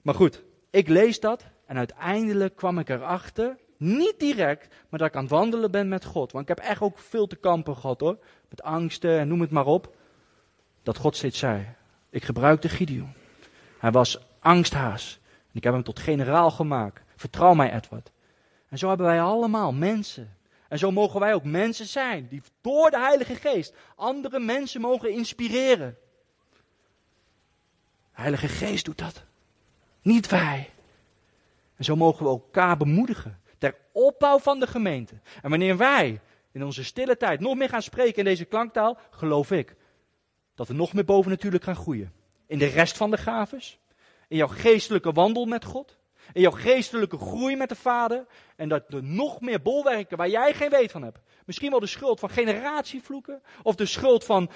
Maar 0.02 0.14
goed, 0.14 0.42
ik 0.70 0.88
lees 0.88 1.20
dat 1.20 1.44
en 1.70 1.76
uiteindelijk 1.76 2.56
kwam 2.56 2.78
ik 2.78 2.88
erachter, 2.88 3.56
niet 3.76 4.14
direct, 4.18 4.74
maar 4.88 4.98
dat 4.98 5.08
ik 5.08 5.14
aan 5.14 5.22
het 5.22 5.30
wandelen 5.30 5.70
ben 5.70 5.88
met 5.88 6.04
God. 6.04 6.32
Want 6.32 6.48
ik 6.48 6.56
heb 6.56 6.66
echt 6.66 6.80
ook 6.80 6.98
veel 6.98 7.26
te 7.26 7.36
kampen 7.36 7.76
gehad 7.76 8.00
hoor. 8.00 8.18
Met 8.48 8.62
angsten 8.62 9.18
en 9.18 9.28
noem 9.28 9.40
het 9.40 9.50
maar 9.50 9.66
op. 9.66 9.96
Dat 10.82 10.96
God 10.96 11.16
steeds 11.16 11.38
zei, 11.38 11.66
ik 12.08 12.24
gebruikte 12.24 12.68
Gideon. 12.68 13.12
Hij 13.78 13.90
was 13.90 14.18
angsthaas. 14.38 15.20
En 15.22 15.50
ik 15.52 15.64
heb 15.64 15.72
hem 15.72 15.82
tot 15.82 15.98
generaal 15.98 16.50
gemaakt. 16.50 17.02
Vertrouw 17.16 17.54
mij 17.54 17.72
Edward. 17.72 18.10
En 18.68 18.78
zo 18.78 18.88
hebben 18.88 19.06
wij 19.06 19.20
allemaal 19.22 19.72
mensen 19.72 20.36
en 20.68 20.78
zo 20.78 20.90
mogen 20.90 21.20
wij 21.20 21.34
ook 21.34 21.44
mensen 21.44 21.86
zijn 21.86 22.28
die 22.28 22.42
door 22.60 22.90
de 22.90 22.98
Heilige 22.98 23.34
Geest 23.34 23.74
andere 23.96 24.38
mensen 24.38 24.80
mogen 24.80 25.12
inspireren. 25.12 25.96
De 26.50 26.56
Heilige 28.12 28.48
Geest 28.48 28.84
doet 28.84 28.98
dat. 28.98 29.22
Niet 30.02 30.28
wij. 30.28 30.70
En 31.80 31.86
zo 31.86 31.96
mogen 31.96 32.24
we 32.24 32.30
elkaar 32.30 32.76
bemoedigen 32.76 33.40
ter 33.58 33.76
opbouw 33.92 34.38
van 34.38 34.60
de 34.60 34.66
gemeente. 34.66 35.20
En 35.42 35.50
wanneer 35.50 35.76
wij 35.76 36.20
in 36.52 36.64
onze 36.64 36.84
stille 36.84 37.16
tijd 37.16 37.40
nog 37.40 37.56
meer 37.56 37.68
gaan 37.68 37.82
spreken 37.82 38.18
in 38.18 38.24
deze 38.24 38.44
klanktaal, 38.44 38.98
geloof 39.10 39.50
ik 39.50 39.76
dat 40.54 40.68
we 40.68 40.74
nog 40.74 40.92
meer 40.92 41.04
bovennatuurlijk 41.04 41.64
gaan 41.64 41.76
groeien. 41.76 42.12
In 42.46 42.58
de 42.58 42.66
rest 42.66 42.96
van 42.96 43.10
de 43.10 43.16
gaves, 43.16 43.78
in 44.28 44.36
jouw 44.36 44.48
geestelijke 44.48 45.12
wandel 45.12 45.44
met 45.44 45.64
God, 45.64 45.98
in 46.32 46.40
jouw 46.40 46.50
geestelijke 46.50 47.18
groei 47.18 47.56
met 47.56 47.68
de 47.68 47.76
Vader. 47.76 48.26
En 48.56 48.68
dat 48.68 48.92
er 48.92 49.04
nog 49.04 49.40
meer 49.40 49.62
bolwerken 49.62 50.16
waar 50.16 50.28
jij 50.28 50.54
geen 50.54 50.70
weet 50.70 50.90
van 50.90 51.02
hebt. 51.02 51.20
Misschien 51.46 51.70
wel 51.70 51.80
de 51.80 51.86
schuld 51.86 52.20
van 52.20 52.30
generatievloeken. 52.30 53.42
Of 53.62 53.74
de 53.74 53.86
schuld 53.86 54.24
van 54.24 54.50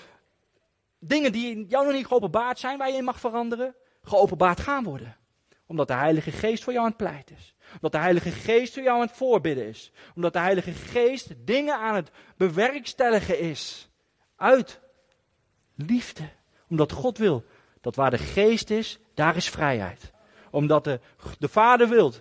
dingen 0.98 1.32
die 1.32 1.66
jou 1.66 1.84
nog 1.84 1.94
niet 1.94 2.06
geopenbaard 2.06 2.58
zijn, 2.58 2.78
waar 2.78 2.90
je 2.90 2.96
in 2.96 3.04
mag 3.04 3.20
veranderen. 3.20 3.74
Geopenbaard 4.02 4.60
gaan 4.60 4.84
worden. 4.84 5.22
Omdat 5.66 5.86
de 5.88 5.94
Heilige 5.94 6.30
Geest 6.30 6.64
voor 6.64 6.72
jou 6.72 6.84
aan 6.84 6.90
het 6.92 7.00
pleit 7.02 7.30
is. 7.30 7.54
Omdat 7.74 7.92
de 7.92 7.98
Heilige 7.98 8.30
Geest 8.30 8.74
voor 8.74 8.82
jou 8.82 8.96
aan 8.96 9.06
het 9.06 9.16
voorbidden 9.16 9.66
is. 9.66 9.92
Omdat 10.14 10.32
de 10.32 10.38
Heilige 10.38 10.72
Geest 10.72 11.34
dingen 11.36 11.78
aan 11.78 11.94
het 11.94 12.10
bewerkstelligen 12.36 13.38
is. 13.38 13.88
Uit 14.36 14.80
liefde. 15.74 16.28
Omdat 16.68 16.92
God 16.92 17.18
wil 17.18 17.44
dat 17.80 17.94
waar 17.94 18.10
de 18.10 18.18
Geest 18.18 18.70
is, 18.70 18.98
daar 19.14 19.36
is 19.36 19.48
vrijheid 19.48 20.12
omdat 20.54 20.84
de, 20.84 21.00
de 21.38 21.48
Vader 21.48 21.88
wil 21.88 22.12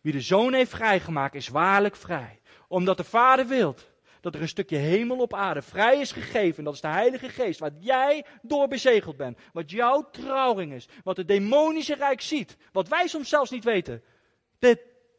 Wie 0.00 0.12
de 0.12 0.20
zoon 0.20 0.52
heeft 0.52 0.70
vrijgemaakt 0.70 1.34
is 1.34 1.48
waarlijk 1.48 1.96
vrij. 1.96 2.40
Omdat 2.68 2.96
de 2.96 3.04
Vader 3.04 3.46
wilt 3.46 3.90
dat 4.22 4.34
er 4.34 4.40
een 4.40 4.48
stukje 4.48 4.76
hemel 4.76 5.18
op 5.18 5.34
aarde 5.34 5.62
vrij 5.62 6.00
is 6.00 6.12
gegeven. 6.12 6.64
Dat 6.64 6.74
is 6.74 6.80
de 6.80 6.88
Heilige 6.88 7.28
Geest, 7.28 7.60
wat 7.60 7.72
jij 7.78 8.24
door 8.42 8.68
bezegeld 8.68 9.16
bent. 9.16 9.38
Wat 9.52 9.70
jouw 9.70 10.08
trouwring 10.10 10.72
is. 10.72 10.88
Wat 11.04 11.16
het 11.16 11.28
demonische 11.28 11.94
rijk 11.94 12.20
ziet. 12.20 12.56
Wat 12.72 12.88
wij 12.88 13.06
soms 13.06 13.28
zelfs 13.28 13.50
niet 13.50 13.64
weten. 13.64 14.02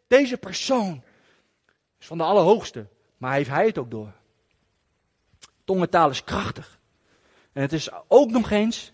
Deze 0.08 0.38
persoon 0.38 1.04
is 1.99 2.08
van 2.08 2.18
de 2.18 2.24
Allerhoogste. 2.24 2.88
Maar 3.18 3.34
heeft 3.34 3.49
hij 3.49 3.66
het 3.66 3.78
ook 3.78 3.91
door. 3.91 4.14
Tongentaal 5.64 6.10
is 6.10 6.24
krachtig. 6.24 6.80
En 7.51 7.62
het 7.62 7.74
is 7.74 7.89
ook 8.08 8.30
nog 8.30 8.51
eens 8.51 8.93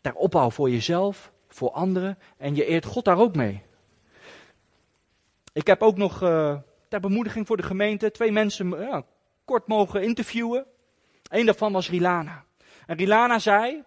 ter 0.00 0.14
opbouw 0.14 0.50
voor 0.50 0.70
jezelf, 0.70 1.32
voor 1.48 1.70
anderen. 1.70 2.18
En 2.36 2.54
je 2.54 2.64
eert 2.64 2.84
God 2.84 3.04
daar 3.04 3.18
ook 3.18 3.36
mee. 3.36 3.62
Ik 5.52 5.66
heb 5.66 5.82
ook 5.82 5.96
nog 5.96 6.22
uh, 6.22 6.56
ter 6.94 7.08
bemoediging 7.08 7.46
voor 7.46 7.56
de 7.56 7.62
gemeente 7.62 8.10
twee 8.10 8.32
mensen 8.32 8.66
uh, 8.66 8.98
kort 9.44 9.66
mogen 9.66 10.02
interviewen. 10.02 10.66
Eén 11.28 11.46
daarvan 11.46 11.72
was 11.72 11.90
Rilana. 11.90 12.44
En 12.86 12.96
Rilana 12.96 13.38
zei, 13.38 13.82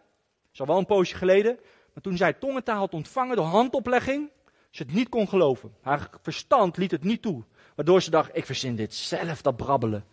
is 0.54 0.60
al 0.60 0.66
wel 0.66 0.78
een 0.78 0.86
poosje 0.86 1.16
geleden, 1.16 1.60
maar 1.94 2.04
toen 2.04 2.18
zij 2.18 2.34
tongentaal 2.34 2.78
had 2.78 2.94
ontvangen 2.94 3.36
door 3.36 3.46
handoplegging, 3.46 4.30
ze 4.70 4.84
het 4.84 4.94
niet 4.94 5.10
kon 5.10 5.28
geloven. 5.28 5.74
Haar 5.82 6.10
verstand 6.22 6.78
liet 6.78 6.92
het 6.92 7.04
niet 7.04 7.22
toe. 7.22 7.44
Waardoor 7.76 8.02
ze 8.02 8.10
dacht, 8.10 8.30
ik 8.34 8.46
verzin 8.46 8.76
dit 8.76 8.94
zelf, 8.94 9.42
dat 9.42 9.56
brabbelen. 9.56 10.06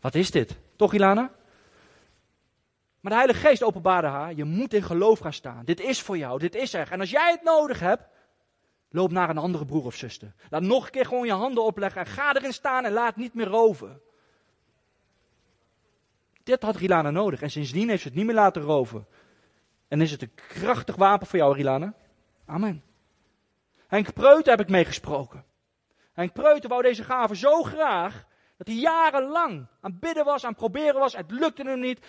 Wat 0.00 0.14
is 0.14 0.30
dit? 0.30 0.58
Toch, 0.76 0.94
Ilana? 0.94 1.30
Maar 3.00 3.12
de 3.12 3.18
Heilige 3.18 3.46
Geest 3.46 3.62
openbaarde 3.62 4.08
haar, 4.08 4.34
je 4.34 4.44
moet 4.44 4.74
in 4.74 4.82
geloof 4.82 5.18
gaan 5.18 5.32
staan. 5.32 5.64
Dit 5.64 5.80
is 5.80 6.00
voor 6.00 6.16
jou, 6.16 6.38
dit 6.38 6.54
is 6.54 6.74
er. 6.74 6.90
En 6.90 7.00
als 7.00 7.10
jij 7.10 7.30
het 7.30 7.42
nodig 7.42 7.80
hebt, 7.80 8.04
loop 8.92 9.10
naar 9.10 9.30
een 9.30 9.38
andere 9.38 9.64
broer 9.64 9.84
of 9.84 9.94
zuster. 9.94 10.34
Laat 10.50 10.62
nog 10.62 10.84
een 10.84 10.90
keer 10.90 11.06
gewoon 11.06 11.26
je 11.26 11.32
handen 11.32 11.64
opleggen 11.64 12.00
en 12.00 12.06
ga 12.06 12.34
erin 12.34 12.52
staan 12.52 12.84
en 12.84 12.92
laat 12.92 13.16
niet 13.16 13.34
meer 13.34 13.46
roven. 13.46 14.00
Dit 16.42 16.62
had 16.62 16.76
Rilana 16.76 17.10
nodig 17.10 17.42
en 17.42 17.50
sindsdien 17.50 17.88
heeft 17.88 18.02
ze 18.02 18.08
het 18.08 18.16
niet 18.16 18.26
meer 18.26 18.34
laten 18.34 18.62
roven. 18.62 19.06
En 19.88 20.00
is 20.00 20.10
het 20.10 20.22
een 20.22 20.34
krachtig 20.34 20.96
wapen 20.96 21.26
voor 21.26 21.38
jou, 21.38 21.56
Rilana? 21.56 21.94
Amen. 22.46 22.82
Henk 23.86 24.12
Preut 24.12 24.46
heb 24.46 24.60
ik 24.60 24.68
meegesproken. 24.68 25.44
Henk 26.12 26.32
Preuten 26.32 26.68
wou 26.68 26.82
deze 26.82 27.04
gave 27.04 27.36
zo 27.36 27.62
graag, 27.62 28.24
dat 28.56 28.66
hij 28.66 28.76
jarenlang 28.76 29.66
aan 29.80 29.98
bidden 29.98 30.24
was, 30.24 30.44
aan 30.44 30.54
proberen 30.54 31.00
was. 31.00 31.16
Het 31.16 31.30
lukte 31.30 31.62
hem 31.62 31.80
niet. 31.80 32.06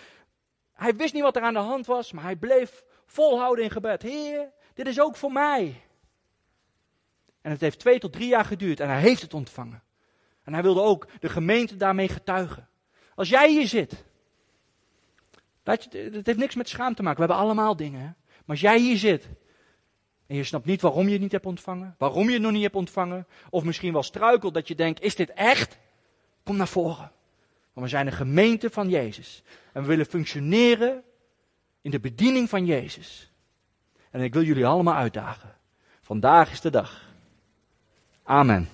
Hij 0.72 0.96
wist 0.96 1.14
niet 1.14 1.22
wat 1.22 1.36
er 1.36 1.42
aan 1.42 1.52
de 1.52 1.58
hand 1.58 1.86
was, 1.86 2.12
maar 2.12 2.24
hij 2.24 2.36
bleef 2.36 2.84
volhouden 3.06 3.64
in 3.64 3.70
gebed. 3.70 4.02
Heer, 4.02 4.52
dit 4.74 4.86
is 4.86 5.00
ook 5.00 5.16
voor 5.16 5.32
mij. 5.32 5.82
En 7.44 7.50
het 7.50 7.60
heeft 7.60 7.78
twee 7.78 7.98
tot 7.98 8.12
drie 8.12 8.28
jaar 8.28 8.44
geduurd 8.44 8.80
en 8.80 8.88
hij 8.88 9.00
heeft 9.00 9.22
het 9.22 9.34
ontvangen. 9.34 9.82
En 10.42 10.52
hij 10.52 10.62
wilde 10.62 10.80
ook 10.80 11.06
de 11.20 11.28
gemeente 11.28 11.76
daarmee 11.76 12.08
getuigen. 12.08 12.68
Als 13.14 13.28
jij 13.28 13.50
hier 13.50 13.66
zit, 13.66 14.04
dat, 15.62 15.82
het 15.90 16.26
heeft 16.26 16.38
niks 16.38 16.54
met 16.54 16.68
schaam 16.68 16.94
te 16.94 17.02
maken. 17.02 17.20
We 17.20 17.26
hebben 17.26 17.44
allemaal 17.44 17.76
dingen. 17.76 18.16
Maar 18.28 18.42
als 18.46 18.60
jij 18.60 18.78
hier 18.78 18.96
zit 18.96 19.28
en 20.26 20.36
je 20.36 20.44
snapt 20.44 20.64
niet 20.64 20.80
waarom 20.80 21.06
je 21.06 21.12
het 21.12 21.20
niet 21.20 21.32
hebt 21.32 21.46
ontvangen, 21.46 21.94
waarom 21.98 22.26
je 22.26 22.32
het 22.32 22.42
nog 22.42 22.52
niet 22.52 22.62
hebt 22.62 22.74
ontvangen, 22.74 23.26
of 23.50 23.64
misschien 23.64 23.92
wel 23.92 24.02
struikelt 24.02 24.54
dat 24.54 24.68
je 24.68 24.74
denkt, 24.74 25.00
is 25.00 25.14
dit 25.14 25.32
echt? 25.32 25.78
Kom 26.42 26.56
naar 26.56 26.68
voren. 26.68 27.12
Want 27.72 27.86
we 27.86 27.88
zijn 27.88 28.06
een 28.06 28.12
gemeente 28.12 28.70
van 28.70 28.88
Jezus. 28.88 29.42
En 29.72 29.82
we 29.82 29.88
willen 29.88 30.06
functioneren 30.06 31.02
in 31.80 31.90
de 31.90 32.00
bediening 32.00 32.48
van 32.48 32.66
Jezus. 32.66 33.32
En 34.10 34.20
ik 34.20 34.32
wil 34.32 34.42
jullie 34.42 34.66
allemaal 34.66 34.94
uitdagen. 34.94 35.56
Vandaag 36.00 36.50
is 36.50 36.60
de 36.60 36.70
dag. 36.70 37.03
Amen. 38.26 38.73